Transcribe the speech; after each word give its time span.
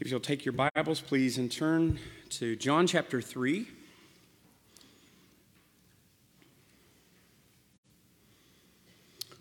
If 0.00 0.12
you'll 0.12 0.20
take 0.20 0.44
your 0.44 0.52
Bibles, 0.52 1.00
please, 1.00 1.38
and 1.38 1.50
turn 1.50 1.98
to 2.30 2.54
John 2.54 2.86
chapter 2.86 3.20
3. 3.20 3.66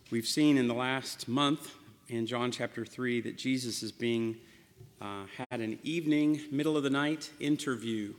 We've 0.09 0.25
seen 0.25 0.57
in 0.57 0.67
the 0.67 0.73
last 0.73 1.27
month 1.27 1.75
in 2.09 2.25
John 2.25 2.51
chapter 2.51 2.87
3 2.87 3.21
that 3.21 3.37
Jesus 3.37 3.83
is 3.83 3.91
being 3.91 4.37
uh, 4.99 5.25
had 5.51 5.61
an 5.61 5.77
evening, 5.83 6.41
middle 6.49 6.75
of 6.75 6.81
the 6.81 6.89
night 6.89 7.29
interview 7.39 8.15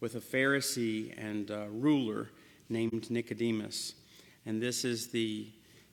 with 0.00 0.14
a 0.14 0.20
Pharisee 0.20 1.12
and 1.18 1.50
ruler 1.78 2.30
named 2.70 3.10
Nicodemus. 3.10 3.96
And 4.46 4.62
this 4.62 4.86
is 4.86 5.08
the, 5.08 5.46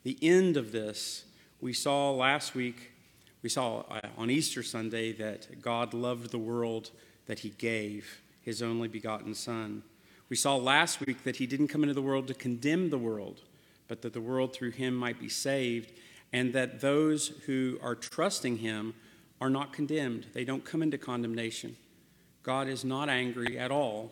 the 0.03 0.17
end 0.21 0.55
of 0.55 0.71
this. 0.71 1.25
We 1.59 1.73
saw 1.73 2.11
last 2.11 2.55
week 2.55 2.93
we 3.41 3.49
saw 3.49 3.83
uh, 3.89 4.01
on 4.17 4.29
Easter 4.29 4.63
Sunday 4.63 5.11
that 5.13 5.61
God 5.61 5.93
loved 5.93 6.31
the 6.31 6.37
world 6.37 6.91
that 7.25 7.39
he 7.39 7.49
gave 7.49 8.21
his 8.41 8.61
only 8.61 8.87
begotten 8.87 9.33
Son. 9.33 9.83
We 10.29 10.35
saw 10.35 10.55
last 10.55 10.99
week 11.05 11.23
that 11.23 11.37
he 11.37 11.47
didn't 11.47 11.69
come 11.69 11.83
into 11.83 11.93
the 11.93 12.01
world 12.01 12.27
to 12.27 12.33
condemn 12.33 12.89
the 12.89 12.97
world, 12.97 13.41
but 13.87 14.01
that 14.01 14.13
the 14.13 14.21
world 14.21 14.53
through 14.53 14.71
him 14.71 14.93
might 14.93 15.19
be 15.19 15.29
saved, 15.29 15.91
and 16.33 16.53
that 16.53 16.81
those 16.81 17.29
who 17.45 17.79
are 17.81 17.95
trusting 17.95 18.57
him 18.57 18.93
are 19.41 19.49
not 19.49 19.73
condemned. 19.73 20.27
They 20.33 20.43
don't 20.43 20.65
come 20.65 20.81
into 20.81 20.97
condemnation. 20.97 21.77
God 22.43 22.67
is 22.67 22.83
not 22.83 23.09
angry 23.09 23.57
at 23.57 23.71
all, 23.71 24.11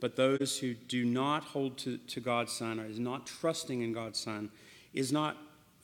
but 0.00 0.16
those 0.16 0.58
who 0.58 0.74
do 0.74 1.04
not 1.04 1.44
hold 1.44 1.78
to, 1.78 1.98
to 1.98 2.20
God's 2.20 2.52
Son, 2.52 2.80
or 2.80 2.86
is 2.86 2.98
not 2.98 3.26
trusting 3.26 3.82
in 3.82 3.92
God's 3.92 4.18
Son, 4.18 4.50
is 4.92 5.12
not 5.12 5.36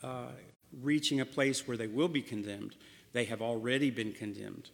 uh, 0.03 0.28
reaching 0.83 1.20
a 1.20 1.27
place 1.27 1.66
where 1.66 1.77
they 1.77 1.87
will 1.87 2.09
be 2.09 2.23
condemned. 2.23 2.77
They 3.12 3.24
have 3.24 3.42
already 3.42 3.91
been 3.91 4.12
condemned. 4.12 4.70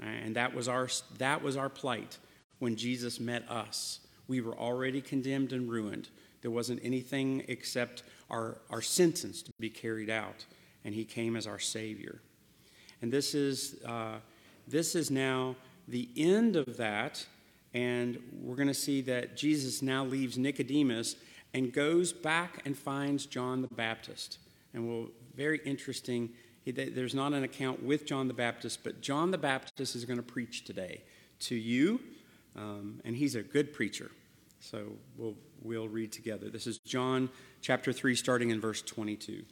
And 0.00 0.36
that 0.36 0.54
was 0.54 0.68
our, 0.68 0.88
that 1.18 1.42
was 1.42 1.56
our 1.56 1.68
plight 1.68 2.18
when 2.58 2.76
Jesus 2.76 3.20
met 3.20 3.48
us. 3.50 4.00
We 4.28 4.40
were 4.40 4.56
already 4.56 5.00
condemned 5.00 5.52
and 5.52 5.70
ruined. 5.70 6.08
There 6.42 6.50
wasn't 6.50 6.80
anything 6.82 7.44
except 7.48 8.02
our, 8.30 8.58
our 8.70 8.80
sentence 8.80 9.42
to 9.42 9.52
be 9.58 9.68
carried 9.68 10.08
out, 10.08 10.46
and 10.84 10.94
He 10.94 11.04
came 11.04 11.36
as 11.36 11.46
our 11.46 11.58
Savior. 11.58 12.20
And 13.02 13.12
this 13.12 13.34
is, 13.34 13.82
uh, 13.84 14.18
this 14.68 14.94
is 14.94 15.10
now 15.10 15.56
the 15.88 16.08
end 16.16 16.56
of 16.56 16.76
that, 16.76 17.26
and 17.74 18.18
we're 18.40 18.56
going 18.56 18.68
to 18.68 18.74
see 18.74 19.00
that 19.02 19.36
Jesus 19.36 19.82
now 19.82 20.04
leaves 20.04 20.38
Nicodemus 20.38 21.16
and 21.52 21.72
goes 21.72 22.12
back 22.12 22.62
and 22.64 22.76
finds 22.78 23.26
John 23.26 23.62
the 23.62 23.74
Baptist. 23.74 24.38
And 24.74 24.88
we'll 24.88 25.08
very 25.34 25.60
interesting. 25.64 26.30
There's 26.66 27.14
not 27.14 27.32
an 27.32 27.44
account 27.44 27.82
with 27.82 28.06
John 28.06 28.28
the 28.28 28.34
Baptist, 28.34 28.84
but 28.84 29.00
John 29.00 29.30
the 29.30 29.38
Baptist 29.38 29.96
is 29.96 30.04
going 30.04 30.18
to 30.18 30.22
preach 30.22 30.64
today 30.64 31.02
to 31.40 31.54
you, 31.54 32.00
um, 32.54 33.00
and 33.04 33.16
he's 33.16 33.34
a 33.34 33.42
good 33.42 33.72
preacher. 33.72 34.10
So 34.60 34.92
we'll, 35.16 35.36
we'll 35.62 35.88
read 35.88 36.12
together. 36.12 36.50
This 36.50 36.66
is 36.66 36.78
John 36.78 37.30
chapter 37.62 37.92
3, 37.92 38.14
starting 38.14 38.50
in 38.50 38.60
verse 38.60 38.82
22. 38.82 39.44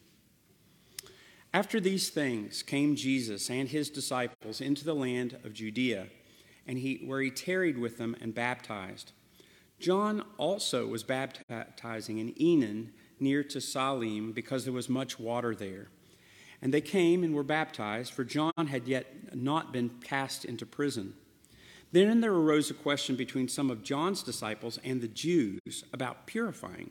After 1.54 1.80
these 1.80 2.10
things 2.10 2.62
came 2.62 2.94
Jesus 2.94 3.48
and 3.48 3.68
his 3.68 3.88
disciples 3.88 4.60
into 4.60 4.84
the 4.84 4.94
land 4.94 5.38
of 5.44 5.54
Judea, 5.54 6.08
and 6.66 6.78
he, 6.78 7.00
where 7.06 7.22
he 7.22 7.30
tarried 7.30 7.78
with 7.78 7.96
them 7.96 8.14
and 8.20 8.34
baptized. 8.34 9.12
John 9.80 10.22
also 10.36 10.86
was 10.86 11.02
baptizing 11.02 12.18
in 12.18 12.34
Aenon 12.34 12.90
near 13.20 13.42
to 13.44 13.60
Salim 13.60 14.32
because 14.32 14.64
there 14.64 14.72
was 14.72 14.88
much 14.88 15.18
water 15.18 15.54
there. 15.54 15.88
And 16.60 16.74
they 16.74 16.80
came 16.80 17.22
and 17.22 17.34
were 17.34 17.44
baptized, 17.44 18.12
for 18.12 18.24
John 18.24 18.52
had 18.68 18.88
yet 18.88 19.34
not 19.34 19.72
been 19.72 19.90
cast 20.02 20.44
into 20.44 20.66
prison. 20.66 21.14
Then 21.92 22.20
there 22.20 22.32
arose 22.32 22.70
a 22.70 22.74
question 22.74 23.16
between 23.16 23.48
some 23.48 23.70
of 23.70 23.82
John's 23.82 24.22
disciples 24.22 24.78
and 24.84 25.00
the 25.00 25.08
Jews 25.08 25.84
about 25.92 26.26
purifying. 26.26 26.90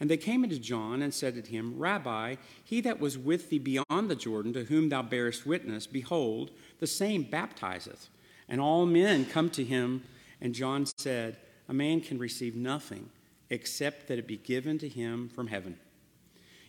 And 0.00 0.10
they 0.10 0.16
came 0.16 0.42
unto 0.42 0.58
John 0.58 1.02
and 1.02 1.14
said 1.14 1.34
to 1.36 1.48
him, 1.48 1.78
Rabbi, 1.78 2.36
he 2.64 2.80
that 2.80 2.98
was 2.98 3.16
with 3.16 3.50
thee 3.50 3.60
beyond 3.60 4.10
the 4.10 4.16
Jordan, 4.16 4.52
to 4.54 4.64
whom 4.64 4.88
thou 4.88 5.02
bearest 5.02 5.46
witness, 5.46 5.86
behold, 5.86 6.50
the 6.80 6.88
same 6.88 7.22
baptizeth. 7.22 8.08
And 8.48 8.60
all 8.60 8.84
men 8.84 9.24
come 9.24 9.48
to 9.50 9.62
him. 9.62 10.02
And 10.40 10.54
John 10.54 10.86
said, 10.96 11.36
A 11.68 11.74
man 11.74 12.00
can 12.00 12.18
receive 12.18 12.56
nothing 12.56 13.10
except 13.52 14.08
that 14.08 14.18
it 14.18 14.26
be 14.26 14.38
given 14.38 14.78
to 14.78 14.88
him 14.88 15.28
from 15.28 15.46
heaven. 15.46 15.78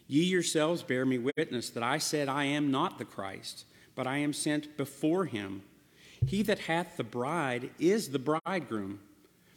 Ye 0.06 0.24
yourselves 0.24 0.84
bear 0.84 1.06
me 1.06 1.18
witness 1.18 1.70
that 1.70 1.82
I 1.82 1.98
said, 1.98 2.28
I 2.28 2.44
am 2.44 2.72
not 2.72 2.98
the 2.98 3.06
Christ, 3.06 3.64
but 3.96 4.06
I 4.06 4.18
am 4.18 4.34
sent 4.34 4.76
before 4.76 5.24
him. 5.26 5.64
He 6.28 6.44
that 6.44 6.60
hath 6.60 6.98
the 6.98 7.06
bride 7.06 7.72
is 7.80 8.10
the 8.10 8.20
bridegroom, 8.20 9.00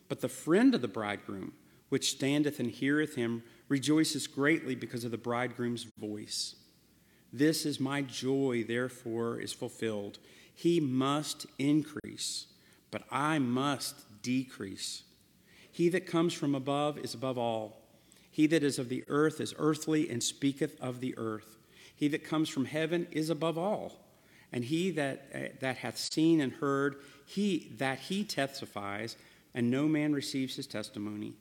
but 0.08 0.20
the 0.20 0.28
friend 0.28 0.72
of 0.72 0.82
the 0.82 0.88
bridegroom, 0.88 1.52
which 1.88 2.12
standeth 2.12 2.60
and 2.60 2.70
heareth 2.70 3.16
him, 3.16 3.42
rejoices 3.68 4.28
greatly 4.28 4.76
because 4.76 5.04
of 5.04 5.10
the 5.10 5.18
bridegroom's 5.18 5.88
voice. 5.98 6.54
This 7.32 7.66
is 7.66 7.80
my 7.80 8.02
joy, 8.02 8.64
therefore, 8.66 9.40
is 9.40 9.52
fulfilled. 9.52 10.20
He 10.54 10.78
must 10.78 11.46
increase, 11.58 12.46
but 12.92 13.02
I 13.10 13.40
must 13.40 14.22
decrease. 14.22 15.02
He 15.76 15.90
that 15.90 16.06
comes 16.06 16.32
from 16.32 16.54
above 16.54 16.96
is 16.96 17.12
above 17.12 17.36
all. 17.36 17.82
He 18.30 18.46
that 18.46 18.62
is 18.62 18.78
of 18.78 18.88
the 18.88 19.04
earth 19.08 19.42
is 19.42 19.54
earthly 19.58 20.08
and 20.08 20.22
speaketh 20.22 20.80
of 20.80 21.00
the 21.00 21.12
earth. 21.18 21.58
He 21.94 22.08
that 22.08 22.24
comes 22.24 22.48
from 22.48 22.64
heaven 22.64 23.06
is 23.10 23.28
above 23.28 23.58
all. 23.58 23.92
And 24.54 24.64
he 24.64 24.90
that, 24.92 25.26
uh, 25.34 25.38
that 25.60 25.76
hath 25.76 25.98
seen 25.98 26.40
and 26.40 26.50
heard, 26.50 26.96
he 27.26 27.74
that 27.76 27.98
he 27.98 28.24
testifies, 28.24 29.18
and 29.52 29.70
no 29.70 29.86
man 29.86 30.14
receives 30.14 30.56
his 30.56 30.66
testimony. 30.66 31.34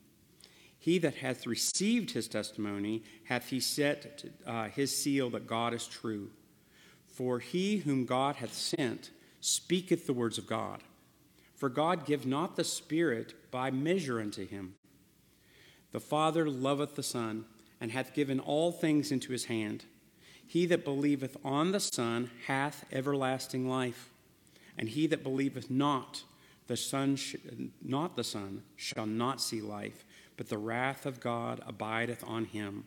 He 0.78 0.98
that 0.98 1.16
hath 1.16 1.48
received 1.48 2.12
his 2.12 2.28
testimony 2.28 3.04
hath 3.24 3.48
he 3.48 3.62
set 3.62 4.18
to, 4.18 4.30
uh, 4.46 4.68
his 4.68 4.94
seal 4.94 5.30
that 5.30 5.48
God 5.48 5.74
is 5.74 5.88
true. 5.88 6.30
For 7.08 7.40
he 7.40 7.78
whom 7.78 8.04
God 8.04 8.36
hath 8.36 8.54
sent 8.54 9.12
speaketh 9.40 10.06
the 10.06 10.12
words 10.14 10.38
of 10.38 10.46
God. 10.46 10.82
For 11.56 11.70
God 11.70 12.06
give 12.06 12.26
not 12.26 12.58
the 12.58 12.66
Spirit 12.66 13.34
by 13.56 13.72
measure 13.72 14.20
unto 14.20 14.46
him. 14.46 14.76
The 15.94 16.02
Father 16.02 16.50
loveth 16.50 16.96
the 16.96 17.02
Son, 17.02 17.46
and 17.80 17.90
hath 17.90 18.14
given 18.14 18.38
all 18.38 18.74
things 18.74 19.14
into 19.14 19.32
his 19.32 19.46
hand. 19.46 19.86
He 20.46 20.66
that 20.66 20.84
believeth 20.84 21.38
on 21.42 21.72
the 21.72 21.80
Son 21.80 22.30
hath 22.48 22.84
everlasting 22.92 23.70
life, 23.70 24.10
and 24.78 24.90
he 24.90 25.08
that 25.08 25.24
believeth 25.24 25.72
not 25.72 26.24
the 26.68 26.76
Son, 26.76 27.16
sh- 27.16 27.38
not 27.82 28.18
the 28.18 28.26
Son, 28.26 28.64
shall 28.76 29.06
not 29.06 29.40
see 29.40 29.62
life, 29.62 30.04
but 30.36 30.50
the 30.50 30.58
wrath 30.58 31.06
of 31.06 31.22
God 31.22 31.62
abideth 31.66 32.26
on 32.28 32.44
him. 32.44 32.84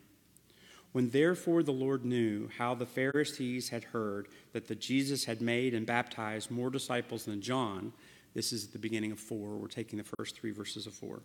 When 0.91 1.09
therefore 1.09 1.63
the 1.63 1.71
Lord 1.71 2.05
knew 2.05 2.47
how 2.59 2.75
the 2.75 2.85
Pharisees 2.85 3.69
had 3.69 3.85
heard 3.85 4.27
that 4.53 4.67
the 4.67 4.75
Jesus 4.75 5.25
had 5.25 5.41
made 5.41 5.73
and 5.73 5.87
baptized 5.87 6.51
more 6.51 6.69
disciples 6.69 7.25
than 7.25 7.41
John, 7.41 7.91
this 8.39 8.53
is 8.53 8.67
the 8.67 8.79
beginning 8.79 9.11
of 9.11 9.19
four. 9.19 9.57
We're 9.57 9.67
taking 9.67 9.97
the 9.97 10.05
first 10.17 10.39
three 10.39 10.51
verses 10.51 10.87
of 10.87 10.93
four. 10.93 11.19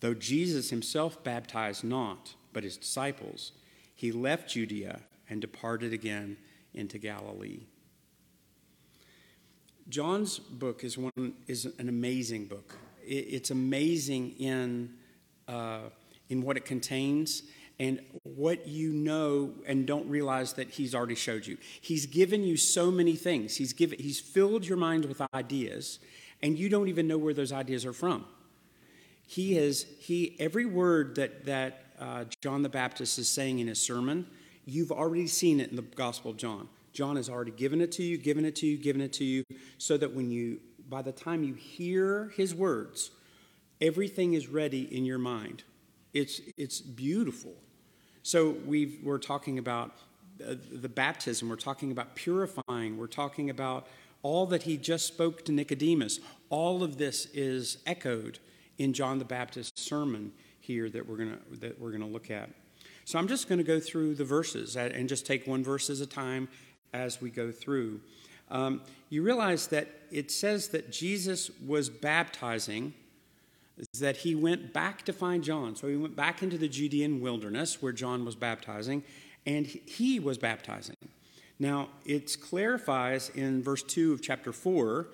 Though 0.00 0.12
Jesus 0.12 0.68
himself 0.68 1.24
baptized 1.24 1.84
not, 1.84 2.34
but 2.52 2.64
his 2.64 2.76
disciples, 2.76 3.52
he 3.94 4.12
left 4.12 4.50
Judea 4.50 5.00
and 5.30 5.40
departed 5.40 5.94
again 5.94 6.36
into 6.74 6.98
Galilee. 6.98 7.60
John's 9.88 10.38
book 10.38 10.84
is 10.84 10.98
one 10.98 11.32
is 11.46 11.64
an 11.78 11.88
amazing 11.88 12.44
book. 12.44 12.76
It's 13.02 13.50
amazing 13.50 14.32
in 14.32 14.96
uh, 15.48 15.88
in 16.28 16.42
what 16.42 16.58
it 16.58 16.66
contains 16.66 17.44
and 17.80 18.00
what 18.24 18.66
you 18.66 18.92
know 18.92 19.52
and 19.66 19.86
don't 19.86 20.08
realize 20.08 20.54
that 20.54 20.70
he's 20.70 20.94
already 20.94 21.14
showed 21.14 21.46
you. 21.46 21.56
He's 21.80 22.06
given 22.06 22.42
you 22.42 22.56
so 22.56 22.90
many 22.90 23.14
things. 23.14 23.56
He's 23.56 23.72
given 23.72 23.98
he's 23.98 24.20
filled 24.20 24.66
your 24.66 24.78
mind 24.78 25.04
with 25.04 25.22
ideas 25.34 26.00
and 26.42 26.58
you 26.58 26.68
don't 26.68 26.88
even 26.88 27.06
know 27.06 27.18
where 27.18 27.34
those 27.34 27.52
ideas 27.52 27.84
are 27.84 27.92
from. 27.92 28.24
He 29.26 29.54
has 29.54 29.86
he 30.00 30.36
every 30.38 30.64
word 30.64 31.16
that 31.16 31.44
that 31.46 31.84
uh, 32.00 32.24
John 32.40 32.62
the 32.62 32.68
Baptist 32.68 33.18
is 33.18 33.28
saying 33.28 33.58
in 33.58 33.66
his 33.66 33.80
sermon, 33.80 34.26
you've 34.64 34.92
already 34.92 35.26
seen 35.26 35.60
it 35.60 35.70
in 35.70 35.76
the 35.76 35.82
Gospel 35.82 36.30
of 36.30 36.36
John. 36.36 36.68
John 36.92 37.16
has 37.16 37.28
already 37.28 37.50
given 37.50 37.80
it 37.80 37.92
to 37.92 38.02
you, 38.02 38.16
given 38.16 38.44
it 38.44 38.56
to 38.56 38.66
you, 38.66 38.76
given 38.78 39.02
it 39.02 39.12
to 39.14 39.24
you, 39.24 39.44
so 39.76 39.96
that 39.96 40.14
when 40.14 40.30
you 40.30 40.60
by 40.88 41.02
the 41.02 41.12
time 41.12 41.42
you 41.44 41.54
hear 41.54 42.32
his 42.36 42.54
words, 42.54 43.10
everything 43.80 44.32
is 44.32 44.48
ready 44.48 44.82
in 44.96 45.04
your 45.04 45.18
mind. 45.18 45.64
It's 46.14 46.40
it's 46.56 46.80
beautiful. 46.80 47.54
So 48.22 48.56
we 48.66 49.00
are 49.06 49.18
talking 49.18 49.58
about 49.58 49.92
uh, 50.46 50.54
the 50.70 50.88
baptism, 50.88 51.48
we're 51.48 51.56
talking 51.56 51.90
about 51.90 52.14
purifying, 52.14 52.96
we're 52.96 53.06
talking 53.06 53.50
about 53.50 53.86
all 54.22 54.46
that 54.46 54.62
he 54.62 54.76
just 54.76 55.06
spoke 55.06 55.44
to 55.44 55.52
Nicodemus. 55.52 56.20
All 56.50 56.82
of 56.82 56.98
this 56.98 57.26
is 57.26 57.78
echoed 57.86 58.38
in 58.78 58.92
John 58.92 59.18
the 59.18 59.24
Baptist's 59.24 59.82
sermon 59.82 60.32
here 60.60 60.88
that 60.90 61.08
we're 61.08 61.16
to 61.32 61.56
that 61.60 61.80
we're 61.80 61.90
to 62.02 62.06
look 62.06 62.30
at. 62.30 62.50
So 63.04 63.18
I'm 63.18 63.28
just 63.28 63.48
going 63.48 63.58
to 63.58 63.64
go 63.64 63.80
through 63.80 64.16
the 64.16 64.24
verses 64.24 64.76
and 64.76 65.08
just 65.08 65.24
take 65.24 65.46
one 65.46 65.64
verse 65.64 65.88
at 65.88 66.00
a 66.00 66.06
time 66.06 66.48
as 66.92 67.20
we 67.20 67.30
go 67.30 67.50
through. 67.50 68.00
um, 68.50 68.82
you 69.10 69.22
realize 69.22 69.68
that 69.68 69.88
it 70.10 70.30
says 70.30 70.68
that 70.68 70.90
Jesus 70.90 71.50
was 71.66 71.88
baptizing, 71.88 72.92
that 74.00 74.18
he 74.18 74.34
went 74.34 74.72
back 74.72 75.04
to 75.04 75.12
find 75.12 75.44
John. 75.44 75.76
So 75.76 75.88
he 75.88 75.96
went 75.96 76.16
back 76.16 76.42
into 76.42 76.58
the 76.58 76.68
Judean 76.68 77.20
wilderness 77.20 77.80
where 77.80 77.92
John 77.92 78.24
was 78.24 78.34
baptizing, 78.34 79.04
and 79.46 79.66
he 79.66 80.18
was 80.18 80.38
baptizing. 80.38 80.96
Now, 81.58 81.88
it 82.04 82.36
clarifies 82.40 83.30
in 83.30 83.62
verse 83.62 83.82
2 83.82 84.12
of 84.12 84.22
chapter 84.22 84.52
4 84.52 85.08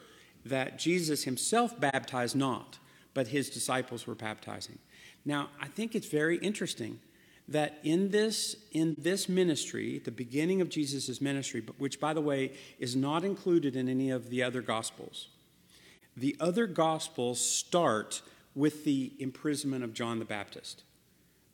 that 0.44 0.78
Jesus 0.78 1.24
himself 1.24 1.78
baptized 1.78 2.36
not, 2.36 2.78
but 3.14 3.28
his 3.28 3.48
disciples 3.48 4.06
were 4.06 4.14
baptizing. 4.14 4.78
Now, 5.24 5.48
I 5.60 5.68
think 5.68 5.94
it's 5.94 6.08
very 6.08 6.36
interesting 6.38 7.00
that 7.48 7.78
in 7.82 8.10
this 8.10 8.56
in 8.72 8.94
this 8.98 9.28
ministry, 9.28 9.98
the 9.98 10.10
beginning 10.10 10.60
of 10.60 10.68
Jesus' 10.68 11.20
ministry, 11.20 11.62
which 11.78 12.00
by 12.00 12.14
the 12.14 12.20
way 12.20 12.52
is 12.78 12.96
not 12.96 13.24
included 13.24 13.76
in 13.76 13.88
any 13.88 14.10
of 14.10 14.30
the 14.30 14.42
other 14.42 14.62
gospels, 14.62 15.28
the 16.16 16.36
other 16.40 16.66
gospels 16.66 17.40
start 17.40 18.22
with 18.54 18.84
the 18.84 19.12
imprisonment 19.18 19.84
of 19.84 19.92
John 19.92 20.18
the 20.18 20.24
Baptist. 20.24 20.84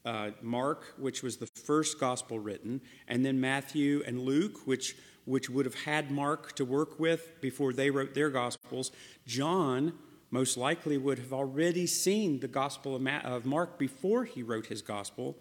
Uh, 0.05 0.31
Mark, 0.41 0.95
which 0.99 1.23
was 1.23 1.37
the 1.37 1.47
first 1.47 2.01
gospel 2.01 2.39
written, 2.39 2.81
and 3.07 3.25
then 3.25 3.41
Matthew 3.41 4.03
and 4.07 4.21
Luke, 4.21 4.67
which 4.67 4.97
which 5.25 5.49
would 5.49 5.65
have 5.65 5.75
had 5.75 6.11
Mark 6.11 6.55
to 6.57 6.65
work 6.65 6.99
with 6.99 7.41
before 7.41 7.73
they 7.73 7.91
wrote 7.91 8.15
their 8.15 8.31
gospels. 8.31 8.91
John 9.27 9.93
most 10.31 10.57
likely 10.57 10.97
would 10.99 11.19
have 11.19 11.33
already 11.33 11.87
seen 11.87 12.41
the 12.41 12.49
gospel 12.49 12.97
of, 12.97 13.03
Ma- 13.03 13.21
of 13.21 13.45
Mark 13.45 13.79
before 13.79 14.25
he 14.25 14.43
wrote 14.43 14.67
his 14.67 14.83
gospel. 14.83 15.37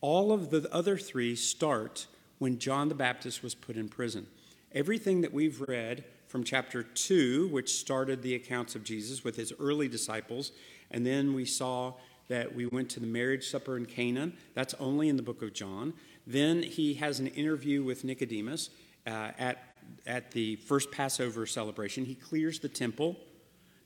All 0.00 0.32
of 0.32 0.50
the 0.50 0.72
other 0.72 0.96
three 0.96 1.34
start 1.36 2.06
when 2.38 2.58
John 2.58 2.88
the 2.88 2.94
Baptist 2.94 3.42
was 3.42 3.54
put 3.54 3.76
in 3.76 3.88
prison. 3.88 4.26
Everything 4.72 5.20
that 5.20 5.32
we've 5.32 5.60
read 5.60 6.04
from 6.26 6.44
chapter 6.44 6.82
2, 6.82 7.48
which 7.48 7.74
started 7.74 8.22
the 8.22 8.34
accounts 8.34 8.74
of 8.74 8.84
Jesus 8.84 9.24
with 9.24 9.36
his 9.36 9.52
early 9.58 9.88
disciples, 9.88 10.52
and 10.90 11.04
then 11.06 11.34
we 11.34 11.44
saw 11.44 11.94
that 12.28 12.54
we 12.54 12.66
went 12.66 12.88
to 12.90 13.00
the 13.00 13.06
marriage 13.06 13.48
supper 13.48 13.76
in 13.76 13.86
Cana. 13.86 14.30
That's 14.54 14.74
only 14.74 15.08
in 15.08 15.16
the 15.16 15.22
book 15.22 15.42
of 15.42 15.52
John. 15.52 15.94
Then 16.26 16.62
he 16.62 16.94
has 16.94 17.18
an 17.18 17.26
interview 17.26 17.82
with 17.82 18.04
Nicodemus 18.04 18.70
uh, 19.06 19.32
at, 19.38 19.74
at 20.06 20.30
the 20.30 20.56
first 20.56 20.92
Passover 20.92 21.44
celebration. 21.44 22.04
He 22.04 22.14
clears 22.14 22.60
the 22.60 22.68
temple. 22.68 23.16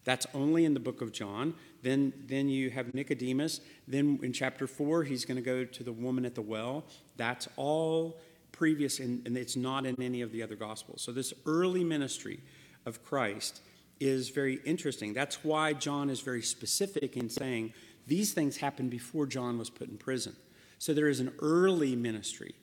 That's 0.04 0.26
only 0.34 0.66
in 0.66 0.74
the 0.74 0.80
book 0.80 1.00
of 1.00 1.12
John. 1.12 1.54
Then, 1.82 2.12
then 2.26 2.50
you 2.50 2.68
have 2.68 2.92
Nicodemus. 2.92 3.60
Then 3.88 4.18
in 4.22 4.34
chapter 4.34 4.66
4, 4.66 5.04
he's 5.04 5.24
going 5.24 5.36
to 5.36 5.42
go 5.42 5.64
to 5.64 5.82
the 5.82 5.92
woman 5.92 6.26
at 6.26 6.34
the 6.34 6.42
well. 6.42 6.84
That's 7.16 7.48
all 7.56 8.20
previous, 8.52 9.00
and, 9.00 9.26
and 9.26 9.38
it's 9.38 9.56
not 9.56 9.86
in 9.86 10.00
any 10.00 10.20
of 10.20 10.32
the 10.32 10.42
other 10.42 10.54
gospels. 10.54 11.00
So 11.00 11.12
this 11.12 11.32
early 11.46 11.82
ministry 11.82 12.40
of 12.84 13.02
Christ 13.02 13.62
is 14.00 14.30
very 14.30 14.60
interesting. 14.64 15.12
That's 15.12 15.44
why 15.44 15.72
John 15.72 16.10
is 16.10 16.20
very 16.20 16.42
specific 16.42 17.16
in 17.16 17.28
saying 17.28 17.72
these 18.06 18.32
things 18.32 18.56
happened 18.56 18.90
before 18.90 19.26
John 19.26 19.58
was 19.58 19.70
put 19.70 19.88
in 19.88 19.96
prison. 19.96 20.36
So 20.78 20.92
there 20.92 21.08
is 21.08 21.20
an 21.20 21.32
early 21.40 21.96
ministry. 21.96 22.54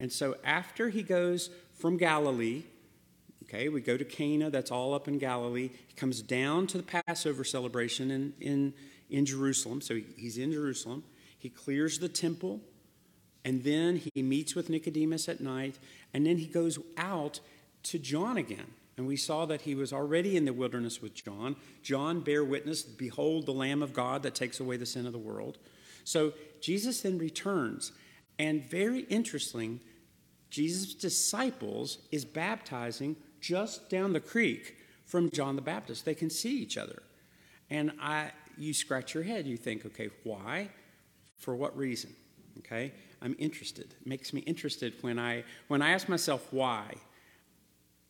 And 0.00 0.12
so 0.12 0.36
after 0.44 0.88
he 0.88 1.02
goes 1.02 1.50
from 1.74 1.96
Galilee 1.96 2.64
Okay, 3.48 3.68
we 3.68 3.80
go 3.80 3.96
to 3.96 4.04
Cana, 4.04 4.50
that's 4.50 4.72
all 4.72 4.92
up 4.92 5.06
in 5.06 5.18
Galilee. 5.18 5.70
He 5.86 5.94
comes 5.94 6.20
down 6.20 6.66
to 6.68 6.78
the 6.78 6.82
Passover 6.82 7.44
celebration 7.44 8.10
in, 8.10 8.32
in, 8.40 8.74
in 9.08 9.24
Jerusalem. 9.24 9.80
So 9.80 10.00
he's 10.16 10.36
in 10.36 10.50
Jerusalem. 10.50 11.04
He 11.38 11.48
clears 11.48 12.00
the 12.00 12.08
temple, 12.08 12.60
and 13.44 13.62
then 13.62 14.02
he 14.14 14.22
meets 14.22 14.56
with 14.56 14.68
Nicodemus 14.68 15.28
at 15.28 15.40
night, 15.40 15.78
and 16.12 16.26
then 16.26 16.38
he 16.38 16.46
goes 16.46 16.80
out 16.96 17.38
to 17.84 18.00
John 18.00 18.36
again. 18.36 18.66
And 18.96 19.06
we 19.06 19.16
saw 19.16 19.44
that 19.46 19.62
he 19.62 19.74
was 19.74 19.92
already 19.92 20.36
in 20.36 20.46
the 20.46 20.52
wilderness 20.52 21.02
with 21.02 21.14
John. 21.14 21.56
John 21.82 22.20
bear 22.20 22.44
witness, 22.44 22.82
Behold 22.82 23.46
the 23.46 23.52
Lamb 23.52 23.82
of 23.82 23.92
God 23.92 24.22
that 24.22 24.34
takes 24.34 24.58
away 24.58 24.76
the 24.76 24.86
sin 24.86 25.06
of 25.06 25.12
the 25.12 25.18
world. 25.18 25.58
So 26.04 26.32
Jesus 26.60 27.02
then 27.02 27.18
returns. 27.18 27.92
And 28.38 28.68
very 28.70 29.00
interesting, 29.00 29.80
Jesus' 30.50 30.94
disciples 30.94 31.98
is 32.10 32.24
baptizing 32.24 33.16
just 33.40 33.90
down 33.90 34.12
the 34.12 34.20
creek 34.20 34.76
from 35.04 35.30
John 35.30 35.56
the 35.56 35.62
Baptist. 35.62 36.04
They 36.04 36.14
can 36.14 36.30
see 36.30 36.58
each 36.58 36.78
other. 36.78 37.02
And 37.70 37.92
I, 38.00 38.30
you 38.56 38.72
scratch 38.72 39.14
your 39.14 39.24
head. 39.24 39.46
You 39.46 39.56
think, 39.56 39.84
okay, 39.86 40.10
why? 40.24 40.70
For 41.38 41.54
what 41.54 41.76
reason? 41.76 42.14
Okay, 42.58 42.92
I'm 43.20 43.36
interested. 43.38 43.94
It 44.00 44.06
makes 44.06 44.32
me 44.32 44.40
interested 44.40 44.94
when 45.02 45.18
I 45.18 45.44
when 45.68 45.82
I 45.82 45.90
ask 45.90 46.08
myself 46.08 46.46
why. 46.50 46.94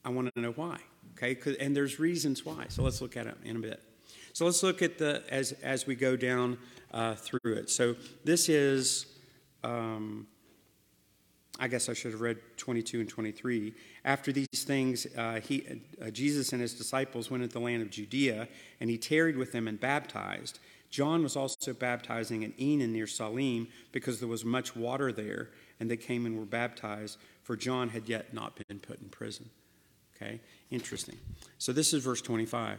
I 0.06 0.10
want 0.10 0.32
to 0.36 0.40
know 0.40 0.52
why. 0.52 0.78
Okay, 1.20 1.36
and 1.58 1.76
there's 1.76 1.98
reasons 1.98 2.44
why. 2.44 2.66
So 2.68 2.84
let's 2.84 3.00
look 3.00 3.16
at 3.16 3.26
it 3.26 3.36
in 3.44 3.56
a 3.56 3.58
bit. 3.58 3.82
So 4.32 4.44
let's 4.44 4.62
look 4.62 4.80
at 4.80 4.98
the 4.98 5.24
as 5.28 5.52
as 5.62 5.86
we 5.86 5.96
go 5.96 6.16
down 6.16 6.58
uh, 6.92 7.16
through 7.16 7.54
it. 7.54 7.68
So 7.68 7.96
this 8.24 8.48
is. 8.48 9.06
Um, 9.64 10.28
I 11.58 11.68
guess 11.68 11.88
I 11.88 11.94
should 11.94 12.12
have 12.12 12.20
read 12.20 12.36
22 12.58 13.00
and 13.00 13.08
23. 13.08 13.72
After 14.04 14.30
these 14.30 14.46
things, 14.52 15.06
uh, 15.16 15.40
he, 15.42 15.66
uh, 16.04 16.10
Jesus 16.10 16.52
and 16.52 16.60
his 16.60 16.74
disciples 16.74 17.30
went 17.30 17.44
into 17.44 17.54
the 17.54 17.64
land 17.64 17.80
of 17.80 17.88
Judea, 17.88 18.46
and 18.78 18.90
he 18.90 18.98
tarried 18.98 19.38
with 19.38 19.52
them 19.52 19.66
and 19.66 19.80
baptized. 19.80 20.58
John 20.90 21.22
was 21.22 21.34
also 21.34 21.72
baptizing 21.72 22.44
at 22.44 22.54
Aenon 22.58 22.92
near 22.92 23.06
Salim, 23.06 23.68
because 23.90 24.20
there 24.20 24.28
was 24.28 24.44
much 24.44 24.76
water 24.76 25.12
there, 25.12 25.48
and 25.80 25.90
they 25.90 25.96
came 25.96 26.26
and 26.26 26.38
were 26.38 26.44
baptized, 26.44 27.16
for 27.42 27.56
John 27.56 27.88
had 27.88 28.06
yet 28.06 28.34
not 28.34 28.60
been 28.68 28.78
put 28.78 29.00
in 29.00 29.08
prison. 29.08 29.48
Okay, 30.16 30.40
interesting. 30.70 31.18
So 31.58 31.72
this 31.72 31.92
is 31.92 32.02
verse 32.02 32.22
25. 32.22 32.78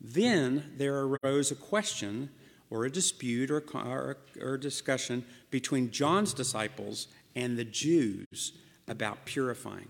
Then 0.00 0.72
there 0.76 1.16
arose 1.22 1.50
a 1.50 1.54
question 1.54 2.30
or 2.70 2.84
a 2.84 2.90
dispute 2.90 3.50
or, 3.50 3.62
or, 3.74 4.18
or 4.40 4.56
discussion 4.56 5.24
between 5.50 5.90
John's 5.90 6.32
disciples 6.32 7.08
and 7.34 7.58
the 7.58 7.64
Jews 7.64 8.52
about 8.88 9.24
purifying. 9.24 9.88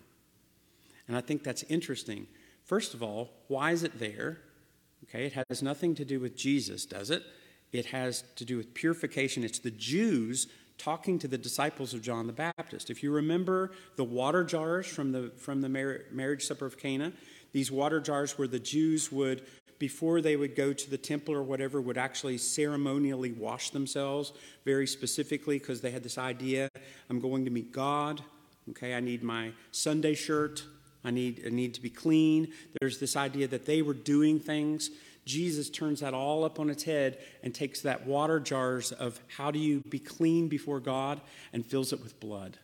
And 1.06 1.16
I 1.16 1.20
think 1.20 1.42
that's 1.42 1.62
interesting. 1.64 2.26
First 2.64 2.94
of 2.94 3.02
all, 3.02 3.30
why 3.48 3.72
is 3.72 3.82
it 3.82 3.98
there? 3.98 4.38
Okay, 5.04 5.26
it 5.26 5.44
has 5.48 5.62
nothing 5.62 5.94
to 5.96 6.04
do 6.04 6.20
with 6.20 6.36
Jesus, 6.36 6.84
does 6.86 7.10
it? 7.10 7.22
It 7.72 7.86
has 7.86 8.24
to 8.36 8.44
do 8.44 8.56
with 8.56 8.74
purification. 8.74 9.44
It's 9.44 9.58
the 9.58 9.70
Jews 9.70 10.48
talking 10.80 11.18
to 11.18 11.28
the 11.28 11.38
disciples 11.38 11.92
of 11.92 12.00
John 12.00 12.26
the 12.26 12.32
Baptist. 12.32 12.88
If 12.90 13.02
you 13.02 13.12
remember 13.12 13.72
the 13.96 14.04
water 14.04 14.42
jars 14.42 14.86
from 14.86 15.12
the, 15.12 15.30
from 15.36 15.60
the 15.60 15.68
marriage 15.68 16.46
supper 16.46 16.64
of 16.64 16.78
Cana, 16.78 17.12
these 17.52 17.70
water 17.70 18.00
jars 18.00 18.38
where 18.38 18.48
the 18.48 18.58
Jews 18.58 19.12
would 19.12 19.42
before 19.78 20.20
they 20.20 20.36
would 20.36 20.54
go 20.54 20.74
to 20.74 20.90
the 20.90 20.98
temple 20.98 21.34
or 21.34 21.42
whatever, 21.42 21.80
would 21.80 21.96
actually 21.96 22.36
ceremonially 22.36 23.32
wash 23.32 23.70
themselves 23.70 24.32
very 24.64 24.86
specifically 24.86 25.58
because 25.58 25.80
they 25.80 25.90
had 25.90 26.02
this 26.02 26.18
idea 26.18 26.68
I'm 27.08 27.18
going 27.18 27.46
to 27.46 27.50
meet 27.50 27.72
God. 27.72 28.22
Okay, 28.68 28.94
I 28.94 29.00
need 29.00 29.22
my 29.22 29.52
Sunday 29.72 30.14
shirt. 30.14 30.62
I 31.02 31.10
need, 31.10 31.42
I 31.46 31.48
need 31.48 31.72
to 31.74 31.80
be 31.80 31.88
clean. 31.88 32.52
There's 32.78 33.00
this 33.00 33.16
idea 33.16 33.48
that 33.48 33.64
they 33.64 33.80
were 33.80 33.94
doing 33.94 34.38
things. 34.38 34.90
Jesus 35.24 35.70
turns 35.70 36.00
that 36.00 36.14
all 36.14 36.44
up 36.44 36.58
on 36.58 36.70
its 36.70 36.82
head 36.82 37.18
and 37.42 37.54
takes 37.54 37.80
that 37.82 38.06
water 38.06 38.40
jars 38.40 38.92
of 38.92 39.20
how 39.36 39.50
do 39.50 39.58
you 39.58 39.80
be 39.88 39.98
clean 39.98 40.48
before 40.48 40.80
God 40.80 41.20
and 41.52 41.64
fills 41.64 41.92
it 41.92 42.02
with 42.02 42.18
blood, 42.20 42.58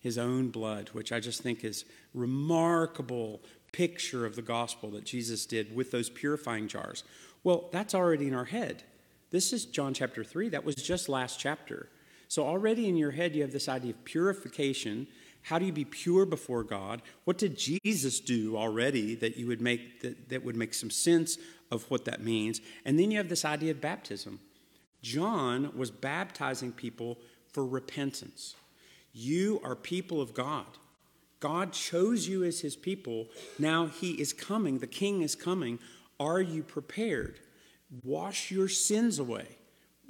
his 0.00 0.18
own 0.18 0.50
blood, 0.50 0.90
which 0.92 1.12
I 1.12 1.20
just 1.20 1.42
think 1.42 1.64
is 1.64 1.84
remarkable 2.12 3.40
picture 3.72 4.24
of 4.24 4.36
the 4.36 4.42
gospel 4.42 4.90
that 4.90 5.04
Jesus 5.04 5.46
did 5.46 5.74
with 5.74 5.90
those 5.90 6.08
purifying 6.08 6.68
jars. 6.68 7.02
Well, 7.42 7.68
that's 7.72 7.94
already 7.94 8.28
in 8.28 8.34
our 8.34 8.44
head. 8.44 8.84
This 9.30 9.52
is 9.52 9.64
John 9.64 9.94
chapter 9.94 10.22
3. 10.22 10.50
That 10.50 10.64
was 10.64 10.76
just 10.76 11.08
last 11.08 11.40
chapter. 11.40 11.88
So, 12.28 12.44
already 12.44 12.88
in 12.88 12.96
your 12.96 13.10
head, 13.10 13.34
you 13.34 13.42
have 13.42 13.52
this 13.52 13.68
idea 13.68 13.90
of 13.90 14.04
purification. 14.04 15.08
How 15.42 15.58
do 15.58 15.66
you 15.66 15.72
be 15.72 15.84
pure 15.84 16.24
before 16.24 16.62
God? 16.62 17.02
What 17.24 17.36
did 17.36 17.58
Jesus 17.58 18.20
do 18.20 18.56
already 18.56 19.14
that 19.16 19.36
you 19.36 19.46
would 19.48 19.60
make 19.60 20.00
that, 20.00 20.28
that 20.30 20.44
would 20.44 20.56
make 20.56 20.72
some 20.72 20.88
sense 20.88 21.36
of 21.70 21.90
what 21.90 22.04
that 22.04 22.22
means? 22.22 22.60
And 22.84 22.98
then 22.98 23.10
you 23.10 23.18
have 23.18 23.28
this 23.28 23.44
idea 23.44 23.70
of 23.72 23.80
baptism. 23.80 24.40
John 25.02 25.72
was 25.76 25.90
baptizing 25.90 26.72
people 26.72 27.18
for 27.52 27.64
repentance. 27.64 28.54
You 29.12 29.60
are 29.62 29.76
people 29.76 30.20
of 30.20 30.34
God. 30.34 30.66
God 31.40 31.72
chose 31.72 32.26
you 32.26 32.42
as 32.42 32.60
his 32.60 32.74
people. 32.74 33.28
Now 33.58 33.86
he 33.86 34.12
is 34.12 34.32
coming. 34.32 34.78
The 34.78 34.86
king 34.86 35.22
is 35.22 35.34
coming. 35.34 35.78
Are 36.18 36.40
you 36.40 36.62
prepared? 36.62 37.40
Wash 38.02 38.50
your 38.50 38.68
sins 38.68 39.18
away. 39.18 39.58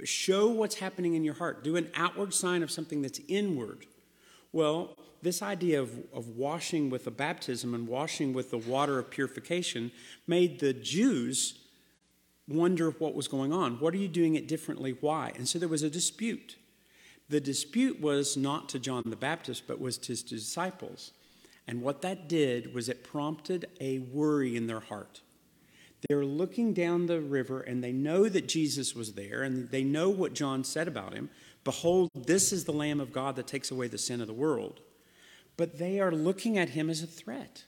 Show 0.05 0.49
what's 0.49 0.77
happening 0.77 1.15
in 1.15 1.25
your 1.25 1.35
heart. 1.35 1.65
Do 1.65 1.77
an 1.77 1.91
outward 1.95 2.33
sign 2.35 2.63
of 2.63 2.71
something 2.71 3.03
that's 3.03 3.21
inward. 3.29 3.87
Well, 4.55 4.97
this 5.21 5.43
idea 5.43 5.81
of, 5.81 5.91
of 6.13 6.29
washing 6.29 6.89
with 6.89 7.07
the 7.07 7.11
baptism 7.11 7.75
and 7.75 7.89
washing 7.89 8.33
with 8.33 8.53
the 8.53 8.59
water 8.59 9.01
of 9.01 9.11
purification 9.11 9.91
made 10.29 10.61
the 10.61 10.73
Jews 10.73 11.59
wonder 12.47 12.91
what 12.91 13.17
was 13.17 13.27
going 13.27 13.53
on. 13.53 13.81
What 13.81 13.95
are 13.95 13.99
you 13.99 14.07
doing 14.07 14.37
it 14.37 14.47
differently? 14.47 14.97
Why? 15.01 15.33
And 15.35 15.49
so 15.49 15.59
there 15.59 15.69
was 15.69 15.83
a 15.83 15.91
dispute. 15.91 16.55
The 17.29 17.41
dispute 17.41 18.01
was 18.01 18.37
not 18.37 18.69
to 18.69 18.79
John 18.79 19.03
the 19.07 19.17
Baptist, 19.17 19.65
but 19.67 19.81
was 19.81 19.99
to 19.99 20.13
his 20.13 20.23
disciples. 20.23 21.11
And 21.67 21.83
what 21.83 22.01
that 22.03 22.29
did 22.29 22.73
was 22.73 22.89
it 22.89 23.03
prompted 23.03 23.67
a 23.81 23.99
worry 23.99 24.57
in 24.57 24.69
their 24.69 24.79
heart. 24.79 25.23
They're 26.09 26.25
looking 26.25 26.75
down 26.75 27.07
the 27.07 27.21
river 27.21 27.61
and 27.61 27.83
they 27.83 27.93
know 27.93 28.29
that 28.29 28.47
Jesus 28.47 28.95
was 28.95 29.15
there 29.15 29.43
and 29.43 29.69
they 29.71 29.83
know 29.83 30.11
what 30.11 30.33
John 30.33 30.63
said 30.63 30.87
about 30.87 31.13
him. 31.13 31.31
Behold, 31.65 32.11
this 32.15 32.53
is 32.53 32.65
the 32.65 32.73
Lamb 32.73 33.01
of 33.01 33.13
God 33.13 33.37
that 33.37 33.47
takes 33.47 33.71
away 33.71 33.89
the 33.89 33.99
sin 33.99 34.21
of 34.21 34.27
the 34.27 34.33
world. 34.33 34.81
But 35.57 35.79
they 35.79 36.01
are 36.01 36.13
looking 36.13 36.59
at 36.59 36.71
him 36.71 36.91
as 36.91 37.03
a 37.03 37.07
threat 37.07 37.65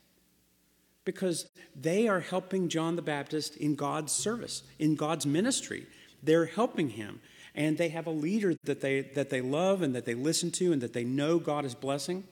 because 1.05 1.49
they 1.75 2.09
are 2.09 2.21
helping 2.21 2.69
John 2.69 2.97
the 2.97 3.03
Baptist 3.03 3.57
in 3.57 3.75
God's 3.75 4.12
service, 4.12 4.62
in 4.79 4.97
God's 4.97 5.25
ministry. 5.25 5.87
They're 6.23 6.47
helping 6.47 6.91
him. 6.91 7.21
And 7.55 7.79
they 7.79 7.88
have 7.88 8.07
a 8.07 8.11
leader 8.11 8.55
that 8.65 8.83
they, 8.83 9.03
that 9.15 9.31
they 9.31 9.41
love 9.41 9.81
and 9.81 9.95
that 9.95 10.05
they 10.05 10.15
listen 10.15 10.50
to 10.53 10.73
and 10.73 10.83
that 10.83 10.93
they 10.93 11.05
know 11.05 11.38
God 11.38 11.65
is 11.65 11.75
blessing. 11.75 12.25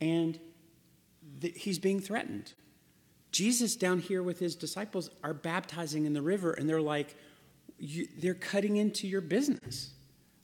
And 0.00 0.40
th- 1.40 1.54
he's 1.56 1.78
being 1.78 2.00
threatened. 2.00 2.54
Jesus 3.30 3.76
down 3.76 4.00
here 4.00 4.22
with 4.22 4.38
his 4.40 4.56
disciples 4.56 5.10
are 5.22 5.32
baptizing 5.32 6.04
in 6.04 6.12
the 6.12 6.20
river, 6.20 6.52
and 6.52 6.68
they're 6.68 6.82
like, 6.82 7.16
they're 8.18 8.34
cutting 8.34 8.76
into 8.76 9.08
your 9.08 9.22
business. 9.22 9.92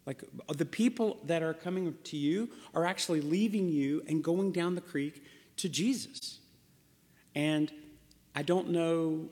Like 0.08 0.24
the 0.56 0.64
people 0.64 1.18
that 1.24 1.42
are 1.42 1.52
coming 1.52 1.94
to 2.04 2.16
you 2.16 2.48
are 2.74 2.86
actually 2.86 3.20
leaving 3.20 3.68
you 3.68 4.02
and 4.08 4.24
going 4.24 4.52
down 4.52 4.74
the 4.74 4.80
creek 4.80 5.22
to 5.58 5.68
Jesus. 5.68 6.38
And 7.34 7.70
I 8.34 8.40
don't 8.40 8.70
know, 8.70 9.28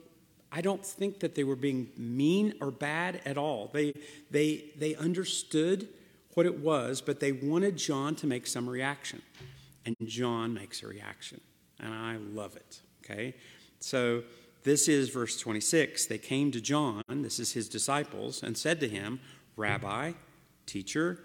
I 0.51 0.61
don't 0.61 0.85
think 0.85 1.21
that 1.21 1.33
they 1.33 1.43
were 1.43 1.55
being 1.55 1.89
mean 1.97 2.53
or 2.61 2.69
bad 2.69 3.21
at 3.25 3.39
all. 3.39 3.71
They, 3.73 3.91
they, 4.29 4.65
they 4.77 4.93
understood 4.93 5.89
what 6.35 6.45
it 6.45 6.59
was, 6.59 7.01
but 7.01 7.19
they 7.19 7.31
wanted 7.31 7.75
John 7.75 8.13
to 8.13 8.27
make 8.27 8.45
some 8.45 8.69
reaction. 8.69 9.23
And 9.83 9.95
John 10.05 10.53
makes 10.53 10.83
a 10.83 10.87
reaction. 10.87 11.41
And 11.79 11.91
I 11.91 12.17
love 12.17 12.55
it. 12.55 12.81
Okay? 13.03 13.33
So 13.79 14.21
this 14.63 14.87
is 14.87 15.09
verse 15.09 15.39
26. 15.39 16.05
They 16.05 16.19
came 16.19 16.51
to 16.51 16.61
John, 16.61 17.01
this 17.09 17.39
is 17.39 17.53
his 17.53 17.67
disciples, 17.67 18.43
and 18.43 18.55
said 18.55 18.79
to 18.81 18.87
him, 18.87 19.19
Rabbi, 19.55 20.11
teacher, 20.67 21.19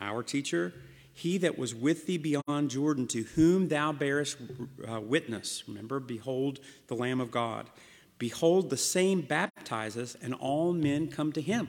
our 0.00 0.22
teacher, 0.22 0.74
he 1.12 1.38
that 1.38 1.58
was 1.58 1.74
with 1.74 2.06
thee 2.06 2.18
beyond 2.18 2.70
Jordan, 2.70 3.06
to 3.08 3.22
whom 3.34 3.68
thou 3.68 3.92
bearest 3.92 4.36
uh, 4.86 5.00
witness. 5.00 5.64
Remember, 5.66 5.98
behold 5.98 6.60
the 6.86 6.94
Lamb 6.94 7.20
of 7.20 7.30
God. 7.30 7.70
Behold, 8.18 8.70
the 8.70 8.76
same 8.76 9.22
baptizes, 9.22 10.16
and 10.20 10.34
all 10.34 10.72
men 10.72 11.08
come 11.08 11.32
to 11.32 11.40
him. 11.40 11.68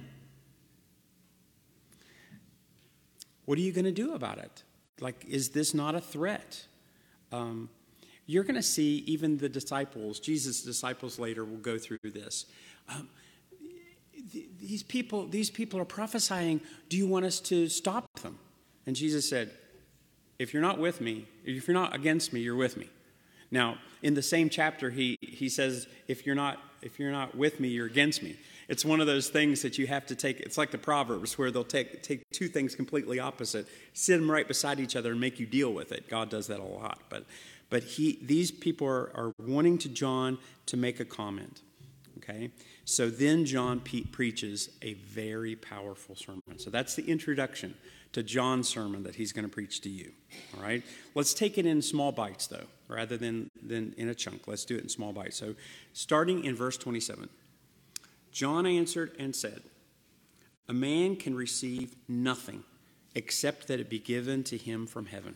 What 3.46 3.58
are 3.58 3.62
you 3.62 3.72
going 3.72 3.86
to 3.86 3.92
do 3.92 4.14
about 4.14 4.38
it? 4.38 4.64
Like, 5.00 5.26
is 5.26 5.50
this 5.50 5.74
not 5.74 5.96
a 5.96 6.02
threat? 6.02 6.68
Um, 7.32 7.70
you're 8.28 8.44
going 8.44 8.56
to 8.56 8.62
see 8.62 9.04
even 9.08 9.38
the 9.38 9.50
disciples, 9.50 10.20
Jesus' 10.20 10.62
disciples 10.62 11.18
later 11.18 11.44
will 11.44 11.58
go 11.58 11.80
through 11.80 11.98
this. 12.04 12.46
Um, 12.88 13.10
these 14.60 14.84
people, 14.84 15.28
these 15.28 15.50
people 15.50 15.80
are 15.80 15.86
prophesying. 15.86 16.62
Do 16.90 16.98
you 16.98 17.08
want 17.08 17.26
us 17.26 17.40
to 17.42 17.68
stop 17.68 18.08
them? 18.22 18.40
And 18.86 18.96
Jesus 18.96 19.30
said, 19.30 19.52
If 20.38 20.54
you're 20.54 20.62
not 20.62 20.80
with 20.80 21.02
me, 21.02 21.28
if 21.46 21.68
you're 21.68 21.74
not 21.74 21.96
against 21.96 22.34
me, 22.34 22.42
you're 22.42 22.56
with 22.56 22.78
me. 22.78 22.90
Now, 23.52 23.78
in 24.04 24.14
the 24.14 24.22
same 24.22 24.50
chapter, 24.50 24.92
he, 24.92 25.18
he 25.22 25.50
says, 25.50 25.88
if 26.08 26.26
you're, 26.26 26.36
not, 26.36 26.60
if 26.84 27.00
you're 27.00 27.12
not 27.12 27.36
with 27.36 27.60
me, 27.60 27.70
you're 27.70 27.88
against 27.88 28.22
me. 28.22 28.38
It's 28.68 28.86
one 28.86 29.02
of 29.02 29.08
those 29.08 29.30
things 29.30 29.64
that 29.64 29.80
you 29.80 29.88
have 29.88 30.06
to 30.06 30.16
take. 30.16 30.40
It's 30.42 30.56
like 30.56 30.70
the 30.70 30.78
Proverbs 30.78 31.36
where 31.36 31.50
they'll 31.50 31.64
take, 31.64 32.04
take 32.04 32.22
two 32.32 32.48
things 32.48 32.76
completely 32.76 33.20
opposite, 33.20 33.68
sit 33.94 34.18
them 34.18 34.30
right 34.30 34.48
beside 34.48 34.80
each 34.80 34.96
other, 34.96 35.12
and 35.12 35.20
make 35.20 35.40
you 35.40 35.48
deal 35.48 35.74
with 35.74 35.92
it. 35.92 36.08
God 36.08 36.30
does 36.30 36.46
that 36.46 36.60
a 36.60 36.64
lot. 36.64 37.00
But 37.10 37.26
but 37.70 37.84
he, 37.84 38.20
these 38.22 38.52
people 38.52 38.88
are, 38.88 39.12
are 39.16 39.34
wanting 39.40 39.78
to 39.80 39.90
John 39.90 40.38
to 40.66 40.78
make 40.78 41.00
a 41.00 41.06
comment. 41.06 41.62
Okay? 42.24 42.52
So 42.86 43.10
then 43.10 43.46
John 43.46 43.80
preaches 43.80 44.70
a 44.82 44.94
very 44.96 45.56
powerful 45.56 46.16
sermon. 46.16 46.58
So 46.58 46.70
that's 46.70 46.96
the 46.96 47.10
introduction 47.10 47.76
to 48.14 48.24
John's 48.24 48.68
sermon 48.68 49.04
that 49.04 49.16
he's 49.16 49.32
going 49.32 49.46
to 49.46 49.52
preach 49.52 49.82
to 49.82 49.90
you. 49.90 50.12
All 50.56 50.64
right? 50.64 50.84
Let's 51.16 51.34
take 51.34 51.58
it 51.58 51.66
in 51.66 51.82
small 51.82 52.12
bites, 52.12 52.48
though, 52.48 52.66
rather 52.88 53.18
than, 53.18 53.50
than 53.62 53.94
in 53.98 54.10
a 54.10 54.16
chunk. 54.16 54.48
Let's 54.48 54.66
do 54.66 54.76
it 54.76 54.84
in 54.84 54.90
small 54.90 55.14
bites. 55.14 55.38
So 55.38 55.56
starting 55.94 56.44
in 56.44 56.56
verse 56.56 56.78
27, 56.78 57.30
John 58.32 58.66
answered 58.66 59.16
and 59.20 59.36
said, 59.36 59.62
A 60.68 60.74
man 60.74 61.16
can 61.16 61.36
receive 61.36 61.96
nothing 62.08 62.64
except 63.16 63.68
that 63.68 63.80
it 63.80 63.90
be 63.90 64.00
given 64.00 64.44
to 64.46 64.58
him 64.58 64.88
from 64.88 65.08
heaven. 65.08 65.36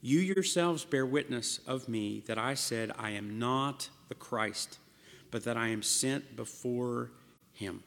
You 0.00 0.20
yourselves 0.20 0.84
bear 0.84 1.06
witness 1.06 1.58
of 1.66 1.88
me 1.88 2.22
that 2.26 2.38
I 2.38 2.54
said, 2.54 2.92
I 2.98 3.10
am 3.10 3.38
not 3.38 3.88
the 4.08 4.14
Christ, 4.14 4.78
but 5.36 5.44
that 5.44 5.58
I 5.58 5.68
am 5.68 5.82
sent 5.82 6.34
before 6.34 7.10
him. 7.52 7.82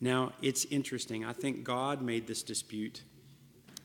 Now, 0.00 0.32
it's 0.42 0.64
interesting. 0.64 1.24
I 1.24 1.32
think 1.32 1.62
God 1.62 2.02
made 2.02 2.26
this 2.26 2.42
dispute. 2.42 3.02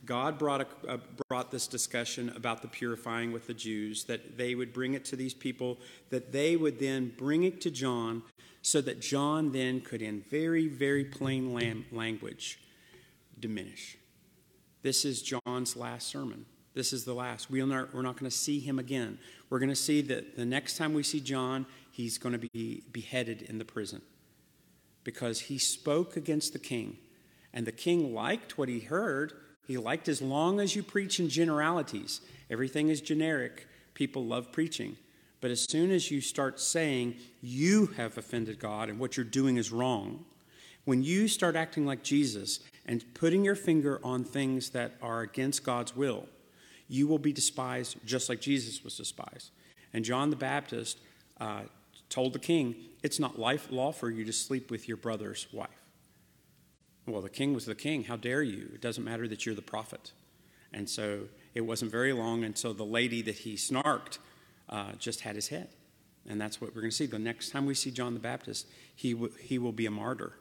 God 0.04 0.40
brought, 0.40 0.62
a, 0.62 0.94
uh, 0.94 0.98
brought 1.30 1.52
this 1.52 1.68
discussion 1.68 2.34
about 2.36 2.64
the 2.64 2.70
purifying 2.70 3.32
with 3.32 3.46
the 3.46 3.54
Jews, 3.54 4.06
that 4.06 4.36
they 4.36 4.56
would 4.56 4.74
bring 4.74 4.96
it 4.96 5.06
to 5.06 5.16
these 5.16 5.36
people, 5.36 5.78
that 6.10 6.32
they 6.32 6.56
would 6.56 6.80
then 6.80 7.14
bring 7.16 7.44
it 7.44 7.62
to 7.62 7.70
John, 7.70 8.24
so 8.64 8.82
that 8.82 9.00
John 9.00 9.52
then 9.52 9.80
could, 9.80 10.02
in 10.02 10.22
very, 10.22 10.68
very 10.68 11.06
plain 11.06 11.54
language, 11.92 12.60
diminish. 13.40 13.96
This 14.82 15.06
is 15.06 15.22
John's 15.22 15.76
last 15.76 16.08
sermon. 16.08 16.48
This 16.78 16.94
is 16.94 17.06
the 17.06 17.14
last. 17.16 17.50
We're 17.50 17.66
not, 17.66 17.92
we're 17.92 18.04
not 18.04 18.20
going 18.20 18.30
to 18.30 18.38
see 18.38 18.60
him 18.60 18.78
again. 18.78 19.18
We're 19.50 19.58
going 19.58 19.70
to 19.70 19.76
see 19.76 20.02
that 20.02 20.36
the 20.36 20.46
next 20.46 20.78
time 20.78 20.94
we 20.94 21.02
see 21.02 21.20
John, 21.20 21.66
he's 21.98 22.20
going 22.20 22.40
to 22.40 22.50
be 22.54 22.84
beheaded 22.92 23.42
in 23.42 23.58
the 23.58 23.66
prison 23.66 24.00
because 25.04 25.40
he 25.42 25.58
spoke 25.58 26.16
against 26.16 26.54
the 26.54 26.60
king. 26.60 26.96
And 27.52 27.66
the 27.66 27.72
king 27.72 28.14
liked 28.14 28.56
what 28.56 28.70
he 28.70 28.82
heard. 28.82 29.34
He 29.66 29.78
liked 29.78 30.08
as 30.08 30.22
long 30.22 30.60
as 30.60 30.76
you 30.76 30.84
preach 30.84 31.20
in 31.20 31.28
generalities, 31.28 32.22
everything 32.52 32.90
is 32.90 33.02
generic. 33.02 33.68
People 33.96 34.24
love 34.24 34.52
preaching. 34.52 34.96
But 35.42 35.50
as 35.50 35.66
soon 35.68 35.90
as 35.90 36.12
you 36.12 36.22
start 36.22 36.60
saying 36.60 37.16
you 37.42 37.88
have 37.98 38.16
offended 38.16 38.60
God 38.60 38.90
and 38.90 39.00
what 39.00 39.18
you're 39.18 39.24
doing 39.24 39.58
is 39.58 39.72
wrong, 39.72 40.24
when 40.86 41.02
you 41.02 41.28
start 41.28 41.56
acting 41.56 41.88
like 41.88 42.04
Jesus 42.04 42.60
and 42.86 43.04
putting 43.16 43.44
your 43.44 43.56
finger 43.56 44.00
on 44.04 44.24
things 44.24 44.70
that 44.70 44.94
are 45.02 45.22
against 45.22 45.64
God's 45.64 45.96
will, 45.96 46.28
you 46.88 47.08
will 47.08 47.18
be 47.18 47.34
despised 47.34 47.98
just 48.06 48.30
like 48.30 48.40
Jesus 48.40 48.84
was 48.84 48.96
despised. 48.96 49.50
And 49.94 50.06
John 50.06 50.30
the 50.30 50.36
Baptist 50.36 51.00
uh, 51.40 51.64
told 52.10 52.34
the 52.34 52.40
king, 52.40 52.76
It's 53.04 53.20
not 53.20 53.40
life 53.40 53.72
law 53.72 53.92
for 53.92 54.10
you 54.10 54.26
to 54.26 54.34
sleep 54.34 54.72
with 54.72 54.88
your 54.88 54.98
brother's 54.98 55.48
wife. 55.52 55.70
Well, 57.06 57.22
the 57.22 57.30
king 57.30 57.54
was 57.54 57.66
the 57.66 57.76
king. 57.76 58.04
How 58.04 58.18
dare 58.18 58.44
you? 58.44 58.70
It 58.74 58.82
doesn't 58.82 59.04
matter 59.04 59.28
that 59.28 59.46
you're 59.46 59.56
the 59.56 59.62
prophet. 59.62 60.12
And 60.74 60.90
so 60.90 61.22
it 61.56 61.62
wasn't 61.62 61.92
very 61.92 62.12
long 62.12 62.44
until 62.44 62.74
the 62.74 62.84
lady 62.86 63.22
that 63.24 63.36
he 63.36 63.56
snarked 63.56 64.20
uh, 64.70 64.92
just 65.00 65.22
had 65.22 65.36
his 65.36 65.48
head. 65.48 65.70
And 66.28 66.42
that's 66.42 66.60
what 66.60 66.76
we're 66.76 66.82
going 66.82 66.92
to 66.92 66.96
see. 66.96 67.06
The 67.06 67.18
next 67.18 67.52
time 67.52 67.66
we 67.66 67.74
see 67.74 67.92
John 67.92 68.14
the 68.14 68.20
Baptist, 68.20 68.68
he, 68.94 69.14
w- 69.14 69.34
he 69.40 69.58
will 69.58 69.72
be 69.72 69.86
a 69.86 69.92
martyr. 69.92 70.34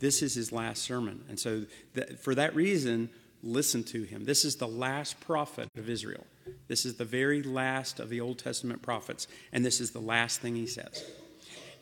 This 0.00 0.22
is 0.22 0.34
his 0.34 0.52
last 0.52 0.82
sermon. 0.82 1.24
And 1.28 1.40
so, 1.40 1.64
th- 1.94 2.18
for 2.18 2.34
that 2.34 2.54
reason, 2.54 3.08
listen 3.42 3.84
to 3.84 4.02
him. 4.02 4.24
This 4.24 4.44
is 4.44 4.56
the 4.56 4.68
last 4.68 5.20
prophet 5.20 5.68
of 5.76 5.88
Israel. 5.88 6.26
This 6.66 6.84
is 6.84 6.96
the 6.96 7.04
very 7.04 7.42
last 7.42 8.00
of 8.00 8.08
the 8.08 8.20
Old 8.20 8.38
Testament 8.38 8.82
prophets, 8.82 9.28
and 9.52 9.64
this 9.64 9.80
is 9.80 9.90
the 9.90 10.00
last 10.00 10.40
thing 10.40 10.56
he 10.56 10.66
says. 10.66 11.04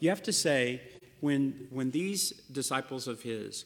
You 0.00 0.10
have 0.10 0.22
to 0.24 0.32
say, 0.32 0.80
when, 1.20 1.68
when 1.70 1.90
these 1.90 2.30
disciples 2.52 3.08
of 3.08 3.22
his 3.22 3.64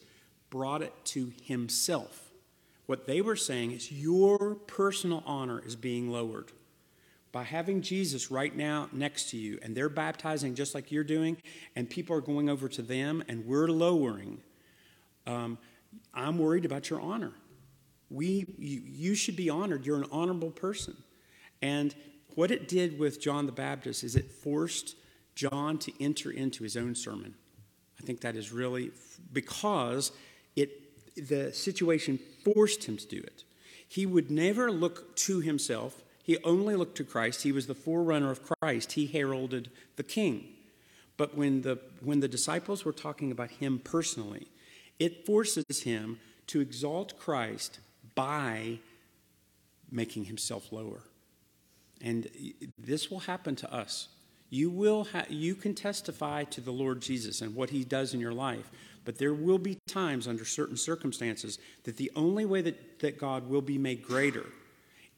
brought 0.50 0.82
it 0.82 0.92
to 1.04 1.32
himself, 1.42 2.30
what 2.86 3.06
they 3.06 3.20
were 3.20 3.36
saying 3.36 3.72
is, 3.72 3.90
Your 3.90 4.54
personal 4.54 5.22
honor 5.26 5.62
is 5.64 5.76
being 5.76 6.10
lowered. 6.10 6.52
By 7.32 7.44
having 7.44 7.80
Jesus 7.80 8.30
right 8.30 8.54
now 8.54 8.88
next 8.92 9.30
to 9.30 9.36
you, 9.36 9.60
and 9.62 9.76
they're 9.76 9.88
baptizing 9.88 10.56
just 10.56 10.74
like 10.74 10.90
you're 10.90 11.04
doing, 11.04 11.36
and 11.76 11.88
people 11.88 12.16
are 12.16 12.20
going 12.20 12.48
over 12.48 12.68
to 12.68 12.82
them, 12.82 13.22
and 13.28 13.46
we're 13.46 13.68
lowering, 13.68 14.40
um, 15.28 15.58
I'm 16.12 16.38
worried 16.38 16.64
about 16.64 16.90
your 16.90 17.00
honor 17.00 17.32
we, 18.10 18.52
you, 18.58 18.82
you 18.84 19.14
should 19.14 19.36
be 19.36 19.48
honored. 19.48 19.86
You're 19.86 19.98
an 19.98 20.08
honorable 20.10 20.50
person. 20.50 20.96
And 21.62 21.94
what 22.34 22.50
it 22.50 22.68
did 22.68 22.98
with 22.98 23.20
John 23.20 23.46
the 23.46 23.52
Baptist 23.52 24.04
is 24.04 24.16
it 24.16 24.30
forced 24.30 24.96
John 25.34 25.78
to 25.78 25.92
enter 26.02 26.30
into 26.30 26.64
his 26.64 26.76
own 26.76 26.94
sermon. 26.94 27.34
I 28.00 28.02
think 28.04 28.20
that 28.22 28.36
is 28.36 28.52
really 28.52 28.90
because 29.32 30.12
it 30.56 30.70
the 31.16 31.52
situation 31.52 32.18
forced 32.44 32.84
him 32.84 32.96
to 32.96 33.06
do 33.06 33.18
it. 33.18 33.44
He 33.86 34.06
would 34.06 34.30
never 34.30 34.70
look 34.70 35.16
to 35.16 35.40
himself. 35.40 36.02
He 36.22 36.38
only 36.44 36.76
looked 36.76 36.96
to 36.98 37.04
Christ. 37.04 37.42
He 37.42 37.52
was 37.52 37.66
the 37.66 37.74
forerunner 37.74 38.30
of 38.30 38.42
Christ. 38.42 38.92
He 38.92 39.06
heralded 39.06 39.70
the 39.96 40.02
king. 40.02 40.48
But 41.16 41.36
when 41.36 41.62
the 41.62 41.78
when 42.00 42.20
the 42.20 42.28
disciples 42.28 42.84
were 42.84 42.92
talking 42.92 43.30
about 43.30 43.50
him 43.50 43.78
personally, 43.78 44.48
it 44.98 45.26
forces 45.26 45.82
him 45.82 46.18
to 46.46 46.60
exalt 46.60 47.18
Christ 47.18 47.80
by 48.14 48.78
making 49.90 50.24
himself 50.24 50.72
lower, 50.72 51.02
And 52.00 52.28
this 52.78 53.10
will 53.10 53.20
happen 53.20 53.56
to 53.56 53.72
us. 53.72 54.08
You 54.48 54.70
will 54.70 55.04
ha- 55.04 55.26
you 55.28 55.54
can 55.54 55.74
testify 55.74 56.44
to 56.44 56.60
the 56.60 56.72
Lord 56.72 57.02
Jesus 57.02 57.40
and 57.40 57.54
what 57.54 57.70
he 57.70 57.84
does 57.84 58.14
in 58.14 58.20
your 58.20 58.32
life, 58.32 58.70
but 59.04 59.18
there 59.18 59.34
will 59.34 59.58
be 59.58 59.78
times 59.86 60.26
under 60.26 60.44
certain 60.44 60.76
circumstances 60.76 61.58
that 61.84 61.96
the 61.96 62.10
only 62.16 62.44
way 62.44 62.62
that, 62.62 63.00
that 63.00 63.18
God 63.18 63.48
will 63.48 63.62
be 63.62 63.78
made 63.78 64.02
greater 64.02 64.46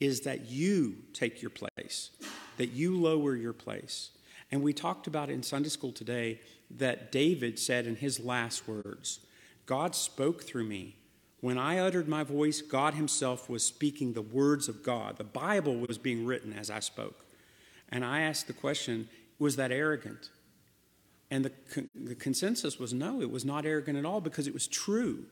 is 0.00 0.22
that 0.22 0.50
you 0.50 0.96
take 1.12 1.40
your 1.40 1.50
place, 1.50 2.10
that 2.56 2.70
you 2.70 3.00
lower 3.00 3.36
your 3.36 3.52
place. 3.52 4.10
And 4.50 4.62
we 4.62 4.72
talked 4.72 5.06
about 5.06 5.30
in 5.30 5.42
Sunday 5.42 5.70
school 5.70 5.92
today 5.92 6.40
that 6.70 7.12
David 7.12 7.58
said 7.58 7.86
in 7.86 7.96
his 7.96 8.20
last 8.20 8.66
words, 8.66 9.20
God 9.66 9.94
spoke 9.94 10.42
through 10.42 10.64
me. 10.64 10.96
When 11.42 11.58
I 11.58 11.78
uttered 11.78 12.06
my 12.06 12.22
voice, 12.22 12.62
God 12.62 12.94
Himself 12.94 13.50
was 13.50 13.66
speaking 13.66 14.12
the 14.12 14.22
words 14.22 14.68
of 14.68 14.84
God. 14.84 15.18
The 15.18 15.24
Bible 15.24 15.74
was 15.74 15.98
being 15.98 16.24
written 16.24 16.52
as 16.52 16.70
I 16.70 16.78
spoke. 16.78 17.26
And 17.88 18.04
I 18.04 18.20
asked 18.20 18.46
the 18.46 18.52
question 18.52 19.08
was 19.40 19.56
that 19.56 19.72
arrogant? 19.72 20.30
And 21.32 21.44
the, 21.44 21.52
the 21.96 22.14
consensus 22.14 22.78
was 22.78 22.94
no, 22.94 23.20
it 23.20 23.30
was 23.30 23.44
not 23.44 23.66
arrogant 23.66 23.98
at 23.98 24.04
all 24.04 24.20
because 24.20 24.46
it 24.46 24.54
was 24.54 24.68
true. 24.68 25.24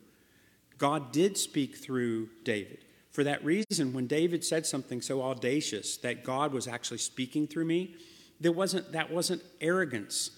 God 0.78 1.12
did 1.12 1.38
speak 1.38 1.76
through 1.76 2.28
David. 2.42 2.84
For 3.12 3.22
that 3.22 3.44
reason, 3.44 3.92
when 3.92 4.08
David 4.08 4.44
said 4.44 4.66
something 4.66 5.02
so 5.02 5.22
audacious 5.22 5.96
that 5.98 6.24
God 6.24 6.52
was 6.52 6.66
actually 6.66 6.98
speaking 6.98 7.46
through 7.46 7.66
me, 7.66 7.94
there 8.40 8.50
wasn't, 8.50 8.90
that 8.90 9.12
wasn't 9.12 9.42
arrogance. 9.60 10.32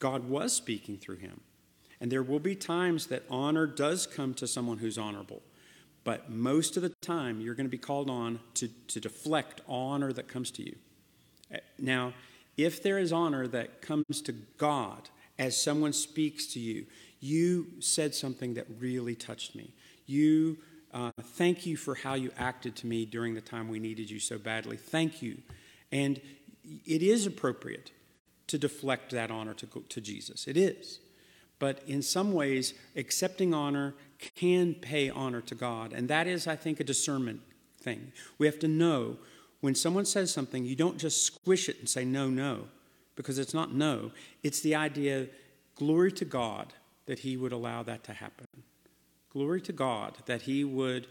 God 0.00 0.28
was 0.28 0.52
speaking 0.52 0.98
through 0.98 1.16
him. 1.16 1.40
And 2.00 2.10
there 2.10 2.22
will 2.22 2.40
be 2.40 2.54
times 2.54 3.06
that 3.06 3.24
honor 3.30 3.66
does 3.66 4.06
come 4.06 4.34
to 4.34 4.46
someone 4.46 4.78
who's 4.78 4.98
honorable. 4.98 5.42
But 6.04 6.30
most 6.30 6.76
of 6.76 6.82
the 6.82 6.90
time, 7.00 7.40
you're 7.40 7.54
going 7.54 7.66
to 7.66 7.70
be 7.70 7.78
called 7.78 8.10
on 8.10 8.40
to, 8.54 8.68
to 8.88 9.00
deflect 9.00 9.62
honor 9.66 10.12
that 10.12 10.28
comes 10.28 10.50
to 10.52 10.62
you. 10.62 10.76
Now, 11.78 12.12
if 12.56 12.82
there 12.82 12.98
is 12.98 13.12
honor 13.12 13.46
that 13.48 13.80
comes 13.80 14.20
to 14.22 14.32
God 14.32 15.08
as 15.38 15.60
someone 15.60 15.92
speaks 15.92 16.46
to 16.48 16.60
you, 16.60 16.86
you 17.20 17.68
said 17.80 18.14
something 18.14 18.54
that 18.54 18.66
really 18.78 19.14
touched 19.14 19.54
me. 19.54 19.72
You 20.06 20.58
uh, 20.92 21.10
thank 21.20 21.66
you 21.66 21.76
for 21.76 21.94
how 21.94 22.14
you 22.14 22.30
acted 22.36 22.76
to 22.76 22.86
me 22.86 23.04
during 23.04 23.34
the 23.34 23.40
time 23.40 23.68
we 23.68 23.80
needed 23.80 24.10
you 24.10 24.20
so 24.20 24.38
badly. 24.38 24.76
Thank 24.76 25.22
you. 25.22 25.38
And 25.90 26.20
it 26.84 27.02
is 27.02 27.26
appropriate 27.26 27.90
to 28.46 28.58
deflect 28.58 29.10
that 29.12 29.30
honor 29.30 29.54
to, 29.54 29.66
to 29.66 30.00
Jesus. 30.00 30.46
It 30.46 30.56
is. 30.56 31.00
But 31.58 31.82
in 31.86 32.02
some 32.02 32.32
ways, 32.32 32.74
accepting 32.96 33.54
honor 33.54 33.94
can 34.34 34.74
pay 34.74 35.10
honor 35.10 35.40
to 35.42 35.54
God. 35.54 35.92
And 35.92 36.08
that 36.08 36.26
is, 36.26 36.46
I 36.46 36.56
think, 36.56 36.80
a 36.80 36.84
discernment 36.84 37.40
thing. 37.80 38.12
We 38.38 38.46
have 38.46 38.58
to 38.60 38.68
know 38.68 39.18
when 39.60 39.74
someone 39.74 40.04
says 40.04 40.32
something, 40.32 40.64
you 40.64 40.76
don't 40.76 40.98
just 40.98 41.24
squish 41.24 41.68
it 41.68 41.78
and 41.78 41.88
say 41.88 42.04
no, 42.04 42.28
no, 42.28 42.64
because 43.16 43.38
it's 43.38 43.54
not 43.54 43.72
no. 43.72 44.10
It's 44.42 44.60
the 44.60 44.74
idea, 44.74 45.28
glory 45.74 46.12
to 46.12 46.24
God, 46.24 46.74
that 47.06 47.20
He 47.20 47.36
would 47.36 47.52
allow 47.52 47.82
that 47.82 48.04
to 48.04 48.12
happen. 48.12 48.46
Glory 49.30 49.60
to 49.62 49.72
God 49.72 50.18
that 50.26 50.42
He 50.42 50.64
would 50.64 51.06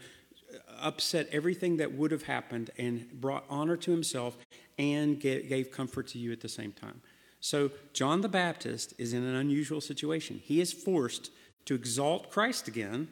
uh, 0.52 0.58
upset 0.80 1.28
everything 1.30 1.76
that 1.78 1.92
would 1.92 2.10
have 2.10 2.22
happened 2.22 2.70
and 2.78 3.10
brought 3.20 3.44
honor 3.50 3.76
to 3.76 3.90
Himself 3.90 4.36
and 4.78 5.20
gave 5.20 5.70
comfort 5.70 6.08
to 6.08 6.18
you 6.18 6.32
at 6.32 6.40
the 6.40 6.48
same 6.48 6.72
time. 6.72 7.00
So, 7.44 7.72
John 7.92 8.22
the 8.22 8.28
Baptist 8.30 8.94
is 8.96 9.12
in 9.12 9.22
an 9.22 9.34
unusual 9.34 9.82
situation. 9.82 10.40
He 10.42 10.62
is 10.62 10.72
forced 10.72 11.30
to 11.66 11.74
exalt 11.74 12.30
Christ 12.30 12.68
again 12.68 13.08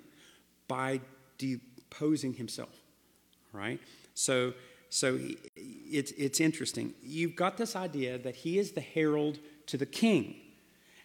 by 0.68 1.02
deposing 1.36 2.32
himself. 2.32 2.74
Right? 3.52 3.78
So, 4.14 4.54
so 4.88 5.20
it's, 5.54 6.12
it's 6.12 6.40
interesting. 6.40 6.94
You've 7.02 7.36
got 7.36 7.58
this 7.58 7.76
idea 7.76 8.16
that 8.16 8.36
he 8.36 8.58
is 8.58 8.72
the 8.72 8.80
herald 8.80 9.38
to 9.66 9.76
the 9.76 9.84
king. 9.84 10.36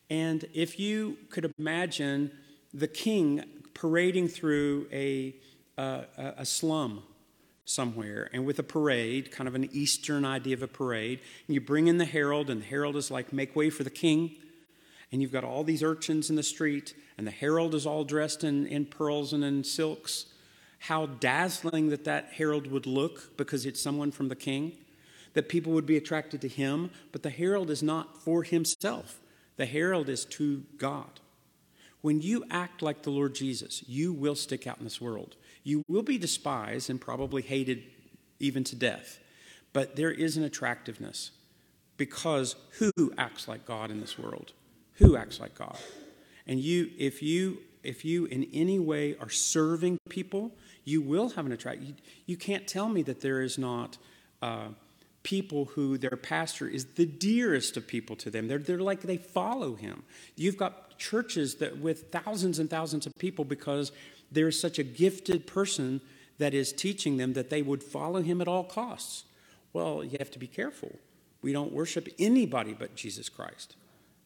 And 0.10 0.46
if 0.53 0.79
you 0.79 1.17
could 1.29 1.53
imagine 1.59 2.31
the 2.74 2.87
king 2.87 3.44
parading 3.74 4.29
through 4.29 4.87
a, 4.90 5.35
uh, 5.77 6.03
a 6.18 6.46
slum 6.46 7.03
somewhere 7.68 8.30
and 8.34 8.46
with 8.46 8.58
a 8.58 8.64
parade, 8.64 9.32
kind 9.32 9.48
of 9.48 9.53
an 9.53 9.70
Eastern 9.72 10.25
idea 10.25 10.56
of 10.56 10.64
a 10.64 10.68
parade, 10.68 11.20
and 11.48 11.53
you 11.53 11.62
bring 11.62 11.88
in 11.88 12.00
the 12.00 12.06
herald, 12.06 12.50
and 12.50 12.62
the 12.62 12.66
herald 12.66 12.96
is 12.96 13.12
like, 13.12 13.32
make 13.32 13.56
way 13.56 13.70
for 13.70 13.84
the 13.84 13.90
king. 13.90 14.36
And 15.12 15.22
you've 15.22 15.32
got 15.32 15.44
all 15.44 15.64
these 15.64 15.84
urchins 15.84 16.30
in 16.30 16.36
the 16.36 16.44
street, 16.44 16.96
and 17.18 17.27
the 17.27 17.32
herald 17.32 17.75
is 17.75 17.86
all 17.86 18.03
dressed 18.03 18.44
in, 18.44 18.66
in 18.66 18.86
pearls 18.86 19.34
and 19.34 19.44
in 19.44 19.64
silks 19.64 20.25
how 20.80 21.06
dazzling 21.06 21.90
that 21.90 22.06
that 22.06 22.34
herald 22.34 22.68
would 22.72 22.86
look 22.86 23.36
because 23.38 23.66
it's 23.66 23.82
someone 23.82 24.12
from 24.12 24.30
the 24.30 24.36
king, 24.36 24.74
that 25.34 25.50
people 25.50 25.74
would 25.74 25.86
be 25.86 25.98
attracted 25.98 26.42
to 26.42 26.48
him, 26.48 26.92
but 27.12 27.24
the 27.24 27.30
herald 27.30 27.70
is 27.70 27.84
not 27.84 28.22
for 28.22 28.44
himself. 28.44 29.20
The 29.58 29.66
herald 29.66 30.10
is 30.10 30.25
to 30.25 30.64
God. 30.77 31.20
When 32.01 32.22
you 32.22 32.46
act 32.51 32.82
like 32.82 33.01
the 33.01 33.10
Lord 33.10 33.34
Jesus, 33.34 33.84
you 33.88 34.14
will 34.14 34.36
stick 34.36 34.68
out 34.68 34.77
in 34.77 34.84
this 34.84 35.01
world. 35.01 35.36
You 35.68 35.84
will 35.90 36.01
be 36.01 36.18
despised 36.18 36.90
and 36.90 37.00
probably 37.00 37.42
hated 37.42 37.84
even 38.40 38.64
to 38.64 38.75
death. 38.77 39.20
But 39.74 39.98
there 39.98 40.12
is 40.12 40.38
an 40.38 40.44
attractiveness 40.46 41.32
because 41.98 42.56
who 42.80 43.14
acts 43.18 43.50
like 43.50 43.66
God 43.66 43.92
in 43.92 44.00
this 44.00 44.18
world? 44.18 44.53
Who 44.94 45.18
acts 45.18 45.42
like 45.42 45.56
God? 45.56 45.77
And 46.48 46.62
you 46.62 46.92
if 46.98 47.22
you 47.22 47.58
if 47.84 48.06
you 48.06 48.27
in 48.27 48.48
any 48.53 48.80
way 48.80 49.18
are 49.20 49.30
serving 49.30 49.98
people, 50.08 50.53
you 50.86 51.01
will 51.01 51.32
have 51.32 51.46
an 51.46 51.51
attract. 51.51 51.82
You, 51.82 51.96
you 52.25 52.38
can't 52.38 52.66
tell 52.66 52.88
me 52.88 53.01
that 53.01 53.20
there 53.20 53.42
is 53.42 53.58
not 53.58 53.98
uh, 54.42 54.70
people 55.24 55.66
who 55.66 55.98
their 55.98 56.16
pastor 56.16 56.70
is 56.70 56.86
the 56.96 57.06
dearest 57.06 57.75
of 57.75 57.86
people 57.86 58.16
to 58.16 58.30
them. 58.30 58.48
They're, 58.48 58.58
they're 58.58 58.80
like 58.80 59.01
they 59.01 59.18
follow 59.18 59.75
him. 59.75 60.03
You've 60.38 60.56
got 60.56 60.98
churches 60.98 61.56
that 61.56 61.77
with 61.77 62.12
thousands 62.12 62.60
and 62.60 62.70
thousands 62.70 63.06
of 63.06 63.14
people 63.18 63.44
because 63.44 63.92
there's 64.31 64.59
such 64.59 64.79
a 64.79 64.83
gifted 64.83 65.48
person 65.48 66.01
that 66.37 66.53
is 66.53 66.72
teaching 66.72 67.18
them 67.18 67.33
that 67.33 67.50
they 67.50 67.61
would 67.61 67.83
follow 67.83 68.22
him 68.22 68.42
at 68.42 68.48
all 68.48 68.63
costs. 68.63 69.25
Well, 69.74 70.03
you 70.03 70.18
have 70.20 70.31
to 70.31 70.40
be 70.40 70.48
careful. 70.48 71.00
We 71.42 71.53
don't 71.53 71.72
worship 71.72 72.07
anybody 72.20 72.74
but 72.74 72.96
Jesus 72.96 73.29
Christ. 73.29 73.75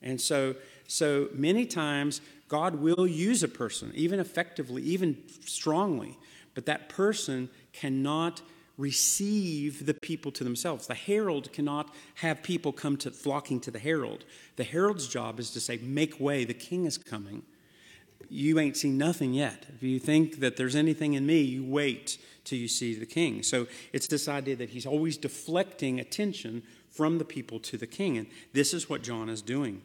And 0.02 0.20
so, 0.20 0.56
so 0.88 1.30
many 1.34 1.66
times, 1.66 2.22
God 2.48 2.76
will 2.76 3.06
use 3.06 3.44
a 3.44 3.48
person, 3.48 3.92
even 3.94 4.20
effectively, 4.20 4.82
even 4.84 5.18
strongly, 5.46 6.18
but 6.54 6.66
that 6.66 6.90
person 6.90 7.50
cannot 7.72 8.42
receive 8.78 9.86
the 9.86 9.94
people 9.94 10.32
to 10.32 10.44
themselves. 10.44 10.88
The 10.88 10.96
herald 10.96 11.54
cannot 11.54 11.94
have 12.16 12.42
people 12.42 12.72
come 12.72 12.98
to 12.98 13.12
flocking 13.12 13.60
to 13.62 13.72
the 13.72 13.80
herald. 13.80 14.26
The 14.56 14.64
herald's 14.64 15.08
job 15.08 15.40
is 15.40 15.52
to 15.52 15.60
say, 15.60 15.78
Make 15.78 16.20
way, 16.20 16.46
the 16.46 16.54
king 16.54 16.86
is 16.86 16.98
coming. 16.98 17.44
You 18.34 18.60
ain't 18.60 18.78
seen 18.78 18.98
nothing 18.98 19.34
yet. 19.34 19.66
If 19.76 19.84
you 19.84 20.00
think 20.00 20.40
that 20.40 20.56
there's 20.56 20.76
anything 20.76 21.16
in 21.16 21.26
me, 21.26 21.42
you 21.42 21.66
wait 21.66 22.18
till 22.46 22.58
you 22.58 22.70
see 22.70 22.96
the 22.96 23.06
king. 23.06 23.44
So 23.44 23.68
it's 23.92 24.08
this 24.08 24.30
idea 24.30 24.56
that 24.56 24.70
he's 24.70 24.86
always 24.86 25.18
deflecting 25.18 26.00
attention 26.00 26.64
from 26.90 27.18
the 27.18 27.26
people 27.26 27.60
to 27.60 27.78
the 27.78 27.86
king. 27.86 28.18
And 28.18 28.28
this 28.54 28.74
is 28.74 28.90
what 28.90 29.04
John 29.04 29.28
is 29.28 29.42
doing. 29.42 29.82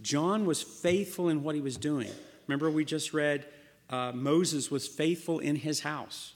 John 0.00 0.46
was 0.46 0.62
faithful 0.62 1.28
in 1.28 1.42
what 1.42 1.56
he 1.56 1.60
was 1.60 1.76
doing. 1.76 2.10
Remember, 2.46 2.70
we 2.70 2.84
just 2.84 3.12
read 3.12 3.46
uh, 3.90 4.12
Moses 4.14 4.70
was 4.70 4.86
faithful 4.86 5.40
in 5.40 5.56
his 5.56 5.80
house. 5.80 6.34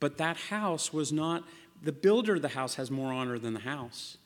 But 0.00 0.18
that 0.18 0.36
house 0.36 0.92
was 0.92 1.14
not, 1.14 1.44
the 1.82 1.92
builder 1.92 2.34
of 2.34 2.42
the 2.42 2.48
house 2.48 2.74
has 2.74 2.90
more 2.90 3.10
honor 3.10 3.38
than 3.38 3.54
the 3.54 3.60
house. 3.60 4.18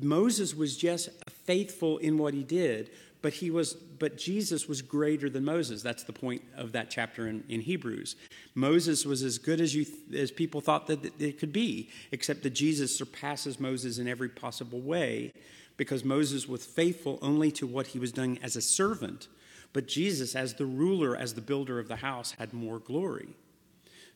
Moses 0.00 0.54
was 0.54 0.76
just 0.76 1.08
faithful 1.28 1.98
in 1.98 2.18
what 2.18 2.34
he 2.34 2.44
did, 2.44 2.90
but 3.24 3.32
he 3.32 3.50
was 3.50 3.74
but 3.74 4.16
jesus 4.16 4.68
was 4.68 4.80
greater 4.80 5.28
than 5.28 5.44
moses 5.44 5.82
that's 5.82 6.04
the 6.04 6.12
point 6.12 6.42
of 6.56 6.70
that 6.72 6.88
chapter 6.90 7.26
in, 7.26 7.42
in 7.48 7.60
hebrews 7.60 8.14
moses 8.54 9.04
was 9.04 9.22
as 9.22 9.38
good 9.38 9.60
as 9.60 9.74
you 9.74 9.84
as 10.14 10.30
people 10.30 10.60
thought 10.60 10.86
that 10.86 11.20
it 11.20 11.38
could 11.38 11.52
be 11.52 11.90
except 12.12 12.42
that 12.44 12.50
jesus 12.50 12.96
surpasses 12.96 13.58
moses 13.58 13.98
in 13.98 14.06
every 14.06 14.28
possible 14.28 14.80
way 14.80 15.32
because 15.76 16.04
moses 16.04 16.46
was 16.46 16.64
faithful 16.64 17.18
only 17.20 17.50
to 17.50 17.66
what 17.66 17.88
he 17.88 17.98
was 17.98 18.12
doing 18.12 18.38
as 18.42 18.54
a 18.54 18.62
servant 18.62 19.28
but 19.74 19.88
Jesus, 19.88 20.36
as 20.36 20.54
the 20.54 20.64
ruler, 20.64 21.14
as 21.14 21.34
the 21.34 21.42
builder 21.42 21.78
of 21.78 21.88
the 21.88 21.96
house, 21.96 22.36
had 22.38 22.54
more 22.54 22.78
glory. 22.78 23.28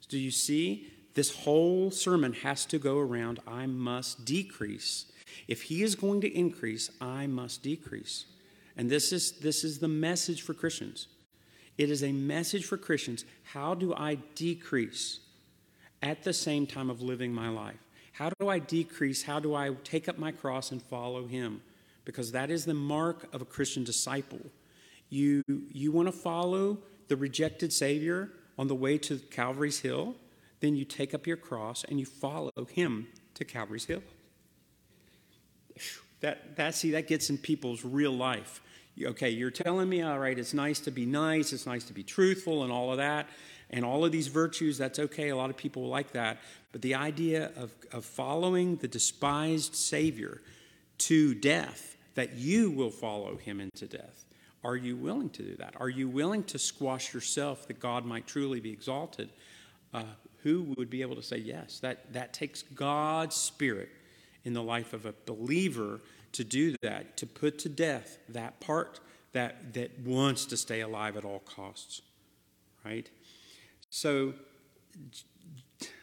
So 0.01 0.07
do 0.09 0.18
you 0.18 0.31
see? 0.31 0.87
This 1.14 1.35
whole 1.35 1.90
sermon 1.90 2.33
has 2.33 2.64
to 2.66 2.79
go 2.79 2.97
around 2.97 3.40
I 3.47 3.66
must 3.66 4.25
decrease. 4.25 5.07
If 5.49 5.62
he 5.62 5.83
is 5.83 5.97
going 5.97 6.21
to 6.23 6.33
increase, 6.33 6.90
I 7.01 7.27
must 7.27 7.64
decrease. 7.64 8.27
And 8.79 8.88
this 8.88 9.12
is, 9.12 9.33
this 9.33 9.64
is 9.64 9.79
the 9.79 9.88
message 9.88 10.41
for 10.41 10.55
Christians. 10.55 11.09
It 11.77 11.91
is 11.91 12.03
a 12.03 12.12
message 12.12 12.64
for 12.64 12.79
Christians. 12.79 13.25
How 13.43 13.75
do 13.75 13.93
I 13.95 14.17
decrease 14.35 15.21
at 16.03 16.23
the 16.23 16.33
same 16.33 16.67
time 16.67 16.88
of 16.88 17.03
living 17.03 17.33
my 17.33 17.51
life? 17.51 17.87
How 18.12 18.31
do 18.41 18.49
I 18.49 18.59
decrease? 18.59 19.23
How 19.23 19.38
do 19.38 19.55
I 19.55 19.71
take 19.85 20.09
up 20.09 20.19
my 20.19 20.33
cross 20.33 20.73
and 20.73 20.81
follow 20.81 21.27
him? 21.27 21.61
Because 22.07 22.33
that 22.33 22.51
is 22.51 22.64
the 22.64 22.75
mark 22.75 23.33
of 23.35 23.43
a 23.43 23.45
Christian 23.45 23.85
disciple 23.85 24.41
you, 25.11 25.43
you 25.47 25.93
want 25.93 26.07
to 26.07 26.12
follow 26.12 26.79
the 27.09 27.17
rejected 27.17 27.73
Savior 27.73 28.31
on 28.59 28.69
the 28.69 28.75
way 28.75 28.99
to 28.99 29.19
Calvary's 29.19 29.81
Hill, 29.81 30.17
then 30.61 30.75
you 30.75 30.85
take 30.85 31.14
up 31.14 31.27
your 31.27 31.37
cross 31.37 31.85
and 31.85 31.99
you 31.99 32.07
follow 32.07 32.53
him 32.71 33.07
to 33.35 33.45
Calvary's 33.45 33.85
Hill. 33.85 34.03
That, 36.21 36.57
that 36.57 36.75
see 36.75 36.91
that 36.91 37.07
gets 37.07 37.31
in 37.31 37.38
people's 37.38 37.85
real 37.85 38.12
life. 38.12 38.61
Okay, 39.02 39.30
you're 39.30 39.50
telling 39.50 39.88
me, 39.88 40.02
all 40.02 40.18
right, 40.18 40.38
it's 40.38 40.54
nice 40.54 40.80
to 40.80 40.90
be 40.90 41.06
nice, 41.06 41.52
it's 41.52 41.66
nice 41.66 41.84
to 41.84 41.92
be 41.92 42.02
truthful, 42.02 42.64
and 42.64 42.72
all 42.72 42.90
of 42.90 42.98
that, 42.98 43.28
and 43.70 43.84
all 43.84 44.04
of 44.04 44.12
these 44.12 44.28
virtues. 44.28 44.78
That's 44.78 44.98
okay. 44.98 45.28
A 45.28 45.37
lot 45.37 45.50
of 45.50 45.56
people 45.56 45.87
like 45.88 46.12
that, 46.12 46.38
but 46.72 46.82
the 46.82 46.94
idea 46.94 47.50
of, 47.56 47.72
of 47.92 48.04
following 48.04 48.76
the 48.76 48.88
despised 48.88 49.74
Savior 49.74 50.40
to 50.98 51.34
death, 51.34 51.96
that 52.14 52.34
you 52.34 52.70
will 52.70 52.90
follow 52.90 53.37
him 53.37 53.61
into 53.61 53.87
death. 53.87 54.24
Are 54.64 54.76
you 54.76 54.96
willing 54.96 55.30
to 55.30 55.42
do 55.42 55.56
that? 55.56 55.74
Are 55.78 55.88
you 55.88 56.08
willing 56.08 56.42
to 56.44 56.58
squash 56.58 57.14
yourself 57.14 57.68
that 57.68 57.78
God 57.78 58.04
might 58.04 58.26
truly 58.26 58.58
be 58.61 58.72
exalted? 58.72 59.30
Uh, 59.94 60.02
who 60.42 60.74
would 60.76 60.90
be 60.90 61.02
able 61.02 61.16
to 61.16 61.22
say 61.22 61.38
yes? 61.38 61.78
That, 61.80 62.12
that 62.12 62.32
takes 62.32 62.62
God's 62.62 63.37
Spirit 63.37 63.88
in 64.44 64.52
the 64.52 64.62
life 64.62 64.92
of 64.92 65.06
a 65.06 65.14
believer 65.26 66.00
to 66.33 66.45
do 66.45 66.75
that, 66.83 67.17
to 67.17 67.27
put 67.27 67.59
to 67.61 67.69
death 67.69 68.19
that 68.29 68.61
part 68.61 69.01
that, 69.33 69.75
that 69.75 69.99
wants 70.01 70.47
to 70.47 70.57
stay 70.57 70.81
alive 70.81 71.17
at 71.17 71.25
all 71.25 71.41
costs, 71.41 72.03
right? 72.85 73.09
So 73.91 74.35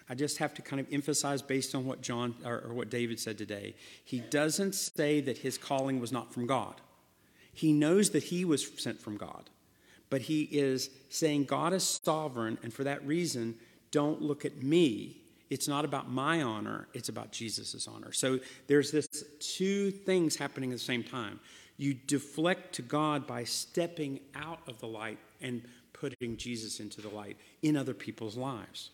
I 0.09 0.15
just 0.15 0.37
have 0.37 0.53
to 0.55 0.61
kind 0.61 0.79
of 0.79 0.87
emphasize 0.91 1.41
based 1.41 1.73
on 1.73 1.85
what 1.85 2.01
John 2.01 2.35
or, 2.45 2.61
or 2.67 2.73
what 2.73 2.89
David 2.89 3.19
said 3.19 3.37
today. 3.37 3.75
He 4.03 4.19
doesn't 4.19 4.75
say 4.75 5.21
that 5.21 5.39
his 5.39 5.57
calling 5.57 5.99
was 5.99 6.11
not 6.11 6.33
from 6.33 6.45
God. 6.45 6.81
He 7.53 7.73
knows 7.73 8.11
that 8.11 8.23
he 8.23 8.45
was 8.45 8.69
sent 8.77 9.01
from 9.01 9.17
God, 9.17 9.49
but 10.09 10.21
he 10.21 10.43
is 10.43 10.89
saying 11.09 11.45
God 11.45 11.73
is 11.73 11.83
sovereign, 11.83 12.57
and 12.63 12.73
for 12.73 12.83
that 12.83 13.05
reason, 13.05 13.55
don't 13.91 14.21
look 14.21 14.45
at 14.45 14.61
me 14.61 15.21
it's 15.55 15.69
not 15.69 15.85
about 15.85 16.11
my 16.11 16.41
honor, 16.41 16.85
it's 16.93 17.07
about 17.07 17.31
Jesus' 17.31 17.87
honor. 17.87 18.11
So 18.11 18.41
there's 18.67 18.91
this 18.91 19.07
two 19.39 19.89
things 19.89 20.35
happening 20.35 20.71
at 20.71 20.79
the 20.79 20.83
same 20.83 21.01
time. 21.01 21.39
You 21.77 21.93
deflect 21.93 22.75
to 22.75 22.81
God 22.81 23.25
by 23.25 23.45
stepping 23.45 24.19
out 24.35 24.59
of 24.67 24.79
the 24.79 24.87
light 24.87 25.17
and 25.39 25.61
putting 25.93 26.35
Jesus 26.35 26.81
into 26.81 26.99
the 26.99 27.07
light 27.07 27.37
in 27.61 27.77
other 27.77 27.93
people's 27.93 28.35
lives. 28.35 28.89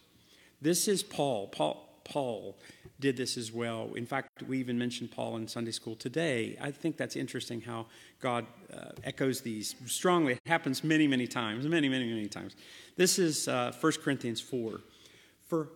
This 0.62 0.88
is 0.88 1.02
Paul. 1.02 1.47
Paul 1.47 1.88
Paul 2.04 2.58
did 3.00 3.17
this 3.17 3.38
as 3.38 3.52
well. 3.52 3.89
In 3.95 4.06
fact, 4.06 4.43
we 4.47 4.60
even 4.60 4.78
mentioned 4.78 5.12
Paul 5.12 5.38
in 5.38 5.47
Sunday 5.47 5.71
school 5.71 5.95
today. 5.95 6.58
I 6.62 6.69
think 6.69 6.97
that's 6.97 7.15
interesting 7.15 7.62
how 7.62 7.88
God 8.19 8.45
uh, 8.71 8.89
echoes 9.04 9.41
these 9.41 9.76
strongly. 9.88 10.34
It 10.34 10.39
happens 10.45 10.84
many, 10.84 11.08
many 11.08 11.28
times, 11.28 11.65
many, 11.67 11.89
many, 11.89 12.08
many 12.08 12.28
times. 12.28 12.56
This 12.97 13.17
is 13.19 13.47
uh, 13.47 13.71
1 13.80 13.93
Corinthians 14.04 14.41
4. 14.41 14.82
For 15.47 15.69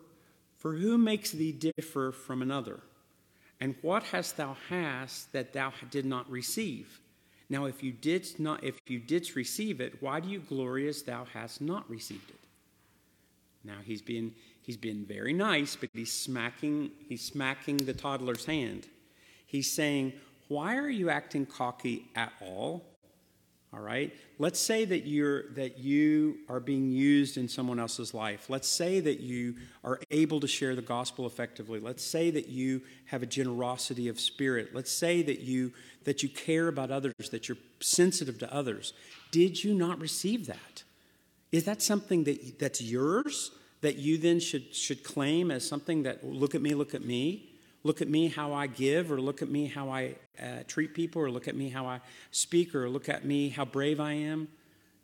for 0.66 0.74
who 0.74 0.98
makes 0.98 1.30
thee 1.30 1.52
differ 1.52 2.12
from 2.12 2.42
another? 2.42 2.80
And 3.62 3.76
what 3.84 4.02
hast 4.02 4.36
thou 4.36 4.58
hast 4.68 5.32
that 5.32 5.54
thou 5.54 5.72
did 5.92 6.06
not 6.06 6.28
receive? 6.28 7.02
Now, 7.52 7.66
if 7.66 7.84
you 7.84 7.92
did 7.92 8.28
not, 8.40 8.64
if 8.64 8.80
you 8.88 8.98
didst 8.98 9.36
receive 9.36 9.80
it, 9.80 10.02
why 10.02 10.20
do 10.20 10.28
you 10.28 10.40
glory 10.40 10.88
as 10.88 11.04
thou 11.04 11.28
hast 11.36 11.62
not 11.62 11.88
received 11.88 12.32
it? 12.32 12.40
Now 13.64 13.78
he's 13.86 14.02
been 14.02 14.34
he's 14.64 14.76
been 14.76 15.06
very 15.06 15.34
nice, 15.34 15.76
but 15.76 15.92
he's 15.94 16.12
smacking 16.12 16.90
he's 17.08 17.22
smacking 17.22 17.78
the 17.78 17.94
toddler's 17.94 18.46
hand. 18.46 18.88
He's 19.46 19.72
saying, 19.72 20.14
"Why 20.48 20.78
are 20.78 20.90
you 20.90 21.12
acting 21.12 21.46
cocky 21.46 22.08
at 22.16 22.34
all? 22.42 22.84
All 23.76 23.82
right? 23.82 24.14
Let's 24.40 24.60
say 24.60 24.86
that 24.86 25.06
you're 25.06 25.50
that 25.54 25.78
you 25.80 26.38
are 26.48 26.60
being 26.60 26.92
used 26.92 27.38
in 27.38 27.48
someone 27.50 27.80
else's 27.80 28.14
life. 28.14 28.50
Let's 28.50 28.68
say 28.68 29.00
that 29.02 29.20
you 29.20 29.56
are 29.84 30.00
able 30.12 30.40
to 30.40 30.48
share 30.48 30.76
the 30.76 30.82
gospel 30.82 31.26
effectively. 31.26 31.80
Let's 31.80 32.04
say 32.04 32.30
that 32.32 32.48
you 32.48 32.82
have 33.06 33.22
a 33.22 33.26
generosity 33.26 34.08
of 34.08 34.20
spirit. 34.20 34.70
Let's 34.74 34.92
say 34.92 35.22
that 35.24 35.42
you 35.42 35.74
that 36.06 36.24
you 36.24 36.30
care 36.30 36.68
about 36.68 36.92
others 36.92 37.14
that 37.32 37.50
you're 37.50 37.58
sensitive 37.80 38.40
to 38.40 38.54
others. 38.54 38.94
Did 39.32 39.64
you 39.64 39.74
not 39.74 40.00
receive 40.00 40.48
that? 40.48 40.84
Is 41.52 41.66
that 41.66 41.82
something 41.82 42.24
that 42.26 42.60
that's 42.60 42.82
yours 42.82 43.52
that 43.82 43.98
you 43.98 44.18
then 44.18 44.40
should 44.40 44.74
should 44.74 45.04
claim 45.04 45.52
as 45.52 45.68
something 45.68 46.04
that 46.04 46.24
look 46.24 46.56
at 46.56 46.62
me 46.62 46.74
look 46.74 46.94
at 46.94 47.04
me 47.04 47.50
look 47.86 48.02
at 48.02 48.10
me 48.10 48.28
how 48.28 48.52
I 48.52 48.66
give, 48.66 49.12
or 49.12 49.22
look 49.22 49.44
at 49.44 49.50
me 49.50 49.68
how 49.68 49.90
I 49.90 50.16
uh, 50.42 50.64
treat 50.68 50.96
people, 50.96 51.22
or 51.22 51.30
look 51.30 51.48
at 51.48 51.56
me 51.56 51.70
how 51.70 51.86
I 51.86 52.02
speak, 52.32 52.74
or 52.74 52.90
look 52.90 53.08
at 53.08 53.24
me 53.24 53.50
how 53.50 53.64
brave 53.64 54.00
I 54.00 54.14
am. 54.14 54.48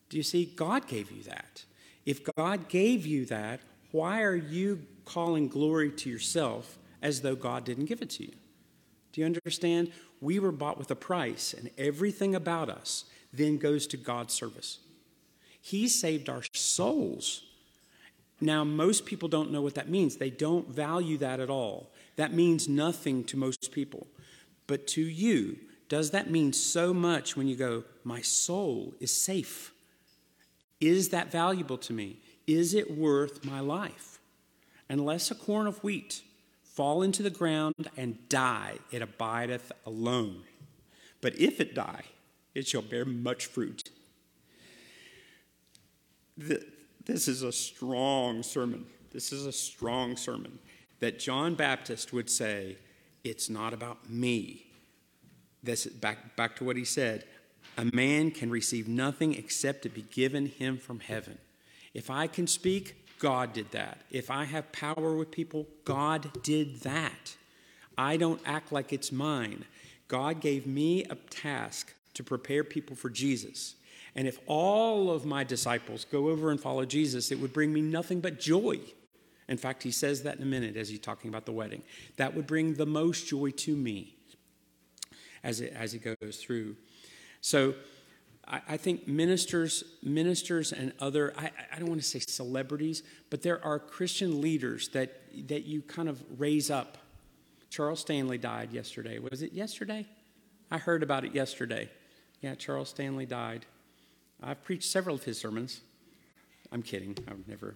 Do 0.09 0.17
you 0.17 0.23
see? 0.23 0.45
God 0.45 0.87
gave 0.87 1.11
you 1.11 1.21
that. 1.23 1.63
If 2.07 2.21
God 2.35 2.69
gave 2.69 3.05
you 3.05 3.25
that, 3.27 3.59
why 3.91 4.23
are 4.23 4.35
you 4.35 4.81
calling 5.05 5.47
glory 5.47 5.91
to 5.91 6.09
yourself 6.09 6.79
as 7.03 7.21
though 7.21 7.35
God 7.35 7.65
didn't 7.65 7.85
give 7.85 8.01
it 8.01 8.09
to 8.11 8.23
you? 8.23 8.33
Do 9.13 9.21
you 9.21 9.27
understand? 9.27 9.91
We 10.19 10.39
were 10.39 10.51
bought 10.51 10.79
with 10.79 10.89
a 10.89 10.95
price, 10.95 11.53
and 11.53 11.69
everything 11.77 12.33
about 12.33 12.69
us 12.69 13.05
then 13.31 13.59
goes 13.59 13.85
to 13.87 13.97
God's 13.97 14.33
service. 14.33 14.79
He 15.61 15.87
saved 15.87 16.29
our 16.29 16.41
souls. 16.53 17.43
Now, 18.41 18.63
most 18.63 19.05
people 19.05 19.29
don't 19.29 19.51
know 19.51 19.61
what 19.61 19.75
that 19.75 19.87
means. 19.87 20.15
They 20.15 20.31
don't 20.31 20.67
value 20.67 21.19
that 21.19 21.39
at 21.39 21.51
all. 21.51 21.91
That 22.15 22.33
means 22.33 22.67
nothing 22.67 23.23
to 23.25 23.37
most 23.37 23.71
people. 23.71 24.07
But 24.67 24.87
to 24.87 25.01
you, 25.01 25.57
does 25.89 26.11
that 26.11 26.29
mean 26.31 26.53
so 26.53 26.93
much 26.93 27.35
when 27.35 27.47
you 27.47 27.55
go, 27.55 27.83
My 28.03 28.21
soul 28.21 28.93
is 28.99 29.15
safe? 29.15 29.73
Is 30.79 31.09
that 31.09 31.31
valuable 31.31 31.77
to 31.79 31.93
me? 31.93 32.19
Is 32.47 32.73
it 32.73 32.97
worth 32.97 33.45
my 33.45 33.59
life? 33.59 34.19
Unless 34.89 35.31
a 35.31 35.35
corn 35.35 35.67
of 35.67 35.83
wheat 35.83 36.21
fall 36.63 37.01
into 37.01 37.23
the 37.23 37.29
ground 37.29 37.89
and 37.95 38.17
die, 38.29 38.77
it 38.91 39.01
abideth 39.01 39.71
alone. 39.85 40.43
But 41.21 41.37
if 41.37 41.59
it 41.59 41.75
die, 41.75 42.03
it 42.55 42.67
shall 42.67 42.81
bear 42.81 43.05
much 43.05 43.45
fruit. 43.45 43.89
This 46.37 47.27
is 47.27 47.43
a 47.43 47.51
strong 47.51 48.41
sermon. 48.41 48.85
This 49.11 49.31
is 49.31 49.45
a 49.45 49.51
strong 49.51 50.15
sermon 50.15 50.57
that 51.01 51.19
John 51.19 51.55
Baptist 51.55 52.13
would 52.13 52.29
say, 52.29 52.77
It's 53.23 53.49
not 53.49 53.73
about 53.73 54.09
me. 54.09 54.65
This, 55.61 55.85
back, 55.85 56.35
back 56.35 56.55
to 56.55 56.63
what 56.63 56.77
he 56.77 56.85
said 56.85 57.25
a 57.77 57.85
man 57.93 58.31
can 58.31 58.49
receive 58.49 58.87
nothing 58.87 59.33
except 59.33 59.83
to 59.83 59.89
be 59.89 60.03
given 60.03 60.45
him 60.45 60.77
from 60.77 60.99
heaven. 60.99 61.37
If 61.93 62.09
I 62.09 62.27
can 62.27 62.47
speak, 62.47 63.07
God 63.19 63.53
did 63.53 63.71
that. 63.71 64.01
If 64.09 64.31
I 64.31 64.45
have 64.45 64.71
power 64.71 65.15
with 65.15 65.31
people, 65.31 65.67
God 65.85 66.31
did 66.43 66.81
that. 66.81 67.35
I 67.97 68.17
don't 68.17 68.41
act 68.45 68.71
like 68.71 68.91
it's 68.91 69.11
mine. 69.11 69.65
God 70.07 70.41
gave 70.41 70.65
me 70.65 71.05
a 71.05 71.15
task 71.15 71.93
to 72.15 72.23
prepare 72.23 72.63
people 72.63 72.95
for 72.95 73.09
Jesus. 73.09 73.75
And 74.15 74.27
if 74.27 74.39
all 74.47 75.11
of 75.11 75.25
my 75.25 75.43
disciples 75.43 76.05
go 76.05 76.29
over 76.29 76.51
and 76.51 76.59
follow 76.59 76.83
Jesus, 76.83 77.31
it 77.31 77.39
would 77.39 77.53
bring 77.53 77.71
me 77.71 77.81
nothing 77.81 78.19
but 78.19 78.39
joy. 78.39 78.79
In 79.51 79.57
fact, 79.57 79.83
he 79.83 79.91
says 79.91 80.23
that 80.23 80.37
in 80.37 80.43
a 80.43 80.45
minute 80.45 80.77
as 80.77 80.87
he's 80.87 81.01
talking 81.01 81.27
about 81.27 81.45
the 81.45 81.51
wedding. 81.51 81.83
That 82.15 82.33
would 82.35 82.47
bring 82.47 82.75
the 82.75 82.85
most 82.85 83.27
joy 83.27 83.49
to 83.49 83.75
me 83.75 84.15
as 85.43 85.59
it, 85.59 85.73
as 85.77 85.91
he 85.91 85.99
goes 85.99 86.37
through. 86.37 86.77
So 87.41 87.73
I, 88.47 88.61
I 88.69 88.77
think 88.77 89.09
ministers, 89.09 89.83
ministers 90.01 90.71
and 90.71 90.93
other, 91.01 91.33
I, 91.37 91.51
I 91.69 91.79
don't 91.79 91.89
want 91.89 91.99
to 91.99 92.07
say 92.07 92.19
celebrities, 92.19 93.03
but 93.29 93.41
there 93.41 93.61
are 93.65 93.77
Christian 93.77 94.39
leaders 94.39 94.87
that, 94.93 95.21
that 95.49 95.65
you 95.65 95.81
kind 95.81 96.07
of 96.07 96.23
raise 96.39 96.71
up. 96.71 96.97
Charles 97.69 97.99
Stanley 97.99 98.37
died 98.37 98.71
yesterday. 98.71 99.19
Was 99.19 99.41
it 99.41 99.51
yesterday? 99.51 100.05
I 100.71 100.77
heard 100.77 101.03
about 101.03 101.25
it 101.25 101.35
yesterday. 101.35 101.89
Yeah, 102.39 102.55
Charles 102.55 102.87
Stanley 102.87 103.25
died. 103.25 103.65
I've 104.41 104.63
preached 104.63 104.89
several 104.89 105.15
of 105.15 105.25
his 105.25 105.37
sermons. 105.37 105.81
I'm 106.71 106.81
kidding. 106.81 107.17
I've 107.27 107.45
never 107.49 107.75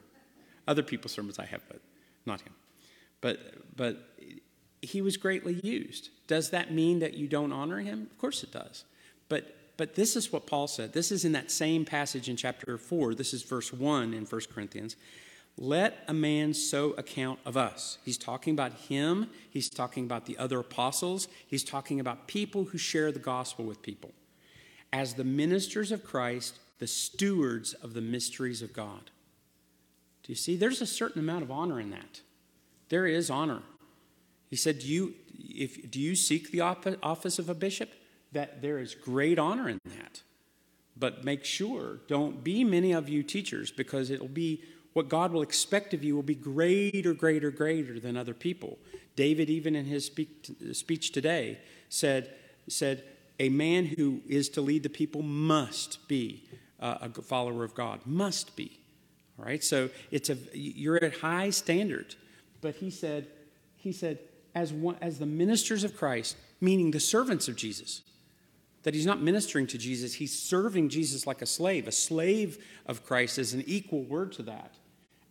other 0.68 0.84
people's 0.84 1.12
sermons 1.12 1.40
I 1.40 1.46
have, 1.46 1.62
but 1.68 1.82
not 2.26 2.42
him. 2.42 2.54
But, 3.22 3.76
but 3.76 4.16
he 4.82 5.02
was 5.02 5.18
greatly 5.18 5.60
used. 5.64 6.10
Does 6.28 6.50
that 6.52 6.72
mean 6.72 7.00
that 7.00 7.16
you 7.16 7.28
don't 7.28 7.52
honor 7.52 7.80
him? 7.80 8.08
Of 8.12 8.18
course 8.18 8.44
it 8.44 8.52
does. 8.52 8.86
But, 9.30 9.56
but 9.78 9.96
this 9.96 10.16
is 10.16 10.32
what 10.32 10.48
Paul 10.48 10.68
said. 10.68 10.94
This 10.94 11.12
is 11.12 11.26
in 11.26 11.32
that 11.34 11.52
same 11.52 11.86
passage 11.86 12.30
in 12.30 12.36
chapter 12.36 12.78
4. 12.78 13.16
This 13.16 13.34
is 13.34 13.44
verse 13.44 13.74
1 13.74 14.14
in 14.14 14.26
1 14.26 14.42
Corinthians. 14.54 14.96
Let 15.58 16.04
a 16.08 16.14
man 16.14 16.54
so 16.54 16.92
account 16.92 17.40
of 17.46 17.56
us. 17.56 17.98
He's 18.04 18.18
talking 18.18 18.54
about 18.54 18.74
him. 18.74 19.30
He's 19.50 19.70
talking 19.70 20.04
about 20.04 20.26
the 20.26 20.38
other 20.38 20.60
apostles. 20.60 21.30
He's 21.48 21.64
talking 21.64 22.00
about 22.00 22.28
people 22.28 22.66
who 22.66 22.78
share 22.78 23.12
the 23.12 23.20
gospel 23.20 23.64
with 23.64 23.82
people. 23.82 24.12
As 24.92 25.14
the 25.14 25.24
ministers 25.24 25.92
of 25.92 26.04
Christ, 26.04 26.60
the 26.80 26.88
stewards 26.88 27.74
of 27.74 27.94
the 27.94 28.02
mysteries 28.02 28.62
of 28.62 28.74
God. 28.74 29.12
Do 30.26 30.32
you 30.32 30.36
see? 30.36 30.56
There's 30.56 30.82
a 30.82 30.88
certain 30.88 31.22
amount 31.22 31.44
of 31.44 31.52
honor 31.52 31.80
in 31.80 31.92
that. 31.92 32.22
There 32.90 33.06
is 33.06 33.30
honor. 33.30 33.62
He 34.50 34.56
said, 34.56 34.80
Do 34.80 34.88
you, 34.88 35.14
if, 35.38 35.92
do 35.92 36.00
you 36.00 36.16
seek 36.16 36.52
the 36.52 36.62
office 36.62 37.38
of 37.38 37.48
a 37.48 37.54
bishop? 37.54 37.92
That 38.32 38.62
there 38.64 38.80
is 38.80 38.96
great 38.96 39.38
honor 39.38 39.70
in 39.70 39.80
that. 39.86 40.24
But 40.98 41.24
make 41.24 41.46
sure, 41.46 42.00
don't 42.08 42.44
be 42.44 42.64
many 42.64 42.92
of 42.92 43.08
you 43.08 43.22
teachers 43.22 43.70
because 43.70 44.10
it'll 44.10 44.28
be 44.28 44.64
what 44.94 45.10
God 45.10 45.32
will 45.32 45.44
expect 45.44 45.94
of 45.94 46.04
you 46.04 46.16
will 46.16 46.24
be 46.24 46.36
greater, 46.36 47.14
greater, 47.14 47.52
greater 47.52 48.00
than 48.00 48.18
other 48.18 48.34
people. 48.34 48.80
David, 49.16 49.50
even 49.50 49.76
in 49.76 49.86
his 49.86 50.10
speech 50.72 51.12
today, 51.12 51.60
said, 51.90 52.34
said, 52.68 53.04
A 53.40 53.50
man 53.50 53.86
who 53.86 54.22
is 54.28 54.50
to 54.50 54.62
lead 54.62 54.82
the 54.82 54.90
people 54.90 55.22
must 55.22 56.08
be 56.08 56.46
uh, 56.80 56.98
a 57.02 57.22
follower 57.22 57.64
of 57.64 57.76
God. 57.76 58.02
Must 58.06 58.56
be. 58.56 58.80
Right? 59.38 59.64
So 59.64 59.90
it's 60.12 60.30
a, 60.30 60.38
you're 60.54 61.04
at 61.04 61.18
high 61.18 61.50
standard. 61.50 62.16
But 62.62 62.76
he 62.76 62.90
said, 62.90 63.28
he 63.76 63.92
said, 63.92 64.20
as, 64.54 64.72
one, 64.72 64.98
as 65.02 65.20
the 65.20 65.26
ministers 65.26 65.84
of 65.84 65.98
Christ, 65.98 66.38
meaning 66.62 66.92
the 66.92 67.00
servants 67.00 67.48
of 67.48 67.56
Jesus, 67.56 68.02
that 68.84 68.94
he's 68.94 69.06
not 69.06 69.22
ministering 69.22 69.68
to 69.68 69.78
Jesus, 69.78 70.14
he's 70.14 70.38
serving 70.38 70.90
Jesus 70.90 71.28
like 71.28 71.42
a 71.42 71.46
slave. 71.46 71.88
A 71.88 71.92
slave 71.92 72.64
of 72.86 73.06
Christ 73.06 73.38
is 73.38 73.54
an 73.54 73.64
equal 73.68 74.04
word 74.04 74.32
to 74.34 74.44
that. 74.44 74.76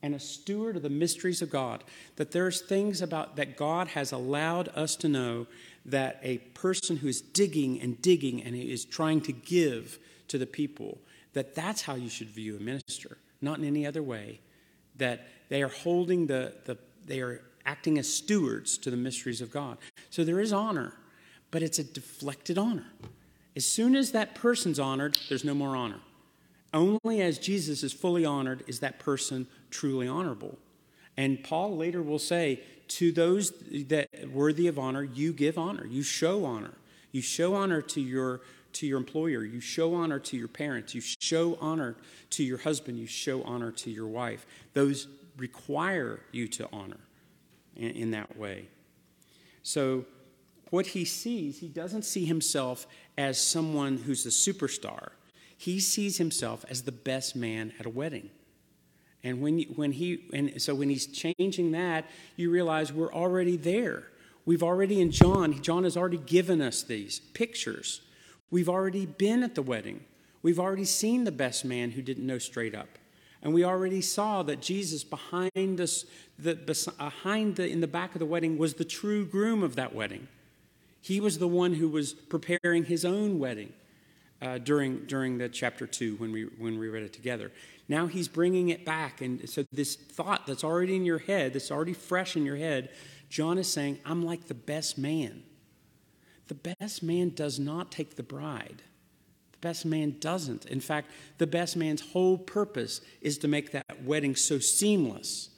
And 0.03 0.15
a 0.15 0.21
steward 0.21 0.77
of 0.77 0.83
the 0.83 0.91
mysteries 0.91 1.41
of 1.41 1.51
God. 1.51 1.83
That 2.17 2.33
there's 2.33 2.61
things 2.61 3.01
about 3.01 3.37
that 3.37 3.57
God 3.57 3.89
has 3.89 4.13
allowed 4.13 4.69
us 4.75 4.97
to 4.97 5.09
know 5.09 5.47
that 5.87 6.21
a 6.23 6.39
person 6.39 6.99
who 6.99 7.09
is 7.09 7.23
digging 7.23 7.81
and 7.81 8.01
digging 8.03 8.43
and 8.43 8.55
is 8.55 8.85
trying 8.85 9.23
to 9.23 9.33
give 9.33 9.99
to 10.29 10.37
the 10.37 10.47
people, 10.47 10.99
that 11.33 11.55
that's 11.55 11.83
how 11.83 11.95
you 11.95 12.09
should 12.09 12.29
view 12.29 12.57
a 12.57 12.61
minister, 12.61 13.19
not 13.45 13.59
in 13.59 13.65
any 13.65 13.87
other 13.87 14.03
way. 14.03 14.41
That 14.97 15.29
they 15.49 15.63
are 15.63 15.69
holding 15.69 16.27
the, 16.27 16.55
the 16.65 16.79
they 17.07 17.21
are 17.21 17.43
acting 17.67 17.99
as 17.99 18.13
stewards 18.13 18.79
to 18.79 18.91
the 18.91 18.97
mysteries 18.97 19.41
of 19.41 19.51
God. 19.51 19.79
So 20.11 20.25
there 20.25 20.41
is 20.41 20.53
honor, 20.53 20.95
but 21.51 21.63
it's 21.63 21.79
a 21.79 21.85
deflected 21.85 22.59
honor. 22.59 22.87
As 23.57 23.65
soon 23.65 23.95
as 23.95 24.13
that 24.13 24.35
person's 24.35 24.79
honored, 24.79 25.17
there's 25.29 25.45
no 25.45 25.55
more 25.55 25.77
honor. 25.77 26.01
Only 26.73 27.21
as 27.21 27.39
Jesus 27.39 27.83
is 27.85 27.93
fully 27.93 28.25
honored 28.25 28.65
is 28.67 28.81
that 28.81 28.99
person 28.99 29.47
truly 29.71 30.09
honorable. 30.09 30.59
And 31.17 31.43
Paul 31.45 31.77
later 31.77 32.03
will 32.03 32.19
say, 32.19 32.61
to 32.89 33.13
those 33.13 33.53
that 33.89 34.09
worthy 34.31 34.67
of 34.67 34.79
honor, 34.79 35.03
you 35.03 35.33
give 35.33 35.57
honor. 35.57 35.87
You 35.87 36.03
show 36.03 36.45
honor. 36.45 36.75
You 37.13 37.23
show 37.23 37.55
honor 37.55 37.81
to 37.81 38.01
your 38.01 38.41
to 38.75 38.87
your 38.87 38.99
employer. 38.99 39.45
You 39.45 39.61
show 39.61 39.95
honor 39.95 40.19
to 40.21 40.37
your 40.37 40.49
parents. 40.49 40.95
You 40.95 41.01
show 41.01 41.57
honor 41.61 41.97
to 42.31 42.45
your 42.45 42.59
husband. 42.59 42.99
You 42.99 43.07
show 43.07 43.43
honor 43.43 43.73
to 43.73 43.91
your 43.91 44.07
wife. 44.07 44.47
Those 44.73 45.09
require 45.37 46.21
you 46.33 46.49
to 46.49 46.69
honor 46.73 47.01
in, 47.77 47.91
in 47.91 48.11
that 48.13 48.37
way. 48.37 48.69
So 49.63 50.05
what 50.71 50.89
he 50.89 51.05
sees, 51.05 51.59
he 51.61 51.69
doesn't 51.69 52.05
see 52.05 52.25
himself 52.25 52.87
as 53.17 53.41
someone 53.41 53.97
who's 53.97 54.27
a 54.27 54.29
superstar. 54.29 55.11
He 55.57 55.81
sees 55.81 56.19
himself 56.19 56.65
as 56.69 56.83
the 56.83 56.93
best 56.93 57.37
man 57.37 57.73
at 57.79 57.87
a 57.87 57.91
wedding. 57.91 58.31
And 59.23 59.41
when, 59.41 59.61
when 59.75 59.93
he, 59.93 60.25
and 60.35 60.61
so 60.61 60.75
when 60.75 60.91
he's 60.91 61.07
changing 61.07 61.73
that, 61.73 62.11
you 62.37 62.51
realize 62.51 62.93
we're 62.93 63.13
already 63.13 63.57
there. 63.57 64.05
We've 64.45 64.63
already, 64.63 65.01
in 65.01 65.11
John, 65.11 65.63
John 65.63 65.85
has 65.85 65.97
already 65.97 66.19
given 66.19 66.61
us 66.61 66.83
these 66.83 67.21
pictures. 67.21 68.03
We've 68.55 68.69
already 68.69 69.05
been 69.05 69.43
at 69.43 69.57
the 69.57 69.63
wedding. 69.63 70.05
We've 70.41 70.61
already 70.61 70.85
seen 70.85 71.25
the 71.25 71.33
best 71.33 71.65
man 71.65 71.91
who 71.91 72.03
didn't 72.03 72.25
know 72.25 72.39
straight 72.39 72.73
up. 72.73 72.87
And 73.43 73.53
we 73.53 73.65
already 73.65 74.01
saw 74.01 74.45
that 74.45 74.63
Jesus 74.63 75.03
behind 75.03 75.81
us, 75.81 76.05
the, 76.39 76.55
behind 76.55 77.57
the, 77.57 77.69
in 77.69 77.81
the 77.81 77.89
back 77.89 78.15
of 78.15 78.21
the 78.21 78.27
wedding 78.27 78.57
was 78.57 78.75
the 78.75 78.85
true 78.85 79.27
groom 79.27 79.65
of 79.65 79.75
that 79.75 79.93
wedding. 79.93 80.29
He 81.01 81.19
was 81.19 81.41
the 81.41 81.49
one 81.49 81.75
who 81.75 81.89
was 81.89 82.13
preparing 82.13 82.85
his 82.85 83.05
own 83.05 83.41
wedding 83.41 83.73
uh, 84.41 84.59
during, 84.59 85.05
during 85.07 85.37
the 85.37 85.49
chapter 85.49 85.85
2 85.85 86.15
when 86.19 86.31
we, 86.31 86.45
when 86.45 86.79
we 86.79 86.89
read 86.89 87.03
it 87.03 87.13
together. 87.13 87.51
Now 87.89 88.07
he's 88.07 88.29
bringing 88.29 88.69
it 88.69 88.85
back. 88.85 89.21
And 89.21 89.51
so, 89.51 89.65
this 89.73 89.97
thought 89.97 90.47
that's 90.47 90.63
already 90.63 90.95
in 90.95 91.05
your 91.05 91.19
head, 91.19 91.55
that's 91.55 91.73
already 91.73 91.93
fresh 91.93 92.37
in 92.37 92.45
your 92.45 92.57
head, 92.57 92.91
John 93.29 93.59
is 93.59 93.67
saying, 93.67 93.99
I'm 94.07 94.25
like 94.25 94.47
the 94.47 94.55
best 94.55 94.97
man. 94.97 95.43
The 96.49 96.55
best 96.55 97.03
man 97.03 97.31
does 97.31 97.59
not 97.59 97.91
take 97.91 98.17
the 98.17 98.23
bride. 98.23 98.83
The 99.53 99.59
best 99.59 99.87
man 99.87 100.17
doesn't. 100.21 100.67
In 100.67 100.81
fact, 100.81 101.11
the 101.39 101.47
best 101.47 101.77
man's 101.77 102.01
whole 102.13 102.37
purpose 102.37 103.01
is 103.21 103.39
to 103.39 103.49
make 103.49 103.73
that 103.73 104.03
wedding 104.05 104.37
so 104.37 104.59
seamless 104.59 105.51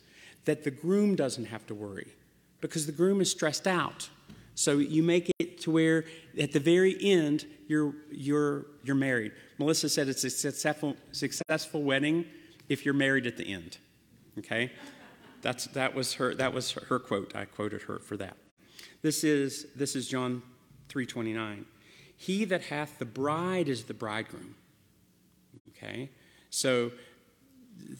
that 0.44 0.64
the 0.64 0.70
groom 0.70 1.16
doesn't 1.16 1.46
have 1.46 1.66
to 1.66 1.74
worry 1.74 2.14
because 2.60 2.86
the 2.86 2.92
groom 2.92 3.20
is 3.20 3.30
stressed 3.30 3.66
out. 3.66 4.08
So 4.54 4.78
you 4.78 5.02
make 5.02 5.30
it 5.38 5.60
to 5.62 5.70
where 5.70 6.04
at 6.38 6.52
the 6.52 6.60
very 6.60 6.96
end 7.00 7.46
you're 7.68 7.94
you're 8.10 8.66
you're 8.82 8.96
married. 8.96 9.32
Melissa 9.58 9.88
said 9.88 10.08
it's 10.08 10.24
a 10.24 10.30
successful 10.30 10.96
successful 11.12 11.82
wedding 11.82 12.24
if 12.68 12.84
you're 12.84 12.94
married 12.94 13.26
at 13.26 13.36
the 13.36 13.44
end. 13.44 13.78
Okay? 14.38 14.72
That's 15.42 15.66
that 15.68 15.94
was 15.94 16.14
her 16.14 16.34
that 16.36 16.54
was 16.54 16.72
her 16.72 16.98
quote. 16.98 17.36
I 17.36 17.44
quoted 17.44 17.82
her 17.82 17.98
for 17.98 18.16
that. 18.16 18.36
This 19.02 19.24
is 19.24 19.66
this 19.76 19.94
is 19.94 20.08
John 20.08 20.42
3:29. 20.88 21.64
He 22.16 22.44
that 22.46 22.64
hath 22.64 22.98
the 22.98 23.04
bride 23.04 23.68
is 23.68 23.84
the 23.84 23.94
bridegroom. 23.94 24.54
Okay? 25.70 26.10
So 26.50 26.92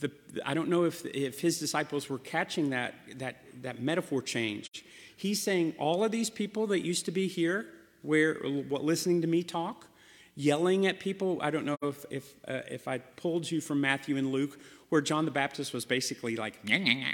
the, 0.01 0.11
I 0.45 0.55
don't 0.55 0.69
know 0.69 0.85
if, 0.85 1.05
if 1.07 1.41
his 1.41 1.59
disciples 1.59 2.09
were 2.09 2.19
catching 2.19 2.71
that, 2.71 2.95
that, 3.17 3.43
that 3.63 3.83
metaphor 3.83 4.23
change. 4.23 4.85
He's 5.17 5.43
saying 5.43 5.75
all 5.79 6.05
of 6.05 6.11
these 6.11 6.31
people 6.31 6.67
that 6.69 6.81
used 6.81 7.05
to 7.07 7.11
be 7.11 7.29
here, 7.29 7.67
where 8.03 8.35
what, 8.35 8.85
listening 8.85 9.21
to 9.23 9.27
me 9.27 9.43
talk, 9.43 9.87
yelling 10.35 10.87
at 10.87 11.01
people. 11.01 11.39
I 11.43 11.51
don't 11.51 11.65
know 11.65 11.77
if, 11.83 12.05
if, 12.11 12.35
uh, 12.47 12.61
if 12.71 12.89
I 12.89 12.99
pulled 12.99 13.51
you 13.51 13.61
from 13.61 13.81
Matthew 13.81 14.17
and 14.17 14.31
Luke, 14.31 14.59
where 14.89 15.01
John 15.01 15.25
the 15.25 15.31
Baptist 15.31 15.73
was 15.73 15.85
basically 15.85 16.37
like, 16.37 16.65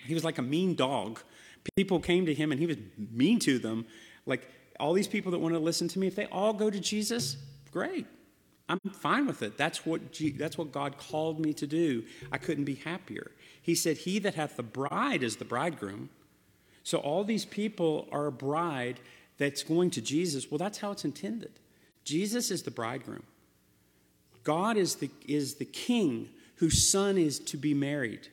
he 0.05 0.15
was 0.15 0.25
like 0.25 0.39
a 0.39 0.43
mean 0.43 0.75
dog. 0.75 1.21
People 1.77 2.01
came 2.01 2.27
to 2.27 2.35
him 2.35 2.51
and 2.51 2.61
he 2.61 2.67
was 2.67 2.77
mean 2.97 3.39
to 3.41 3.59
them. 3.59 3.87
Like 4.27 4.49
all 4.83 4.93
these 4.93 5.07
people 5.07 5.31
that 5.31 5.39
want 5.39 5.55
to 5.55 5.61
listen 5.61 5.87
to 5.87 6.01
me, 6.01 6.09
if 6.09 6.17
they 6.17 6.27
all 6.27 6.53
go 6.53 6.69
to 6.69 6.81
Jesus, 6.81 7.37
great. 7.71 8.05
I'm 8.69 8.81
fine 8.93 9.27
with 9.27 9.43
it. 9.43 9.57
That's 9.57 9.87
what, 9.87 10.01
that's 10.37 10.59
what 10.59 10.73
God 10.73 10.99
called 10.99 11.39
me 11.39 11.53
to 11.55 11.69
do. 11.69 12.03
I 12.33 12.39
couldn't 12.39 12.65
be 12.65 12.75
happier. 12.75 13.31
He 13.63 13.77
said, 13.77 13.99
He 13.99 14.19
that 14.19 14.35
hath 14.35 14.57
the 14.57 14.65
bride 14.65 15.23
is 15.23 15.37
the 15.37 15.45
bridegroom. 15.45 16.11
So 16.83 16.99
all 16.99 17.23
these 17.23 17.45
people 17.45 18.09
are 18.11 18.27
a 18.27 18.33
bride 18.33 18.99
that's 19.39 19.63
going 19.63 19.91
to 19.91 20.01
Jesus. 20.01 20.51
Well, 20.51 20.59
that's 20.59 20.79
how 20.79 20.91
it's 20.91 21.05
intended. 21.05 21.53
Jesus 22.03 22.51
is 22.51 22.65
the 22.65 22.73
bridegroom. 22.73 23.23
God 24.43 24.77
is 24.77 24.97
the, 24.97 25.11
is 25.29 25.55
the 25.55 25.65
king 25.65 26.29
whose 26.57 26.91
son 26.91 27.19
is 27.19 27.39
to 27.39 27.57
be 27.57 27.73
married. 27.73 28.27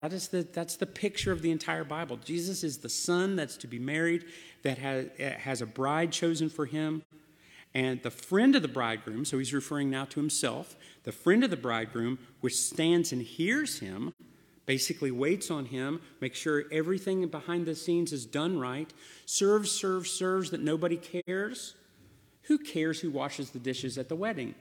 That 0.00 0.12
is 0.14 0.28
the, 0.28 0.42
that's 0.42 0.76
the 0.76 0.86
picture 0.86 1.32
of 1.32 1.42
the 1.42 1.50
entire 1.50 1.84
Bible. 1.84 2.16
Jesus 2.16 2.64
is 2.64 2.78
the 2.78 2.88
son 2.88 3.36
that's 3.36 3.58
to 3.58 3.66
be 3.66 3.78
married, 3.78 4.24
that 4.62 4.78
has, 4.78 5.08
eh, 5.18 5.36
has 5.36 5.60
a 5.60 5.66
bride 5.66 6.12
chosen 6.12 6.48
for 6.48 6.64
him. 6.64 7.02
And 7.74 8.02
the 8.02 8.10
friend 8.10 8.56
of 8.56 8.62
the 8.62 8.68
bridegroom, 8.68 9.24
so 9.26 9.38
he's 9.38 9.52
referring 9.52 9.90
now 9.90 10.06
to 10.06 10.20
himself, 10.20 10.76
the 11.04 11.12
friend 11.12 11.44
of 11.44 11.50
the 11.50 11.56
bridegroom, 11.56 12.18
which 12.40 12.56
stands 12.56 13.12
and 13.12 13.20
hears 13.20 13.80
him, 13.80 14.14
basically 14.64 15.10
waits 15.10 15.50
on 15.50 15.66
him, 15.66 16.00
makes 16.20 16.38
sure 16.38 16.64
everything 16.72 17.26
behind 17.28 17.66
the 17.66 17.74
scenes 17.74 18.12
is 18.12 18.24
done 18.24 18.58
right, 18.58 18.92
serves, 19.26 19.70
serves, 19.70 20.10
serves 20.10 20.50
that 20.50 20.62
nobody 20.62 20.96
cares. 20.96 21.74
Who 22.44 22.58
cares 22.58 23.00
who 23.00 23.10
washes 23.10 23.50
the 23.50 23.58
dishes 23.58 23.98
at 23.98 24.08
the 24.08 24.16
wedding? 24.16 24.54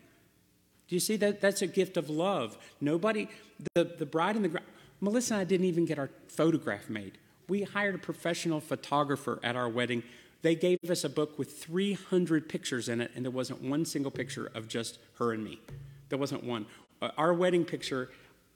Do 0.87 0.95
you 0.95 0.99
see 0.99 1.15
that? 1.17 1.39
That's 1.39 1.61
a 1.61 1.67
gift 1.67 1.95
of 1.95 2.09
love. 2.09 2.57
Nobody, 2.81 3.29
the, 3.75 3.85
the 3.85 4.05
bride 4.05 4.35
and 4.35 4.43
the 4.43 4.59
Melissa 5.01 5.33
and 5.33 5.41
I 5.41 5.43
didn't 5.43 5.65
even 5.65 5.85
get 5.85 5.99
our 5.99 6.09
photograph 6.27 6.89
made. 6.89 7.17
We 7.49 7.63
hired 7.63 7.95
a 7.95 7.97
professional 7.97 8.61
photographer 8.61 9.39
at 9.43 9.55
our 9.55 9.67
wedding 9.67 10.03
they 10.41 10.55
gave 10.55 10.79
us 10.89 11.03
a 11.03 11.09
book 11.09 11.37
with 11.37 11.57
300 11.59 12.49
pictures 12.49 12.89
in 12.89 13.01
it, 13.01 13.11
and 13.15 13.23
there 13.23 13.31
wasn't 13.31 13.61
one 13.61 13.85
single 13.85 14.11
picture 14.11 14.51
of 14.53 14.67
just 14.67 14.97
her 15.15 15.33
and 15.33 15.43
me. 15.43 15.59
There 16.09 16.17
wasn't 16.17 16.43
one. 16.43 16.65
Uh, 17.01 17.09
our 17.17 17.33
wedding 17.33 17.63
picture, 17.63 18.09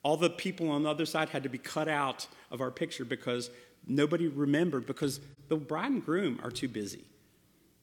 all 0.04 0.18
the 0.18 0.30
people 0.30 0.70
on 0.70 0.84
the 0.84 0.90
other 0.90 1.06
side 1.06 1.30
had 1.30 1.44
to 1.44 1.50
be 1.50 1.58
cut 1.58 1.88
out 1.88 2.28
of 2.52 2.60
our 2.60 2.72
picture 2.72 3.06
because 3.06 3.52
nobody 3.88 4.28
remembered, 4.28 4.88
because 4.88 5.20
the 5.48 5.56
bride 5.56 5.92
and 5.92 6.06
groom 6.06 6.40
are 6.44 6.52
too 6.52 6.68
busy. 6.68 7.06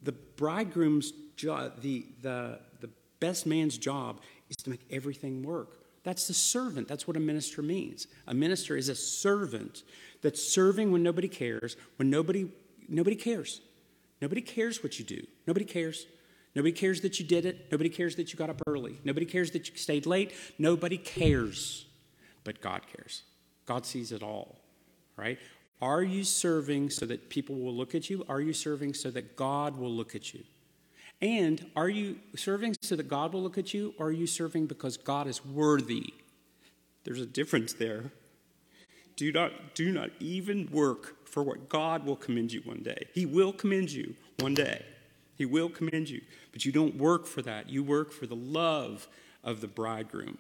The 0.02 0.12
bridegroom's 0.12 1.12
job, 1.36 1.80
the, 1.80 2.06
the, 2.22 2.58
the 2.80 2.90
best 3.20 3.46
man's 3.46 3.78
job 3.78 4.20
is 4.50 4.56
to 4.56 4.70
make 4.70 4.84
everything 4.90 5.44
work. 5.44 5.78
That's 6.04 6.26
the 6.26 6.34
servant. 6.34 6.88
That's 6.88 7.06
what 7.06 7.16
a 7.16 7.20
minister 7.20 7.62
means. 7.62 8.06
A 8.26 8.34
minister 8.34 8.76
is 8.76 8.88
a 8.88 8.94
servant 8.94 9.82
that's 10.20 10.42
serving 10.42 10.90
when 10.90 11.02
nobody 11.02 11.28
cares, 11.28 11.76
when 11.96 12.10
nobody, 12.10 12.48
nobody 12.88 13.16
cares. 13.16 13.60
Nobody 14.20 14.40
cares 14.40 14.82
what 14.82 14.98
you 14.98 15.04
do. 15.04 15.24
Nobody 15.46 15.64
cares. 15.64 16.06
Nobody 16.54 16.72
cares 16.72 17.00
that 17.00 17.18
you 17.18 17.26
did 17.26 17.46
it. 17.46 17.68
Nobody 17.72 17.88
cares 17.88 18.16
that 18.16 18.32
you 18.32 18.38
got 18.38 18.50
up 18.50 18.60
early. 18.66 18.98
Nobody 19.04 19.26
cares 19.26 19.52
that 19.52 19.68
you 19.68 19.76
stayed 19.76 20.06
late. 20.06 20.32
Nobody 20.58 20.98
cares. 20.98 21.86
But 22.44 22.60
God 22.60 22.82
cares. 22.94 23.22
God 23.64 23.86
sees 23.86 24.12
it 24.12 24.22
all, 24.22 24.58
right? 25.16 25.38
Are 25.80 26.02
you 26.02 26.24
serving 26.24 26.90
so 26.90 27.06
that 27.06 27.28
people 27.28 27.56
will 27.56 27.74
look 27.74 27.94
at 27.94 28.10
you? 28.10 28.24
Are 28.28 28.40
you 28.40 28.52
serving 28.52 28.94
so 28.94 29.10
that 29.10 29.36
God 29.36 29.76
will 29.76 29.90
look 29.90 30.14
at 30.14 30.34
you? 30.34 30.44
And 31.22 31.64
are 31.76 31.88
you 31.88 32.18
serving 32.34 32.74
so 32.82 32.96
that 32.96 33.08
God 33.08 33.32
will 33.32 33.42
look 33.42 33.56
at 33.56 33.72
you, 33.72 33.94
or 33.96 34.08
are 34.08 34.12
you 34.12 34.26
serving 34.26 34.66
because 34.66 34.96
God 34.96 35.28
is 35.28 35.44
worthy? 35.46 36.12
There's 37.04 37.20
a 37.20 37.26
difference 37.26 37.72
there. 37.72 38.10
Do 39.14 39.30
not, 39.30 39.74
do 39.74 39.92
not 39.92 40.10
even 40.18 40.68
work 40.72 41.28
for 41.28 41.44
what 41.44 41.68
God 41.68 42.04
will 42.04 42.16
commend 42.16 42.52
you 42.52 42.60
one 42.62 42.82
day. 42.82 43.06
He 43.14 43.24
will 43.24 43.52
commend 43.52 43.92
you 43.92 44.16
one 44.40 44.54
day. 44.54 44.84
He 45.36 45.46
will 45.46 45.68
commend 45.68 46.10
you. 46.10 46.22
But 46.50 46.64
you 46.64 46.72
don't 46.72 46.96
work 46.96 47.26
for 47.26 47.40
that. 47.42 47.70
You 47.70 47.84
work 47.84 48.12
for 48.12 48.26
the 48.26 48.36
love 48.36 49.06
of 49.44 49.60
the 49.60 49.68
bridegroom. 49.68 50.38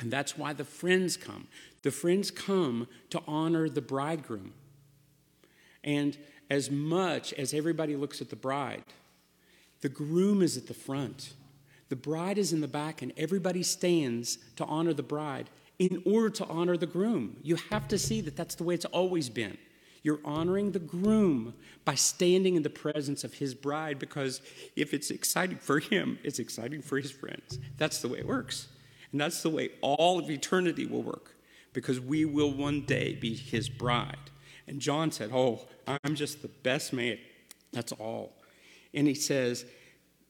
And 0.00 0.10
that's 0.10 0.38
why 0.38 0.54
the 0.54 0.64
friends 0.64 1.16
come. 1.16 1.48
The 1.82 1.90
friends 1.90 2.30
come 2.30 2.88
to 3.10 3.22
honor 3.26 3.68
the 3.68 3.82
bridegroom. 3.82 4.54
And 5.84 6.16
as 6.48 6.70
much 6.70 7.32
as 7.34 7.52
everybody 7.52 7.94
looks 7.94 8.20
at 8.20 8.30
the 8.30 8.36
bride, 8.36 8.84
the 9.80 9.88
groom 9.88 10.42
is 10.42 10.56
at 10.56 10.66
the 10.66 10.74
front. 10.74 11.34
The 11.88 11.96
bride 11.96 12.38
is 12.38 12.52
in 12.52 12.60
the 12.60 12.68
back, 12.68 13.00
and 13.02 13.12
everybody 13.16 13.62
stands 13.62 14.38
to 14.56 14.64
honor 14.64 14.92
the 14.92 15.02
bride 15.02 15.48
in 15.78 16.02
order 16.04 16.30
to 16.30 16.46
honor 16.46 16.76
the 16.76 16.86
groom. 16.86 17.36
You 17.42 17.56
have 17.70 17.88
to 17.88 17.98
see 17.98 18.20
that 18.22 18.36
that's 18.36 18.56
the 18.56 18.64
way 18.64 18.74
it's 18.74 18.84
always 18.86 19.28
been. 19.28 19.56
You're 20.02 20.20
honoring 20.24 20.72
the 20.72 20.78
groom 20.78 21.54
by 21.84 21.94
standing 21.94 22.56
in 22.56 22.62
the 22.62 22.70
presence 22.70 23.24
of 23.24 23.34
his 23.34 23.54
bride 23.54 23.98
because 23.98 24.40
if 24.76 24.94
it's 24.94 25.10
exciting 25.10 25.58
for 25.58 25.80
him, 25.80 26.18
it's 26.22 26.38
exciting 26.38 26.82
for 26.82 26.98
his 26.98 27.10
friends. 27.10 27.58
That's 27.76 28.00
the 28.00 28.08
way 28.08 28.18
it 28.18 28.26
works. 28.26 28.68
And 29.12 29.20
that's 29.20 29.42
the 29.42 29.50
way 29.50 29.70
all 29.80 30.18
of 30.18 30.30
eternity 30.30 30.86
will 30.86 31.02
work 31.02 31.34
because 31.72 32.00
we 32.00 32.24
will 32.24 32.52
one 32.52 32.82
day 32.82 33.14
be 33.14 33.34
his 33.34 33.68
bride. 33.68 34.30
And 34.66 34.80
John 34.80 35.10
said, 35.10 35.30
Oh, 35.32 35.66
I'm 36.04 36.14
just 36.14 36.42
the 36.42 36.48
best 36.48 36.92
man. 36.92 37.18
That's 37.72 37.92
all. 37.92 38.37
And 38.94 39.06
he 39.06 39.14
says, 39.14 39.64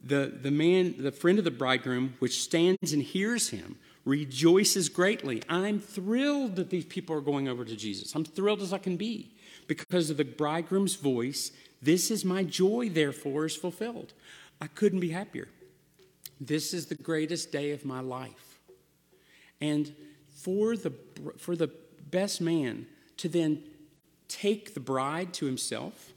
the, 0.02 0.32
the 0.42 0.50
man, 0.50 0.94
the 0.98 1.12
friend 1.12 1.38
of 1.38 1.44
the 1.44 1.50
bridegroom, 1.50 2.14
which 2.18 2.42
stands 2.42 2.92
and 2.92 3.02
hears 3.02 3.50
him, 3.50 3.76
rejoices 4.04 4.88
greatly. 4.88 5.42
I'm 5.48 5.80
thrilled 5.80 6.56
that 6.56 6.70
these 6.70 6.84
people 6.84 7.16
are 7.16 7.20
going 7.20 7.48
over 7.48 7.64
to 7.64 7.76
Jesus. 7.76 8.14
I'm 8.14 8.24
thrilled 8.24 8.62
as 8.62 8.72
I 8.72 8.78
can 8.78 8.96
be 8.96 9.34
because 9.66 10.10
of 10.10 10.16
the 10.16 10.24
bridegroom's 10.24 10.94
voice. 10.94 11.52
This 11.82 12.10
is 12.10 12.24
my 12.24 12.42
joy, 12.42 12.88
therefore, 12.88 13.44
is 13.44 13.56
fulfilled. 13.56 14.14
I 14.60 14.66
couldn't 14.66 15.00
be 15.00 15.10
happier. 15.10 15.48
This 16.40 16.72
is 16.72 16.86
the 16.86 16.94
greatest 16.94 17.52
day 17.52 17.72
of 17.72 17.84
my 17.84 18.00
life. 18.00 18.60
And 19.60 19.94
for 20.36 20.76
the, 20.76 20.92
for 21.36 21.56
the 21.56 21.70
best 22.10 22.40
man 22.40 22.86
to 23.18 23.28
then 23.28 23.62
take 24.28 24.74
the 24.74 24.80
bride 24.80 25.34
to 25.34 25.46
himself, 25.46 26.12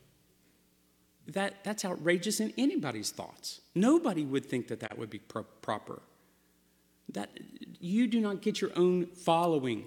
that, 1.27 1.63
that's 1.63 1.85
outrageous 1.85 2.39
in 2.39 2.53
anybody's 2.57 3.11
thoughts. 3.11 3.61
Nobody 3.75 4.23
would 4.23 4.45
think 4.45 4.67
that 4.67 4.79
that 4.79 4.97
would 4.97 5.09
be 5.09 5.19
pro- 5.19 5.43
proper. 5.43 6.01
That 7.09 7.29
you 7.79 8.07
do 8.07 8.19
not 8.19 8.41
get 8.41 8.61
your 8.61 8.71
own 8.75 9.05
following. 9.05 9.85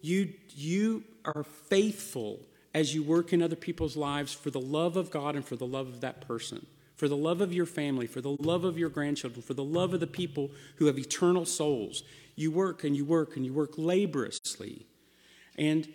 You, 0.00 0.32
you 0.50 1.04
are 1.24 1.44
faithful 1.44 2.40
as 2.74 2.94
you 2.94 3.02
work 3.02 3.32
in 3.32 3.42
other 3.42 3.56
people's 3.56 3.96
lives 3.96 4.32
for 4.32 4.50
the 4.50 4.60
love 4.60 4.96
of 4.96 5.10
God 5.10 5.36
and 5.36 5.44
for 5.44 5.56
the 5.56 5.66
love 5.66 5.88
of 5.88 6.00
that 6.00 6.20
person, 6.26 6.66
for 6.96 7.08
the 7.08 7.16
love 7.16 7.40
of 7.40 7.52
your 7.52 7.66
family, 7.66 8.06
for 8.06 8.20
the 8.20 8.36
love 8.40 8.64
of 8.64 8.78
your 8.78 8.88
grandchildren, 8.88 9.42
for 9.42 9.54
the 9.54 9.64
love 9.64 9.92
of 9.92 10.00
the 10.00 10.06
people 10.06 10.50
who 10.76 10.86
have 10.86 10.98
eternal 10.98 11.44
souls. 11.44 12.02
You 12.34 12.50
work 12.50 12.84
and 12.84 12.96
you 12.96 13.04
work 13.04 13.36
and 13.36 13.44
you 13.44 13.52
work 13.52 13.72
laboriously. 13.76 14.86
And 15.58 15.88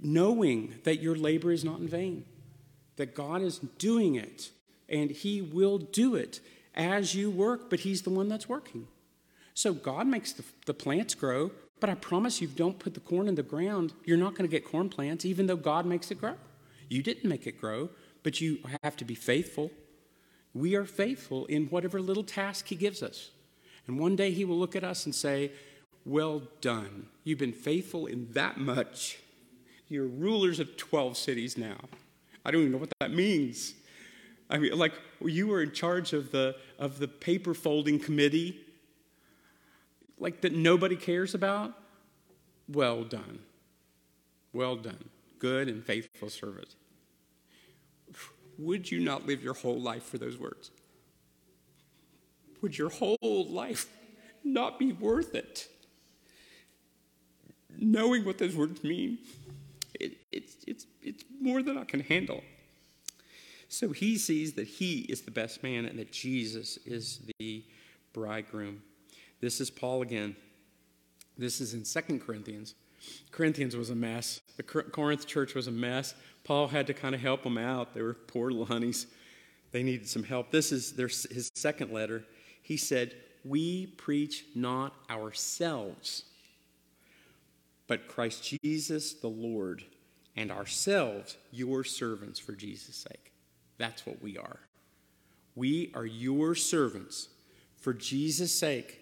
knowing 0.00 0.74
that 0.84 1.00
your 1.00 1.14
labor 1.16 1.52
is 1.52 1.64
not 1.64 1.78
in 1.80 1.88
vain, 1.88 2.24
that 2.96 3.14
God 3.14 3.42
is 3.42 3.58
doing 3.78 4.14
it 4.14 4.50
and 4.88 5.10
He 5.10 5.40
will 5.40 5.78
do 5.78 6.14
it 6.14 6.40
as 6.74 7.14
you 7.14 7.30
work, 7.30 7.70
but 7.70 7.80
He's 7.80 8.02
the 8.02 8.10
one 8.10 8.28
that's 8.28 8.48
working. 8.48 8.86
So 9.54 9.72
God 9.72 10.06
makes 10.06 10.32
the, 10.32 10.44
the 10.66 10.74
plants 10.74 11.14
grow, 11.14 11.50
but 11.80 11.90
I 11.90 11.94
promise 11.94 12.40
you, 12.40 12.48
don't 12.48 12.78
put 12.78 12.94
the 12.94 13.00
corn 13.00 13.28
in 13.28 13.34
the 13.34 13.42
ground, 13.42 13.92
you're 14.04 14.16
not 14.16 14.34
going 14.34 14.48
to 14.48 14.54
get 14.54 14.64
corn 14.64 14.88
plants, 14.88 15.24
even 15.24 15.46
though 15.46 15.56
God 15.56 15.86
makes 15.86 16.10
it 16.10 16.20
grow. 16.20 16.34
You 16.88 17.02
didn't 17.02 17.28
make 17.28 17.46
it 17.46 17.60
grow, 17.60 17.90
but 18.22 18.40
you 18.40 18.58
have 18.82 18.96
to 18.96 19.04
be 19.04 19.14
faithful. 19.14 19.70
We 20.54 20.74
are 20.74 20.84
faithful 20.84 21.46
in 21.46 21.66
whatever 21.66 22.00
little 22.00 22.24
task 22.24 22.68
He 22.68 22.76
gives 22.76 23.02
us. 23.02 23.30
And 23.86 23.98
one 23.98 24.16
day 24.16 24.30
He 24.30 24.44
will 24.44 24.58
look 24.58 24.76
at 24.76 24.84
us 24.84 25.04
and 25.04 25.14
say, 25.14 25.52
Well 26.04 26.42
done. 26.60 27.06
You've 27.24 27.38
been 27.38 27.52
faithful 27.52 28.06
in 28.06 28.32
that 28.32 28.58
much. 28.58 29.18
You're 29.88 30.06
rulers 30.06 30.58
of 30.58 30.76
12 30.76 31.16
cities 31.16 31.56
now. 31.56 31.76
I 32.46 32.52
don't 32.52 32.60
even 32.60 32.72
know 32.72 32.78
what 32.78 32.92
that 33.00 33.10
means. 33.10 33.74
I 34.48 34.58
mean, 34.58 34.78
like 34.78 34.92
you 35.20 35.48
were 35.48 35.60
in 35.60 35.72
charge 35.72 36.12
of 36.12 36.30
the 36.30 36.54
of 36.78 37.00
the 37.00 37.08
paper 37.08 37.54
folding 37.54 37.98
committee, 37.98 38.60
like 40.16 40.42
that 40.42 40.52
nobody 40.52 40.94
cares 40.94 41.34
about. 41.34 41.74
Well 42.68 43.02
done, 43.02 43.40
well 44.52 44.76
done, 44.76 45.08
good 45.40 45.68
and 45.68 45.84
faithful 45.84 46.30
servant. 46.30 46.76
Would 48.58 48.92
you 48.92 49.00
not 49.00 49.26
live 49.26 49.42
your 49.42 49.54
whole 49.54 49.80
life 49.80 50.04
for 50.04 50.18
those 50.18 50.38
words? 50.38 50.70
Would 52.62 52.78
your 52.78 52.90
whole 52.90 53.46
life 53.50 53.88
not 54.44 54.78
be 54.78 54.92
worth 54.92 55.34
it? 55.34 55.66
Knowing 57.76 58.24
what 58.24 58.38
those 58.38 58.54
words 58.54 58.84
mean 58.84 59.18
it, 60.00 60.18
it's, 60.32 60.56
it's, 60.66 60.86
it's 61.02 61.24
more 61.46 61.62
than 61.62 61.78
I 61.78 61.84
can 61.84 62.00
handle. 62.00 62.42
So 63.68 63.90
he 63.90 64.18
sees 64.18 64.52
that 64.54 64.66
he 64.66 65.00
is 65.00 65.22
the 65.22 65.30
best 65.30 65.62
man 65.62 65.86
and 65.86 65.98
that 65.98 66.12
Jesus 66.12 66.76
is 66.84 67.20
the 67.38 67.64
bridegroom. 68.12 68.82
This 69.40 69.60
is 69.60 69.70
Paul 69.70 70.02
again. 70.02 70.36
This 71.38 71.60
is 71.60 71.74
in 71.74 71.84
Second 71.84 72.20
Corinthians. 72.20 72.74
Corinthians 73.30 73.76
was 73.76 73.90
a 73.90 73.94
mess. 73.94 74.40
The 74.56 74.62
Corinth 74.62 75.26
church 75.26 75.54
was 75.54 75.66
a 75.66 75.72
mess. 75.72 76.14
Paul 76.44 76.68
had 76.68 76.86
to 76.88 76.94
kind 76.94 77.14
of 77.14 77.20
help 77.20 77.42
them 77.42 77.58
out. 77.58 77.94
They 77.94 78.02
were 78.02 78.14
poor 78.14 78.50
little 78.50 78.66
honeys. 78.66 79.06
They 79.72 79.82
needed 79.82 80.08
some 80.08 80.22
help. 80.22 80.50
This 80.50 80.72
is 80.72 80.92
their, 80.92 81.08
his 81.08 81.50
second 81.54 81.92
letter. 81.92 82.24
He 82.62 82.76
said, 82.76 83.14
We 83.44 83.86
preach 83.86 84.44
not 84.54 84.94
ourselves 85.10 86.24
but 87.86 88.08
Christ 88.08 88.58
Jesus 88.62 89.14
the 89.14 89.28
Lord, 89.28 89.84
and 90.36 90.52
ourselves 90.52 91.36
your 91.50 91.82
servants 91.84 92.38
for 92.38 92.52
Jesus' 92.52 92.96
sake. 92.96 93.32
That's 93.78 94.06
what 94.06 94.22
we 94.22 94.36
are. 94.36 94.60
We 95.54 95.90
are 95.94 96.06
your 96.06 96.54
servants 96.54 97.28
for 97.76 97.94
Jesus' 97.94 98.54
sake. 98.54 99.00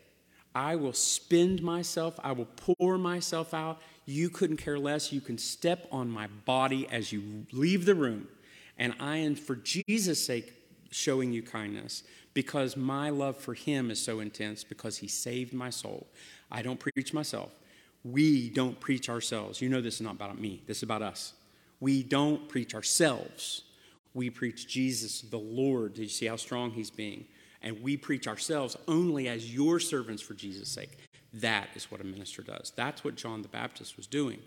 I 0.55 0.77
will 0.77 0.93
spend 0.93 1.63
myself, 1.63 2.19
I 2.23 2.33
will 2.33 2.49
pour 2.57 2.97
myself 2.97 3.53
out. 3.53 3.81
You 4.07 4.31
couldn't 4.31 4.59
care 4.59 4.79
less. 4.79 5.13
You 5.13 5.21
can 5.21 5.39
step 5.39 5.89
on 5.91 6.11
my 6.11 6.29
body 6.45 6.87
as 6.91 7.11
you 7.13 7.47
leave 7.53 7.87
the 7.87 7.95
room. 7.95 8.29
And 8.79 8.95
I 9.01 9.17
am, 9.17 9.35
for 9.35 9.57
Jesus' 9.57 10.25
sake, 10.25 10.53
showing 10.91 11.33
you 11.33 11.43
kindness 11.43 12.05
because 12.35 12.77
my 12.77 13.11
love 13.11 13.37
for 13.37 13.55
him 13.55 13.91
is 13.91 14.01
so 14.01 14.21
intense 14.21 14.63
because 14.63 14.99
he 14.99 15.09
saved 15.09 15.53
my 15.53 15.71
soul. 15.71 16.07
I 16.51 16.63
don't 16.63 16.79
preach 16.79 17.13
myself. 17.13 17.53
We 18.05 18.51
don't 18.51 18.79
preach 18.79 19.09
ourselves. 19.09 19.61
You 19.61 19.71
know, 19.71 19.81
this 19.81 19.95
is 19.95 20.03
not 20.03 20.15
about 20.15 20.39
me, 20.39 20.63
this 20.67 20.79
is 20.79 20.83
about 20.83 21.03
us. 21.03 21.33
We 21.81 22.03
don't 22.03 22.49
preach 22.49 22.75
ourselves. 22.75 23.63
We 24.15 24.31
preach 24.31 24.69
Jesus, 24.69 25.23
the 25.23 25.39
Lord. 25.39 25.95
Did 25.95 26.03
you 26.03 26.09
see 26.09 26.27
how 26.27 26.37
strong 26.37 26.71
he's 26.71 26.91
being? 26.91 27.27
And 27.63 27.83
we 27.83 27.97
preach 27.97 28.29
ourselves 28.29 28.77
only 28.87 29.29
as 29.29 29.53
your 29.53 29.81
servants 29.81 30.23
for 30.23 30.35
Jesus' 30.35 30.69
sake. 30.69 30.99
That 31.33 31.69
is 31.75 31.91
what 31.91 32.01
a 32.01 32.05
minister 32.05 32.43
does. 32.43 32.73
That's 32.77 33.03
what 33.03 33.17
John 33.17 33.43
the 33.43 33.49
Baptist 33.49 33.97
was 33.97 34.07
doing. 34.07 34.39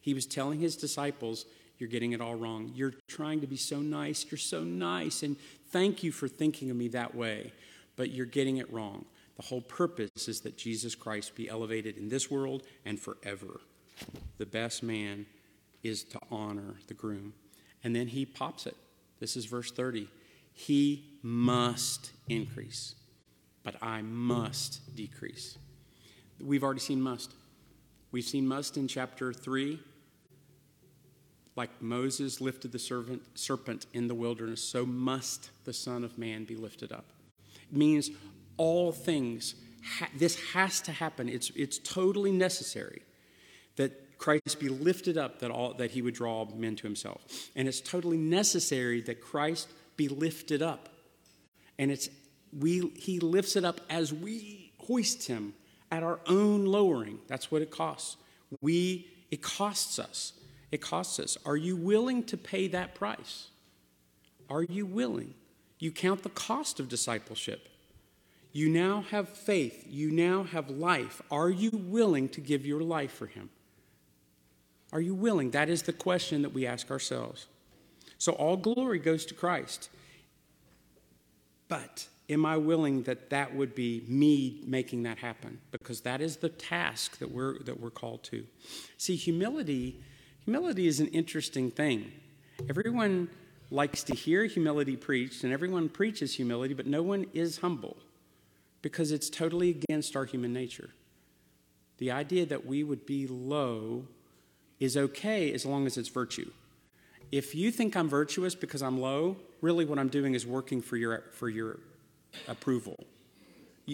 He 0.00 0.12
was 0.12 0.26
telling 0.26 0.60
his 0.60 0.76
disciples, 0.76 1.46
You're 1.78 1.88
getting 1.88 2.12
it 2.12 2.20
all 2.20 2.34
wrong. 2.34 2.72
You're 2.74 2.94
trying 3.08 3.40
to 3.40 3.46
be 3.46 3.56
so 3.56 3.80
nice. 3.80 4.26
You're 4.30 4.38
so 4.38 4.62
nice. 4.62 5.22
And 5.22 5.36
thank 5.70 6.02
you 6.02 6.12
for 6.12 6.28
thinking 6.28 6.70
of 6.70 6.76
me 6.76 6.88
that 6.88 7.14
way. 7.14 7.52
But 7.96 8.10
you're 8.10 8.26
getting 8.26 8.58
it 8.58 8.70
wrong. 8.72 9.06
The 9.40 9.46
whole 9.46 9.62
purpose 9.62 10.28
is 10.28 10.42
that 10.42 10.58
Jesus 10.58 10.94
Christ 10.94 11.34
be 11.34 11.48
elevated 11.48 11.96
in 11.96 12.10
this 12.10 12.30
world 12.30 12.62
and 12.84 13.00
forever. 13.00 13.62
The 14.36 14.44
best 14.44 14.82
man 14.82 15.24
is 15.82 16.04
to 16.04 16.20
honor 16.30 16.74
the 16.88 16.92
groom. 16.92 17.32
And 17.82 17.96
then 17.96 18.08
he 18.08 18.26
pops 18.26 18.66
it. 18.66 18.76
This 19.18 19.38
is 19.38 19.46
verse 19.46 19.72
30. 19.72 20.08
He 20.52 21.06
must 21.22 22.12
increase, 22.28 22.96
but 23.62 23.76
I 23.80 24.02
must 24.02 24.94
decrease. 24.94 25.56
We've 26.38 26.62
already 26.62 26.80
seen 26.80 27.00
must. 27.00 27.32
We've 28.12 28.22
seen 28.22 28.46
must 28.46 28.76
in 28.76 28.88
chapter 28.88 29.32
3. 29.32 29.80
Like 31.56 31.70
Moses 31.80 32.42
lifted 32.42 32.72
the 32.72 32.78
servant, 32.78 33.22
serpent 33.38 33.86
in 33.94 34.06
the 34.06 34.14
wilderness, 34.14 34.62
so 34.62 34.84
must 34.84 35.48
the 35.64 35.72
Son 35.72 36.04
of 36.04 36.18
Man 36.18 36.44
be 36.44 36.56
lifted 36.56 36.92
up. 36.92 37.06
It 37.70 37.78
means 37.78 38.10
all 38.60 38.92
things. 38.92 39.54
this 40.14 40.38
has 40.52 40.82
to 40.82 40.92
happen. 40.92 41.30
It's, 41.30 41.50
it's 41.56 41.78
totally 41.78 42.30
necessary 42.30 43.00
that 43.76 44.18
Christ 44.18 44.60
be 44.60 44.68
lifted 44.68 45.16
up, 45.16 45.38
that, 45.38 45.50
all, 45.50 45.72
that 45.74 45.92
he 45.92 46.02
would 46.02 46.12
draw 46.12 46.44
men 46.54 46.76
to 46.76 46.82
himself. 46.82 47.24
And 47.56 47.66
it's 47.66 47.80
totally 47.80 48.18
necessary 48.18 49.00
that 49.02 49.22
Christ 49.22 49.68
be 49.96 50.08
lifted 50.08 50.60
up. 50.60 50.90
And 51.78 51.90
it's, 51.90 52.10
we, 52.56 52.92
he 52.96 53.18
lifts 53.18 53.56
it 53.56 53.64
up 53.64 53.80
as 53.88 54.12
we 54.12 54.72
hoist 54.76 55.26
him 55.26 55.54
at 55.90 56.02
our 56.02 56.20
own 56.26 56.66
lowering. 56.66 57.18
That's 57.28 57.50
what 57.50 57.62
it 57.62 57.70
costs. 57.70 58.18
We, 58.60 59.08
it 59.30 59.40
costs 59.40 59.98
us. 59.98 60.34
It 60.70 60.82
costs 60.82 61.18
us. 61.18 61.38
Are 61.46 61.56
you 61.56 61.76
willing 61.76 62.24
to 62.24 62.36
pay 62.36 62.68
that 62.68 62.94
price? 62.94 63.48
Are 64.50 64.62
you 64.62 64.84
willing? 64.84 65.32
You 65.78 65.92
count 65.92 66.24
the 66.24 66.28
cost 66.28 66.78
of 66.78 66.90
discipleship. 66.90 67.69
You 68.52 68.68
now 68.68 69.02
have 69.10 69.28
faith. 69.28 69.86
You 69.88 70.10
now 70.10 70.42
have 70.44 70.70
life. 70.70 71.22
Are 71.30 71.50
you 71.50 71.70
willing 71.70 72.28
to 72.30 72.40
give 72.40 72.66
your 72.66 72.82
life 72.82 73.12
for 73.12 73.26
Him? 73.26 73.50
Are 74.92 75.00
you 75.00 75.14
willing? 75.14 75.52
That 75.52 75.68
is 75.68 75.82
the 75.82 75.92
question 75.92 76.42
that 76.42 76.52
we 76.52 76.66
ask 76.66 76.90
ourselves. 76.90 77.46
So 78.18 78.32
all 78.32 78.56
glory 78.56 78.98
goes 78.98 79.24
to 79.26 79.34
Christ. 79.34 79.88
But 81.68 82.08
am 82.28 82.44
I 82.44 82.56
willing 82.56 83.04
that 83.04 83.30
that 83.30 83.54
would 83.54 83.76
be 83.76 84.02
me 84.08 84.62
making 84.66 85.04
that 85.04 85.18
happen? 85.18 85.60
Because 85.70 86.00
that 86.00 86.20
is 86.20 86.38
the 86.38 86.48
task 86.48 87.18
that 87.18 87.30
we're, 87.30 87.60
that 87.60 87.80
we're 87.80 87.90
called 87.90 88.24
to. 88.24 88.44
See, 88.98 89.14
humility, 89.14 90.00
humility 90.44 90.88
is 90.88 90.98
an 90.98 91.06
interesting 91.08 91.70
thing. 91.70 92.10
Everyone 92.68 93.28
likes 93.70 94.02
to 94.02 94.14
hear 94.16 94.44
humility 94.46 94.96
preached, 94.96 95.44
and 95.44 95.52
everyone 95.52 95.88
preaches 95.88 96.34
humility, 96.34 96.74
but 96.74 96.88
no 96.88 97.04
one 97.04 97.26
is 97.32 97.58
humble 97.58 97.96
because 98.82 99.12
it's 99.12 99.30
totally 99.30 99.70
against 99.70 100.16
our 100.16 100.24
human 100.24 100.52
nature. 100.52 100.90
The 101.98 102.10
idea 102.10 102.46
that 102.46 102.64
we 102.66 102.82
would 102.82 103.04
be 103.04 103.26
low 103.26 104.06
is 104.78 104.96
okay 104.96 105.52
as 105.52 105.66
long 105.66 105.86
as 105.86 105.98
it's 105.98 106.08
virtue. 106.08 106.50
If 107.30 107.54
you 107.54 107.70
think 107.70 107.96
I'm 107.96 108.08
virtuous 108.08 108.54
because 108.54 108.82
I'm 108.82 109.00
low, 109.00 109.36
really 109.60 109.84
what 109.84 109.98
I'm 109.98 110.08
doing 110.08 110.34
is 110.34 110.46
working 110.46 110.80
for 110.80 110.96
your, 110.96 111.24
for 111.32 111.48
your 111.48 111.78
approval. 112.48 113.04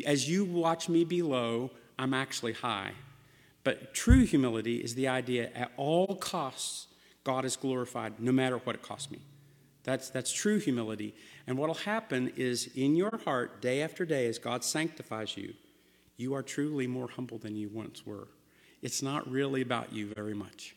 As 0.06 0.28
you 0.28 0.44
watch 0.44 0.88
me 0.88 1.04
be 1.04 1.22
low, 1.22 1.70
I'm 1.98 2.14
actually 2.14 2.52
high. 2.52 2.92
But 3.64 3.94
true 3.94 4.24
humility 4.24 4.76
is 4.76 4.94
the 4.94 5.08
idea 5.08 5.50
at 5.54 5.72
all 5.76 6.14
costs, 6.14 6.86
God 7.24 7.44
is 7.44 7.56
glorified 7.56 8.20
no 8.20 8.30
matter 8.30 8.58
what 8.58 8.76
it 8.76 8.82
costs 8.82 9.10
me. 9.10 9.18
That's, 9.86 10.10
that's 10.10 10.32
true 10.32 10.58
humility. 10.58 11.14
And 11.46 11.56
what 11.56 11.68
will 11.68 11.74
happen 11.74 12.32
is 12.36 12.68
in 12.74 12.96
your 12.96 13.20
heart, 13.24 13.62
day 13.62 13.82
after 13.82 14.04
day, 14.04 14.26
as 14.26 14.36
God 14.36 14.64
sanctifies 14.64 15.36
you, 15.36 15.54
you 16.16 16.34
are 16.34 16.42
truly 16.42 16.88
more 16.88 17.08
humble 17.08 17.38
than 17.38 17.54
you 17.54 17.68
once 17.68 18.04
were. 18.04 18.26
It's 18.82 19.00
not 19.00 19.30
really 19.30 19.62
about 19.62 19.92
you 19.92 20.12
very 20.16 20.34
much. 20.34 20.74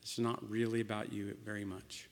It's 0.00 0.18
not 0.18 0.42
really 0.48 0.80
about 0.80 1.12
you 1.12 1.36
very 1.44 1.66
much. 1.66 2.08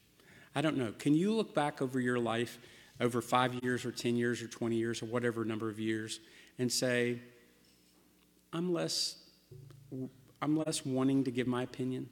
I 0.54 0.60
don't 0.60 0.76
know. 0.76 0.92
Can 0.98 1.14
you 1.14 1.32
look 1.32 1.54
back 1.54 1.80
over 1.80 1.98
your 1.98 2.18
life 2.18 2.58
over 3.00 3.22
five 3.22 3.54
years 3.62 3.86
or 3.86 3.90
10 3.90 4.14
years 4.14 4.42
or 4.42 4.48
20 4.48 4.76
years 4.76 5.02
or 5.02 5.06
whatever 5.06 5.46
number 5.46 5.70
of 5.70 5.80
years 5.80 6.20
and 6.58 6.70
say, 6.70 7.20
I'm 8.52 8.70
less, 8.70 9.16
I'm 10.42 10.58
less 10.58 10.84
wanting 10.84 11.24
to 11.24 11.30
give 11.30 11.46
my 11.46 11.62
opinion? 11.62 12.10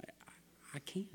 I, 0.00 0.10
I. 0.26 0.76
I 0.76 0.78
can 0.80 1.06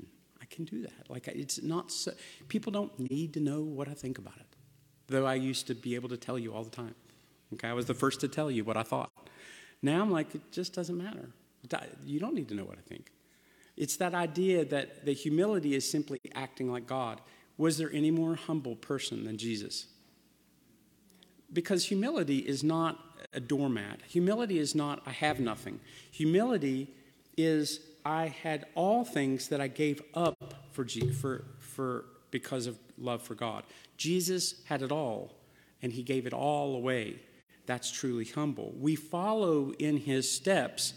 do 0.64 0.82
that. 0.82 1.08
Like, 1.08 1.28
it's 1.28 1.62
not 1.62 1.90
so, 1.92 2.12
people 2.48 2.72
don't 2.72 3.10
need 3.10 3.34
to 3.34 3.40
know 3.40 3.62
what 3.62 3.88
I 3.88 3.94
think 3.94 4.18
about 4.18 4.36
it, 4.38 4.46
though 5.06 5.26
I 5.26 5.34
used 5.34 5.66
to 5.68 5.74
be 5.74 5.94
able 5.94 6.08
to 6.10 6.16
tell 6.16 6.38
you 6.38 6.54
all 6.54 6.64
the 6.64 6.70
time. 6.70 6.94
Okay, 7.54 7.68
I 7.68 7.72
was 7.72 7.86
the 7.86 7.94
first 7.94 8.20
to 8.20 8.28
tell 8.28 8.50
you 8.50 8.64
what 8.64 8.76
I 8.76 8.82
thought. 8.82 9.10
Now 9.82 10.02
I'm 10.02 10.10
like, 10.10 10.34
it 10.34 10.52
just 10.52 10.74
doesn't 10.74 10.96
matter. 10.96 11.30
You 12.04 12.20
don't 12.20 12.34
need 12.34 12.48
to 12.48 12.54
know 12.54 12.64
what 12.64 12.78
I 12.78 12.82
think. 12.88 13.10
It's 13.76 13.96
that 13.98 14.14
idea 14.14 14.64
that 14.64 15.04
the 15.06 15.12
humility 15.12 15.74
is 15.74 15.88
simply 15.88 16.18
acting 16.34 16.70
like 16.70 16.86
God. 16.86 17.20
Was 17.56 17.78
there 17.78 17.90
any 17.92 18.10
more 18.10 18.34
humble 18.34 18.76
person 18.76 19.24
than 19.24 19.38
Jesus? 19.38 19.86
Because 21.52 21.86
humility 21.86 22.38
is 22.38 22.62
not 22.62 22.98
a 23.32 23.40
doormat. 23.40 24.00
Humility 24.08 24.58
is 24.58 24.74
not, 24.74 25.02
I 25.06 25.12
have 25.12 25.40
nothing. 25.40 25.80
Humility 26.10 26.88
is, 27.36 27.80
I 28.04 28.26
had 28.26 28.66
all 28.74 29.04
things 29.04 29.48
that 29.48 29.60
I 29.60 29.68
gave 29.68 30.02
up 30.14 30.47
for, 30.78 31.12
for, 31.12 31.44
for, 31.58 32.04
because 32.30 32.66
of 32.66 32.78
love 32.98 33.22
for 33.22 33.34
God. 33.34 33.64
Jesus 33.96 34.62
had 34.64 34.82
it 34.82 34.92
all, 34.92 35.34
and 35.82 35.92
he 35.92 36.02
gave 36.02 36.26
it 36.26 36.32
all 36.32 36.74
away. 36.76 37.20
That's 37.66 37.90
truly 37.90 38.24
humble. 38.24 38.72
We 38.78 38.96
follow 38.96 39.72
in 39.78 39.98
his 39.98 40.30
steps 40.30 40.94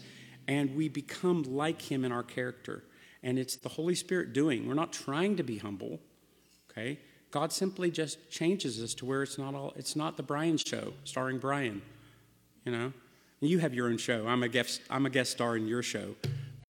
and 0.48 0.74
we 0.74 0.88
become 0.88 1.42
like 1.42 1.82
him 1.82 2.04
in 2.04 2.12
our 2.12 2.22
character. 2.22 2.84
And 3.22 3.38
it's 3.38 3.56
the 3.56 3.68
Holy 3.68 3.94
Spirit 3.94 4.32
doing. 4.32 4.66
We're 4.66 4.74
not 4.74 4.92
trying 4.92 5.36
to 5.36 5.42
be 5.42 5.58
humble, 5.58 6.00
okay? 6.70 6.98
God 7.30 7.52
simply 7.52 7.90
just 7.90 8.30
changes 8.30 8.82
us 8.82 8.94
to 8.94 9.06
where 9.06 9.22
it's 9.22 9.38
not 9.38 9.54
all 9.54 9.72
it's 9.76 9.96
not 9.96 10.16
the 10.16 10.22
Brian 10.22 10.56
show 10.56 10.92
starring 11.04 11.38
Brian. 11.38 11.82
You 12.64 12.72
know? 12.72 12.92
You 13.40 13.58
have 13.58 13.74
your 13.74 13.88
own 13.88 13.98
show. 13.98 14.26
I'm 14.26 14.42
a 14.42 14.48
guest 14.48 14.80
I'm 14.90 15.06
a 15.06 15.10
guest 15.10 15.32
star 15.32 15.56
in 15.56 15.66
your 15.66 15.82
show. 15.82 16.14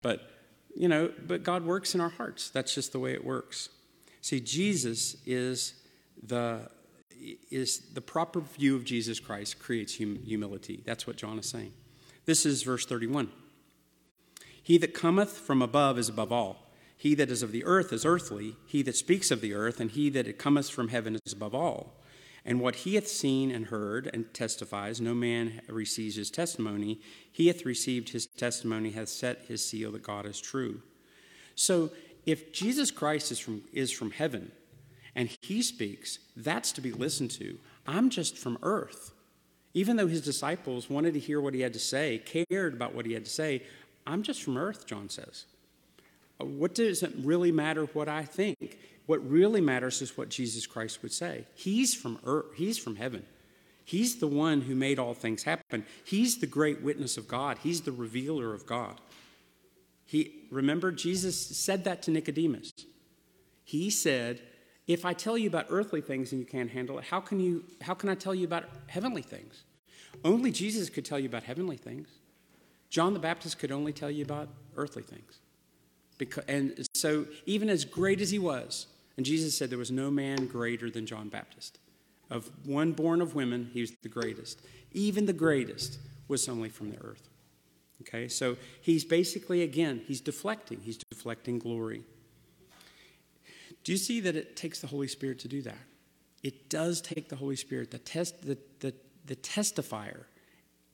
But 0.03 0.32
you 0.75 0.89
know, 0.89 1.13
but 1.27 1.43
God 1.43 1.65
works 1.65 1.95
in 1.95 2.01
our 2.01 2.09
hearts. 2.09 2.51
That's 2.51 2.75
just 2.75 2.93
the 2.93 2.99
way 2.99 3.13
it 3.13 3.25
works. 3.25 3.69
See, 4.21 4.41
Jesus 4.41 5.17
is 5.27 5.75
the 6.23 6.69
is 7.51 7.93
the 7.95 8.01
proper 8.01 8.41
view 8.41 8.75
of 8.75 8.85
Jesus 8.85 9.21
Christ 9.21 9.59
creates 9.59 9.99
hum- 9.99 10.21
humility. 10.25 10.83
That's 10.85 11.07
what 11.07 11.17
John 11.17 11.39
is 11.39 11.49
saying. 11.49 11.73
This 12.25 12.45
is 12.45 12.63
verse 12.63 12.85
31. 12.87 13.31
He 14.63 14.79
that 14.79 14.95
cometh 14.95 15.39
from 15.39 15.63
above 15.63 15.99
is 15.99 16.09
above 16.09 16.33
all. 16.33 16.71
He 16.97 17.15
that 17.17 17.31
is 17.31 17.43
of 17.43 17.51
the 17.51 17.65
earth 17.65 17.93
is 17.93 18.05
earthly. 18.05 18.57
He 18.67 18.83
that 18.83 18.97
speaks 18.97 19.31
of 19.31 19.41
the 19.41 19.55
earth, 19.55 19.81
and 19.81 19.91
he 19.91 20.09
that 20.11 20.39
cometh 20.39 20.71
from 20.71 20.89
heaven 20.89 21.19
is 21.25 21.33
above 21.33 21.55
all. 21.55 22.01
And 22.45 22.61
what 22.61 22.75
he 22.77 22.97
hath 22.97 23.07
seen 23.07 23.53
and 23.53 23.67
heard 23.67 24.11
and 24.13 24.33
testifies, 24.35 25.01
no 25.01 25.15
man 25.15 25.61
receives 25.69 26.17
his 26.17 26.31
testimony. 26.31 27.01
He 27.31 27.47
hath 27.47 27.65
received 27.65 28.09
his 28.09 28.27
testimony, 28.27 28.91
hath 28.91 29.09
set 29.09 29.43
his 29.47 29.65
seal 29.65 29.93
that 29.93 30.03
God 30.03 30.27
is 30.27 30.41
true. 30.41 30.83
So 31.55 31.91
if 32.27 32.53
Jesus 32.53 32.91
Christ 32.91 33.31
is 33.31 33.39
from, 33.39 33.63
is 33.73 33.93
from 33.93 34.11
heaven 34.11 34.51
and 35.15 35.37
he 35.43 35.63
speaks, 35.63 36.19
that's 36.37 36.73
to 36.73 36.81
be 36.81 36.93
listened 36.93 37.31
to. 37.33 37.59
I'm 37.87 38.11
just 38.11 38.37
from 38.37 38.59
earth. 38.63 39.13
Even 39.75 39.97
though 39.97 40.07
his 40.07 40.21
disciples 40.21 40.91
wanted 40.91 41.15
to 41.15 41.21
hear 41.21 41.41
what 41.41 41.55
he 41.55 41.61
had 41.61 41.73
to 41.73 41.79
say, 41.79 42.19
cared 42.19 42.75
about 42.75 42.95
what 42.95 43.07
he 43.07 43.15
had 43.15 43.25
to 43.25 43.31
say, 43.31 43.63
I'm 44.07 44.23
just 44.23 44.43
from 44.43 44.57
earth, 44.59 44.87
John 44.87 45.09
says. 45.09 45.47
Uh, 46.41 46.45
what 46.45 46.75
does 46.75 47.03
it 47.03 47.13
really 47.19 47.53
matter 47.53 47.85
what 47.87 48.09
I 48.09 48.25
think? 48.25 48.79
What 49.07 49.29
really 49.29 49.61
matters 49.61 50.01
is 50.01 50.17
what 50.17 50.29
Jesus 50.29 50.67
Christ 50.67 51.03
would 51.03 51.13
say. 51.13 51.47
He's 51.55 51.95
from 51.95 52.19
earth, 52.25 52.47
he's 52.55 52.79
from 52.79 52.97
heaven. 52.97 53.25
He's 53.85 54.17
the 54.17 54.29
one 54.29 54.63
who 54.63 54.77
made 54.77 54.99
all 54.99 55.13
things 55.13 55.43
happen. 55.43 55.85
He's 56.05 56.39
the 56.39 56.47
great 56.47 56.83
witness 56.83 57.17
of 57.17 57.27
God. 57.27 57.59
He's 57.63 57.81
the 57.81 57.91
revealer 57.93 58.55
of 58.55 58.65
God. 58.65 59.01
He 60.05 60.47
remember 60.51 60.93
Jesus 60.93 61.37
said 61.37 61.85
that 61.85 62.03
to 62.03 62.11
Nicodemus. 62.11 62.71
He 63.65 63.91
said, 63.91 64.41
"If 64.87 65.05
I 65.05 65.15
tell 65.15 65.37
you 65.37 65.49
about 65.49 65.67
earthly 65.69 66.01
things 66.01 66.33
and 66.33 66.41
you 66.41 66.47
can't 66.47 66.71
handle 66.71 66.99
it, 66.99 67.05
how 67.05 67.21
can 67.21 67.41
you 67.41 67.65
how 67.81 67.95
can 67.95 68.09
I 68.09 68.15
tell 68.15 68.35
you 68.35 68.45
about 68.45 68.69
heavenly 68.87 69.23
things?" 69.23 69.65
Only 70.25 70.53
Jesus 70.53 70.91
could 70.91 71.05
tell 71.05 71.19
you 71.19 71.27
about 71.27 71.45
heavenly 71.45 71.77
things. 71.77 72.09
John 72.89 73.15
the 73.15 73.19
Baptist 73.19 73.59
could 73.59 73.73
only 73.73 73.93
tell 73.93 74.11
you 74.11 74.23
about 74.23 74.49
earthly 74.77 75.03
things. 75.03 75.41
Because, 76.19 76.45
and 76.47 76.87
so, 76.95 77.27
even 77.47 77.71
as 77.71 77.85
great 77.85 78.21
as 78.21 78.31
he 78.31 78.39
was, 78.39 78.87
and 79.17 79.27
Jesus 79.27 79.57
said 79.57 79.71
there 79.71 79.79
was 79.79 79.91
no 79.91 80.11
man 80.11 80.47
greater 80.47 80.91
than 80.91 81.07
John 81.07 81.29
Baptist. 81.29 81.79
Of 82.31 82.51
one 82.65 82.93
born 82.93 83.21
of 83.21 83.35
women, 83.35 83.71
he 83.73 83.81
was 83.83 83.93
the 84.03 84.09
greatest. 84.09 84.63
Even 84.93 85.27
the 85.27 85.33
greatest 85.33 85.99
was 86.29 86.49
only 86.49 86.69
from 86.69 86.91
the 86.91 86.99
earth. 87.03 87.29
Okay, 88.01 88.27
so 88.29 88.57
he's 88.81 89.05
basically, 89.05 89.63
again, 89.63 90.03
he's 90.07 90.21
deflecting. 90.21 90.81
He's 90.81 90.97
deflecting 90.97 91.59
glory. 91.59 92.03
Do 93.85 93.93
you 93.93 93.99
see 93.99 94.21
that 94.21 94.35
it 94.35 94.57
takes 94.57 94.81
the 94.81 94.87
Holy 94.87 95.09
Spirit 95.09 95.39
to 95.41 95.49
do 95.49 95.63
that? 95.63 95.79
It 96.43 96.69
does 96.69 97.01
take 97.01 97.29
the 97.29 97.37
Holy 97.37 97.57
Spirit, 97.57 97.91
the, 97.91 97.99
test, 97.99 98.43
the, 98.43 98.59
the, 98.81 98.95
the 99.27 99.37
testifier 99.37 100.25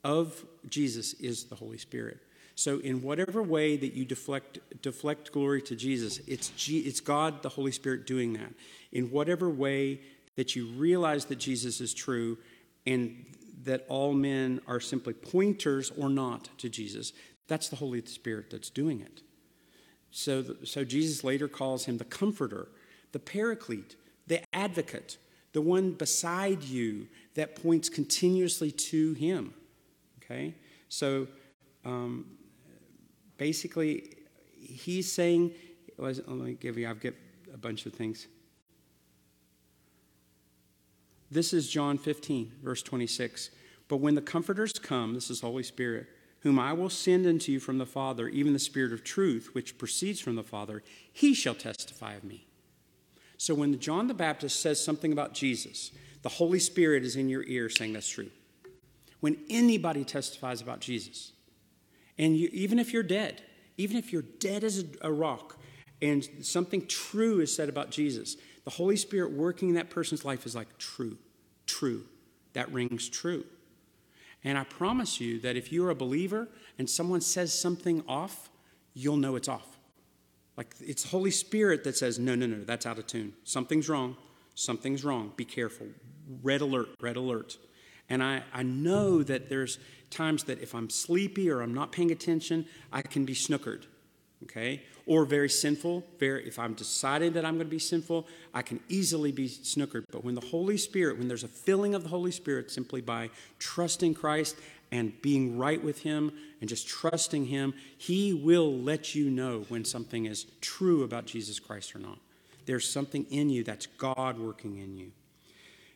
of 0.03 0.45
Jesus 0.67 1.13
is 1.13 1.45
the 1.45 1.55
Holy 1.55 1.77
Spirit. 1.77 2.19
So, 2.59 2.79
in 2.79 3.01
whatever 3.01 3.41
way 3.41 3.77
that 3.77 3.93
you 3.93 4.03
deflect, 4.03 4.59
deflect 4.81 5.31
glory 5.31 5.61
to 5.61 5.77
Jesus, 5.77 6.19
it's, 6.27 6.49
G, 6.57 6.79
it's 6.79 6.99
God, 6.99 7.41
the 7.41 7.47
Holy 7.47 7.71
Spirit, 7.71 8.05
doing 8.05 8.33
that. 8.33 8.51
In 8.91 9.11
whatever 9.11 9.49
way 9.49 10.01
that 10.35 10.57
you 10.57 10.65
realize 10.65 11.23
that 11.27 11.37
Jesus 11.37 11.79
is 11.79 11.93
true 11.93 12.37
and 12.85 13.25
that 13.63 13.85
all 13.87 14.11
men 14.11 14.59
are 14.67 14.81
simply 14.81 15.13
pointers 15.13 15.89
or 15.97 16.09
not 16.09 16.49
to 16.57 16.67
Jesus, 16.67 17.13
that's 17.47 17.69
the 17.69 17.77
Holy 17.77 18.05
Spirit 18.05 18.49
that's 18.49 18.69
doing 18.69 18.99
it. 18.99 19.21
So, 20.11 20.43
so 20.65 20.83
Jesus 20.83 21.23
later 21.23 21.47
calls 21.47 21.85
him 21.85 21.97
the 21.97 22.03
comforter, 22.03 22.67
the 23.13 23.19
paraclete, 23.19 23.95
the 24.27 24.41
advocate, 24.53 25.17
the 25.53 25.61
one 25.61 25.93
beside 25.93 26.63
you 26.63 27.07
that 27.35 27.55
points 27.55 27.87
continuously 27.87 28.69
to 28.69 29.13
him. 29.13 29.53
Okay? 30.21 30.55
So 30.89 31.29
um, 31.85 32.25
basically, 33.39 34.17
he's 34.61 35.11
saying, 35.11 35.53
oh, 35.97 36.03
let 36.03 36.27
me 36.27 36.53
give 36.53 36.77
you, 36.77 36.87
I've 36.87 36.99
got 36.99 37.13
a 37.51 37.57
bunch 37.57 37.87
of 37.87 37.93
things. 37.93 38.27
This 41.31 41.53
is 41.53 41.67
John 41.69 41.97
15, 41.97 42.51
verse 42.61 42.83
26. 42.83 43.49
But 43.87 43.97
when 43.97 44.13
the 44.13 44.21
Comforters 44.21 44.73
come, 44.73 45.15
this 45.15 45.31
is 45.31 45.41
Holy 45.41 45.63
Spirit, 45.63 46.07
whom 46.41 46.59
I 46.59 46.73
will 46.73 46.89
send 46.89 47.25
unto 47.25 47.51
you 47.51 47.59
from 47.59 47.79
the 47.79 47.85
Father, 47.85 48.27
even 48.27 48.53
the 48.53 48.59
Spirit 48.59 48.93
of 48.93 49.03
truth, 49.03 49.49
which 49.53 49.77
proceeds 49.77 50.19
from 50.19 50.35
the 50.35 50.43
Father, 50.43 50.83
he 51.11 51.33
shall 51.33 51.55
testify 51.55 52.13
of 52.13 52.23
me. 52.23 52.45
So 53.37 53.55
when 53.55 53.79
John 53.79 54.07
the 54.07 54.13
Baptist 54.13 54.61
says 54.61 54.83
something 54.83 55.11
about 55.11 55.33
Jesus, 55.33 55.91
the 56.21 56.29
Holy 56.29 56.59
Spirit 56.59 57.03
is 57.03 57.15
in 57.15 57.29
your 57.29 57.43
ear 57.43 57.69
saying 57.69 57.93
that's 57.93 58.09
true. 58.09 58.29
When 59.21 59.37
anybody 59.49 60.03
testifies 60.03 60.61
about 60.61 60.81
Jesus, 60.81 61.31
and 62.19 62.37
you, 62.37 62.49
even 62.51 62.77
if 62.77 62.93
you're 62.93 63.01
dead, 63.01 63.41
even 63.77 63.97
if 63.97 64.11
you're 64.11 64.21
dead 64.39 64.63
as 64.65 64.83
a, 65.01 65.11
rock, 65.11 65.57
and 66.01 66.27
something 66.41 66.85
true 66.85 67.39
is 67.39 67.55
said 67.55 67.69
about 67.69 67.89
Jesus, 67.89 68.35
the 68.65 68.71
Holy 68.71 68.97
Spirit 68.97 69.31
working 69.31 69.69
in 69.69 69.75
that 69.75 69.89
person's 69.89 70.25
life 70.25 70.45
is 70.45 70.53
like 70.53 70.77
true, 70.77 71.17
true. 71.65 72.03
That 72.53 72.71
rings 72.73 73.09
true. 73.09 73.45
And 74.43 74.57
I 74.57 74.65
promise 74.65 75.21
you 75.21 75.39
that 75.39 75.55
if 75.55 75.71
you're 75.71 75.89
a 75.89 75.95
believer 75.95 76.49
and 76.77 76.89
someone 76.89 77.21
says 77.21 77.53
something 77.53 78.03
off, 78.07 78.49
you'll 78.93 79.17
know 79.17 79.35
it's 79.35 79.47
off. 79.47 79.77
Like 80.57 80.75
it's 80.81 81.09
Holy 81.09 81.31
Spirit 81.31 81.85
that 81.85 81.95
says, 81.95 82.19
no, 82.19 82.35
no, 82.35 82.47
no, 82.47 82.63
that's 82.65 82.85
out 82.85 82.99
of 82.99 83.07
tune. 83.07 83.33
Something's 83.45 83.87
wrong. 83.87 84.17
Something's 84.55 85.05
wrong. 85.05 85.31
Be 85.37 85.45
careful. 85.45 85.87
Red 86.43 86.59
alert, 86.59 86.89
red 86.99 87.15
alert. 87.15 87.57
And 88.09 88.23
I, 88.23 88.43
I 88.53 88.63
know 88.63 89.23
that 89.23 89.49
there's 89.49 89.77
times 90.09 90.45
that 90.45 90.61
if 90.61 90.73
I'm 90.73 90.89
sleepy 90.89 91.49
or 91.49 91.61
I'm 91.61 91.73
not 91.73 91.91
paying 91.91 92.11
attention, 92.11 92.65
I 92.91 93.01
can 93.01 93.25
be 93.25 93.33
snookered 93.33 93.85
okay? 94.43 94.83
Or 95.05 95.25
very 95.25 95.49
sinful. 95.49 96.03
Very, 96.19 96.47
if 96.47 96.59
I'm 96.59 96.73
deciding 96.73 97.33
that 97.33 97.45
I'm 97.45 97.55
going 97.55 97.67
to 97.67 97.71
be 97.71 97.79
sinful, 97.79 98.27
I 98.53 98.61
can 98.61 98.79
easily 98.87 99.31
be 99.31 99.49
snookered. 99.49 100.05
But 100.11 100.23
when 100.23 100.35
the 100.35 100.45
Holy 100.45 100.77
Spirit, 100.77 101.17
when 101.17 101.27
there's 101.27 101.43
a 101.43 101.49
filling 101.49 101.95
of 101.95 102.03
the 102.03 102.09
Holy 102.09 102.31
Spirit 102.31 102.71
simply 102.71 103.01
by 103.01 103.29
trusting 103.57 104.13
Christ 104.13 104.55
and 104.91 105.19
being 105.21 105.57
right 105.57 105.83
with 105.83 106.01
Him 106.01 106.31
and 106.61 106.69
just 106.69 106.87
trusting 106.87 107.45
Him, 107.45 107.73
He 107.97 108.33
will 108.33 108.73
let 108.73 109.15
you 109.15 109.29
know 109.29 109.65
when 109.69 109.85
something 109.85 110.25
is 110.25 110.45
true 110.61 111.03
about 111.03 111.25
Jesus 111.25 111.59
Christ 111.59 111.95
or 111.95 111.99
not. 111.99 112.19
There's 112.65 112.89
something 112.89 113.25
in 113.29 113.49
you 113.49 113.63
that's 113.63 113.87
God 113.87 114.37
working 114.37 114.77
in 114.77 114.95
you. 114.95 115.11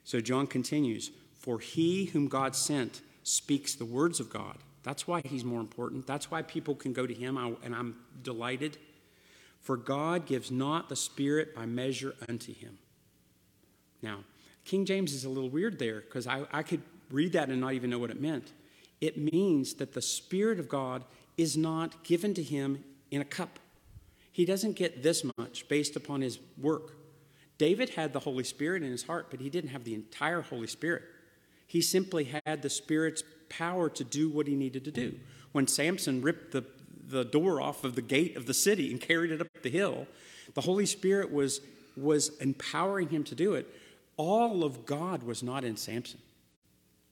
So 0.04 0.20
John 0.20 0.48
continues 0.48 1.12
For 1.44 1.60
he 1.60 2.06
whom 2.06 2.30
God 2.30 2.56
sent 2.56 3.02
speaks 3.24 3.76
the 3.76 3.84
words 3.84 4.22
of 4.22 4.30
God. 4.30 4.58
That's 4.84 5.06
why 5.06 5.22
he's 5.26 5.44
more 5.44 5.60
important. 5.60 6.08
That's 6.08 6.32
why 6.32 6.42
people 6.42 6.74
can 6.74 6.94
go 6.94 7.06
to 7.06 7.14
him, 7.14 7.38
and 7.38 7.76
I'm 7.76 7.98
delighted. 8.22 8.78
For 9.60 9.76
God 9.76 10.26
gives 10.26 10.52
not 10.52 10.88
the 10.88 10.96
Spirit 10.96 11.54
by 11.54 11.66
measure 11.66 12.16
unto 12.30 12.54
him. 12.54 12.78
Now, 14.02 14.20
King 14.64 14.86
James 14.86 15.14
is 15.14 15.26
a 15.26 15.30
little 15.30 15.50
weird 15.50 15.80
there 15.80 16.00
because 16.00 16.28
I, 16.28 16.46
I 16.54 16.64
could 16.64 16.82
read 17.12 17.34
that 17.34 17.50
and 17.50 17.60
not 17.60 17.74
even 17.74 17.90
know 17.90 18.00
what 18.00 18.10
it 18.10 18.22
meant. 18.22 18.54
It 19.02 19.18
means 19.18 19.74
that 19.76 19.94
the 19.94 20.02
Spirit 20.02 20.62
of 20.62 20.70
God 20.70 21.04
is 21.36 21.58
not 21.58 22.06
given 22.06 22.34
to 22.36 22.44
him 22.44 22.86
in 23.12 23.20
a 23.20 23.26
cup. 23.26 23.60
He 24.32 24.46
doesn't 24.46 24.78
get 24.78 25.04
this 25.04 25.26
much 25.38 25.68
based 25.68 25.98
upon 25.98 26.22
his 26.22 26.40
work. 26.58 26.96
David 27.58 27.90
had 27.90 28.14
the 28.14 28.22
Holy 28.22 28.46
Spirit 28.46 28.82
in 28.82 28.92
his 28.92 29.04
heart, 29.04 29.28
but 29.30 29.42
he 29.42 29.50
didn't 29.50 29.72
have 29.72 29.84
the 29.84 29.94
entire 29.94 30.42
Holy 30.42 30.68
Spirit. 30.68 31.04
He 31.74 31.82
simply 31.82 32.26
had 32.46 32.62
the 32.62 32.70
Spirit's 32.70 33.24
power 33.50 33.90
to 33.90 34.04
do 34.04 34.30
what 34.30 34.46
he 34.46 34.54
needed 34.54 34.86
to 34.86 34.92
do. 34.92 35.18
When 35.54 35.66
Samson 35.66 36.22
ripped 36.22 36.52
the, 36.52 36.64
the 37.08 37.26
door 37.26 37.60
off 37.60 37.84
of 37.84 37.96
the 37.96 38.02
gate 38.04 38.38
of 38.38 38.46
the 38.46 38.54
city 38.54 38.92
and 38.92 39.02
carried 39.02 39.32
it 39.32 39.42
up 39.42 39.48
the 39.64 39.72
hill, 39.72 40.06
the 40.54 40.62
Holy 40.62 40.86
Spirit 40.86 41.34
was, 41.34 41.62
was 41.98 42.38
empowering 42.38 43.10
him 43.10 43.24
to 43.24 43.34
do 43.34 43.56
it. 43.56 43.66
All 44.18 44.64
of 44.64 44.86
God 44.86 45.24
was 45.24 45.42
not 45.42 45.64
in 45.64 45.76
Samson. 45.76 46.20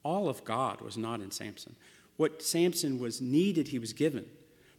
All 0.04 0.30
of 0.30 0.44
God 0.46 0.80
was 0.80 0.96
not 0.96 1.22
in 1.22 1.32
Samson. 1.32 1.76
What 2.18 2.44
Samson 2.44 3.00
was 3.00 3.20
needed, 3.20 3.70
he 3.70 3.80
was 3.80 3.94
given. 3.94 4.28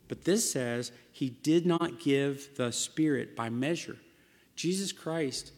But 0.07 0.23
this 0.23 0.49
says 0.49 0.93
he 1.11 1.29
did 1.29 1.67
not 1.67 1.99
give 1.99 2.51
the 2.55 2.71
Spirit 2.71 3.35
by 3.35 3.51
measure. 3.51 3.97
Jesus 4.55 4.93
Christ 4.93 5.51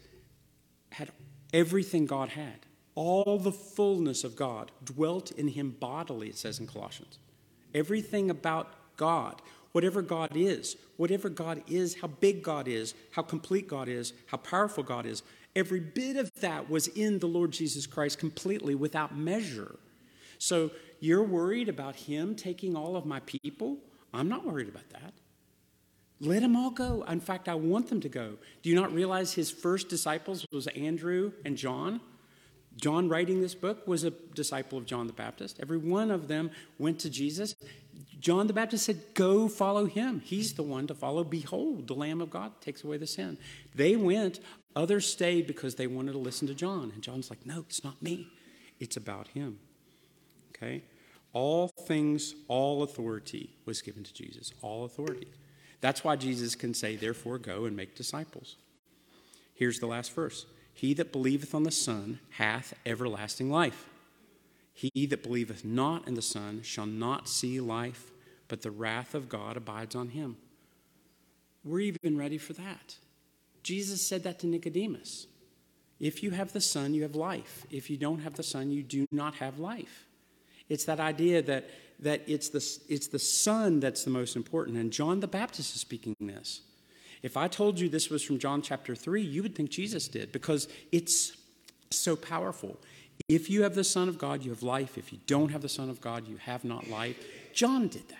had 0.92 1.10
everything 1.52 2.06
God 2.06 2.30
had. 2.30 2.63
All 2.94 3.38
the 3.38 3.52
fullness 3.52 4.22
of 4.24 4.36
God 4.36 4.70
dwelt 4.84 5.32
in 5.32 5.48
him 5.48 5.76
bodily, 5.78 6.28
it 6.28 6.36
says 6.36 6.60
in 6.60 6.66
Colossians. 6.66 7.18
Everything 7.74 8.30
about 8.30 8.72
God, 8.96 9.42
whatever 9.72 10.00
God 10.00 10.36
is, 10.36 10.76
whatever 10.96 11.28
God 11.28 11.62
is, 11.68 11.96
how 12.00 12.08
big 12.08 12.42
God 12.42 12.68
is, 12.68 12.94
how 13.10 13.22
complete 13.22 13.66
God 13.66 13.88
is, 13.88 14.12
how 14.26 14.36
powerful 14.36 14.84
God 14.84 15.06
is, 15.06 15.22
every 15.56 15.80
bit 15.80 16.16
of 16.16 16.30
that 16.40 16.70
was 16.70 16.86
in 16.88 17.18
the 17.18 17.26
Lord 17.26 17.50
Jesus 17.50 17.86
Christ 17.86 18.18
completely 18.18 18.76
without 18.76 19.16
measure. 19.16 19.76
So 20.38 20.70
you're 21.00 21.24
worried 21.24 21.68
about 21.68 21.96
him 21.96 22.36
taking 22.36 22.76
all 22.76 22.96
of 22.96 23.06
my 23.06 23.20
people? 23.20 23.78
I'm 24.12 24.28
not 24.28 24.46
worried 24.46 24.68
about 24.68 24.88
that. 24.90 25.12
Let 26.20 26.42
them 26.42 26.56
all 26.56 26.70
go. 26.70 27.02
In 27.08 27.20
fact, 27.20 27.48
I 27.48 27.54
want 27.56 27.88
them 27.88 28.00
to 28.00 28.08
go. 28.08 28.34
Do 28.62 28.70
you 28.70 28.76
not 28.76 28.92
realize 28.94 29.32
his 29.32 29.50
first 29.50 29.88
disciples 29.88 30.46
was 30.52 30.68
Andrew 30.68 31.32
and 31.44 31.56
John? 31.56 32.00
John, 32.76 33.08
writing 33.08 33.40
this 33.40 33.54
book, 33.54 33.86
was 33.86 34.04
a 34.04 34.10
disciple 34.10 34.78
of 34.78 34.86
John 34.86 35.06
the 35.06 35.12
Baptist. 35.12 35.58
Every 35.60 35.78
one 35.78 36.10
of 36.10 36.28
them 36.28 36.50
went 36.78 36.98
to 37.00 37.10
Jesus. 37.10 37.54
John 38.18 38.46
the 38.46 38.52
Baptist 38.52 38.86
said, 38.86 39.00
Go 39.14 39.48
follow 39.48 39.86
him. 39.86 40.20
He's 40.24 40.54
the 40.54 40.62
one 40.62 40.86
to 40.88 40.94
follow. 40.94 41.24
Behold, 41.24 41.86
the 41.86 41.94
Lamb 41.94 42.20
of 42.20 42.30
God 42.30 42.60
takes 42.60 42.82
away 42.82 42.96
the 42.96 43.06
sin. 43.06 43.38
They 43.74 43.96
went, 43.96 44.40
others 44.74 45.06
stayed 45.06 45.46
because 45.46 45.74
they 45.74 45.86
wanted 45.86 46.12
to 46.12 46.18
listen 46.18 46.48
to 46.48 46.54
John. 46.54 46.90
And 46.92 47.02
John's 47.02 47.30
like, 47.30 47.46
No, 47.46 47.64
it's 47.68 47.84
not 47.84 48.02
me, 48.02 48.28
it's 48.80 48.96
about 48.96 49.28
him. 49.28 49.58
Okay? 50.50 50.82
All 51.32 51.68
things, 51.86 52.34
all 52.48 52.82
authority 52.82 53.50
was 53.66 53.82
given 53.82 54.04
to 54.04 54.14
Jesus. 54.14 54.52
All 54.62 54.84
authority. 54.84 55.28
That's 55.80 56.02
why 56.02 56.16
Jesus 56.16 56.54
can 56.54 56.74
say, 56.74 56.96
Therefore, 56.96 57.38
go 57.38 57.66
and 57.66 57.76
make 57.76 57.94
disciples. 57.94 58.56
Here's 59.54 59.78
the 59.78 59.86
last 59.86 60.14
verse. 60.14 60.46
He 60.74 60.92
that 60.94 61.12
believeth 61.12 61.54
on 61.54 61.62
the 61.62 61.70
Son 61.70 62.18
hath 62.30 62.74
everlasting 62.84 63.50
life. 63.50 63.88
He 64.74 65.06
that 65.06 65.22
believeth 65.22 65.64
not 65.64 66.06
in 66.08 66.14
the 66.14 66.22
Son 66.22 66.60
shall 66.62 66.86
not 66.86 67.28
see 67.28 67.60
life, 67.60 68.10
but 68.48 68.62
the 68.62 68.72
wrath 68.72 69.14
of 69.14 69.28
God 69.28 69.56
abides 69.56 69.94
on 69.94 70.08
him. 70.08 70.36
We're 71.64 71.80
even 71.80 72.18
ready 72.18 72.38
for 72.38 72.52
that. 72.54 72.96
Jesus 73.62 74.06
said 74.06 74.24
that 74.24 74.40
to 74.40 74.46
Nicodemus. 74.46 75.28
If 76.00 76.22
you 76.22 76.32
have 76.32 76.52
the 76.52 76.60
Son, 76.60 76.92
you 76.92 77.02
have 77.02 77.14
life. 77.14 77.64
If 77.70 77.88
you 77.88 77.96
don't 77.96 78.18
have 78.18 78.34
the 78.34 78.42
Son, 78.42 78.70
you 78.70 78.82
do 78.82 79.06
not 79.12 79.36
have 79.36 79.58
life. 79.58 80.06
It's 80.68 80.84
that 80.86 81.00
idea 81.00 81.40
that, 81.42 81.70
that 82.00 82.22
it's, 82.26 82.48
the, 82.48 82.58
it's 82.88 83.06
the 83.06 83.18
Son 83.18 83.80
that's 83.80 84.04
the 84.04 84.10
most 84.10 84.34
important. 84.34 84.76
And 84.76 84.92
John 84.92 85.20
the 85.20 85.28
Baptist 85.28 85.74
is 85.74 85.80
speaking 85.80 86.16
this. 86.20 86.62
If 87.24 87.38
I 87.38 87.48
told 87.48 87.80
you 87.80 87.88
this 87.88 88.10
was 88.10 88.22
from 88.22 88.38
John 88.38 88.60
chapter 88.60 88.94
3, 88.94 89.22
you 89.22 89.42
would 89.42 89.54
think 89.54 89.70
Jesus 89.70 90.08
did 90.08 90.30
because 90.30 90.68
it's 90.92 91.34
so 91.90 92.16
powerful. 92.16 92.76
If 93.30 93.48
you 93.48 93.62
have 93.62 93.74
the 93.74 93.82
Son 93.82 94.10
of 94.10 94.18
God, 94.18 94.44
you 94.44 94.50
have 94.50 94.62
life. 94.62 94.98
If 94.98 95.10
you 95.10 95.18
don't 95.26 95.48
have 95.50 95.62
the 95.62 95.68
Son 95.70 95.88
of 95.88 96.02
God, 96.02 96.28
you 96.28 96.36
have 96.36 96.64
not 96.64 96.90
life. 96.90 97.16
John 97.54 97.88
did 97.88 98.06
that. 98.10 98.18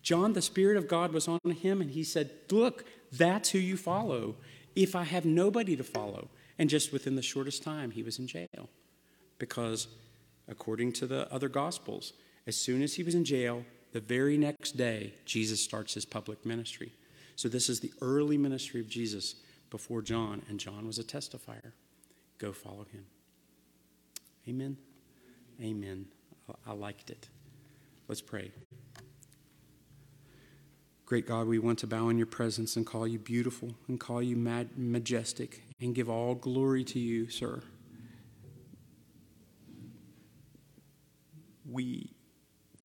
John, 0.00 0.32
the 0.32 0.40
Spirit 0.40 0.78
of 0.78 0.88
God 0.88 1.12
was 1.12 1.28
on 1.28 1.40
him, 1.44 1.82
and 1.82 1.90
he 1.90 2.02
said, 2.02 2.30
Look, 2.50 2.86
that's 3.12 3.50
who 3.50 3.58
you 3.58 3.76
follow. 3.76 4.36
If 4.74 4.96
I 4.96 5.02
have 5.02 5.26
nobody 5.26 5.76
to 5.76 5.84
follow. 5.84 6.30
And 6.58 6.70
just 6.70 6.90
within 6.90 7.16
the 7.16 7.22
shortest 7.22 7.62
time, 7.62 7.90
he 7.90 8.02
was 8.02 8.18
in 8.18 8.26
jail. 8.26 8.70
Because, 9.38 9.88
according 10.48 10.94
to 10.94 11.06
the 11.06 11.30
other 11.30 11.50
Gospels, 11.50 12.14
as 12.46 12.56
soon 12.56 12.82
as 12.82 12.94
he 12.94 13.02
was 13.02 13.14
in 13.14 13.26
jail, 13.26 13.66
the 13.92 14.00
very 14.00 14.38
next 14.38 14.78
day, 14.78 15.12
Jesus 15.26 15.62
starts 15.62 15.92
his 15.92 16.06
public 16.06 16.46
ministry. 16.46 16.92
So, 17.36 17.48
this 17.48 17.68
is 17.68 17.80
the 17.80 17.92
early 18.00 18.36
ministry 18.36 18.80
of 18.80 18.88
Jesus 18.88 19.36
before 19.70 20.02
John, 20.02 20.42
and 20.48 20.60
John 20.60 20.86
was 20.86 20.98
a 20.98 21.04
testifier. 21.04 21.72
Go 22.38 22.52
follow 22.52 22.86
him. 22.92 23.06
Amen. 24.48 24.76
Amen. 25.60 26.06
I 26.66 26.72
liked 26.72 27.10
it. 27.10 27.28
Let's 28.08 28.20
pray. 28.20 28.50
Great 31.06 31.26
God, 31.26 31.46
we 31.46 31.58
want 31.58 31.78
to 31.80 31.86
bow 31.86 32.08
in 32.08 32.16
your 32.16 32.26
presence 32.26 32.76
and 32.76 32.86
call 32.86 33.06
you 33.06 33.18
beautiful 33.18 33.74
and 33.86 34.00
call 34.00 34.22
you 34.22 34.36
majestic 34.36 35.62
and 35.80 35.94
give 35.94 36.08
all 36.08 36.34
glory 36.34 36.84
to 36.84 36.98
you, 36.98 37.28
sir. 37.28 37.60
We 41.70 42.12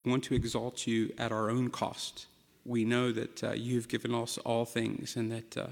want 0.06 0.24
to 0.26 0.36
exalt 0.36 0.88
you 0.88 1.14
at 1.18 1.32
our 1.32 1.50
own 1.50 1.70
cost 1.70 2.28
we 2.68 2.84
know 2.84 3.12
that 3.12 3.44
uh, 3.44 3.52
you 3.54 3.76
have 3.76 3.88
given 3.88 4.14
us 4.14 4.38
all 4.40 4.66
things 4.66 5.16
and 5.16 5.32
that 5.32 5.58
uh, 5.58 5.68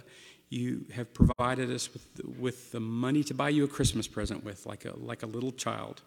you 0.49 0.85
have 0.93 1.13
provided 1.13 1.69
us 1.69 1.91
with, 1.91 2.07
with 2.39 2.71
the 2.71 2.79
money 2.79 3.23
to 3.23 3.33
buy 3.33 3.49
you 3.49 3.65
a 3.65 3.67
Christmas 3.67 4.07
present 4.07 4.43
with, 4.43 4.65
like 4.65 4.85
a, 4.85 4.97
like 4.97 5.21
a 5.21 5.27
little 5.27 5.51
child. 5.51 6.01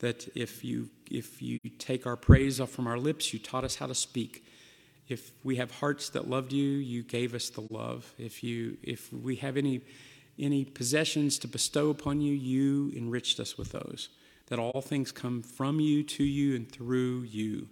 That 0.00 0.28
if 0.34 0.64
you, 0.64 0.90
if 1.10 1.40
you 1.40 1.58
take 1.78 2.06
our 2.06 2.16
praise 2.16 2.60
off 2.60 2.70
from 2.70 2.86
our 2.86 2.98
lips, 2.98 3.32
you 3.32 3.38
taught 3.38 3.64
us 3.64 3.76
how 3.76 3.86
to 3.86 3.94
speak. 3.94 4.44
If 5.08 5.32
we 5.44 5.56
have 5.56 5.70
hearts 5.70 6.10
that 6.10 6.28
loved 6.28 6.52
you, 6.52 6.68
you 6.68 7.02
gave 7.02 7.34
us 7.34 7.50
the 7.50 7.66
love. 7.70 8.12
If, 8.18 8.42
you, 8.42 8.76
if 8.82 9.12
we 9.12 9.36
have 9.36 9.56
any, 9.56 9.80
any 10.38 10.64
possessions 10.64 11.38
to 11.38 11.48
bestow 11.48 11.90
upon 11.90 12.20
you, 12.20 12.34
you 12.34 12.92
enriched 12.96 13.40
us 13.40 13.56
with 13.56 13.72
those. 13.72 14.08
That 14.46 14.58
all 14.58 14.82
things 14.82 15.12
come 15.12 15.42
from 15.42 15.80
you, 15.80 16.02
to 16.02 16.24
you, 16.24 16.56
and 16.56 16.70
through 16.70 17.22
you. 17.22 17.68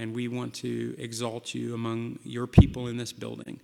And 0.00 0.14
we 0.14 0.28
want 0.28 0.54
to 0.54 0.96
exalt 0.96 1.52
you 1.52 1.74
among 1.74 2.20
your 2.24 2.46
people 2.46 2.86
in 2.86 2.96
this 2.96 3.12
building, 3.12 3.60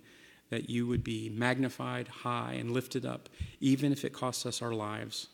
that 0.51 0.69
you 0.69 0.85
would 0.85 1.03
be 1.03 1.29
magnified 1.29 2.07
high 2.07 2.53
and 2.59 2.69
lifted 2.69 3.07
up, 3.07 3.27
even 3.59 3.91
if 3.91 4.05
it 4.05 4.13
costs 4.13 4.45
us 4.45 4.61
our 4.61 4.71
lives. 4.71 5.29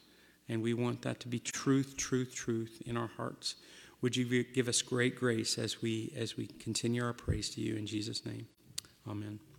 And 0.47 0.63
we 0.63 0.73
want 0.73 1.01
that 1.01 1.19
to 1.19 1.27
be 1.27 1.39
truth, 1.39 1.97
truth, 1.97 2.33
truth 2.33 2.81
in 2.85 2.95
our 2.95 3.11
hearts. 3.17 3.55
Would 4.01 4.15
you 4.15 4.45
give 4.45 4.69
us 4.69 4.81
great 4.81 5.17
grace 5.17 5.57
as 5.57 5.81
we 5.81 6.13
as 6.15 6.37
we 6.37 6.47
continue 6.47 7.03
our 7.03 7.13
praise 7.13 7.49
to 7.51 7.61
you 7.61 7.75
in 7.75 7.85
Jesus' 7.85 8.25
name? 8.25 8.47
Amen. 9.05 9.52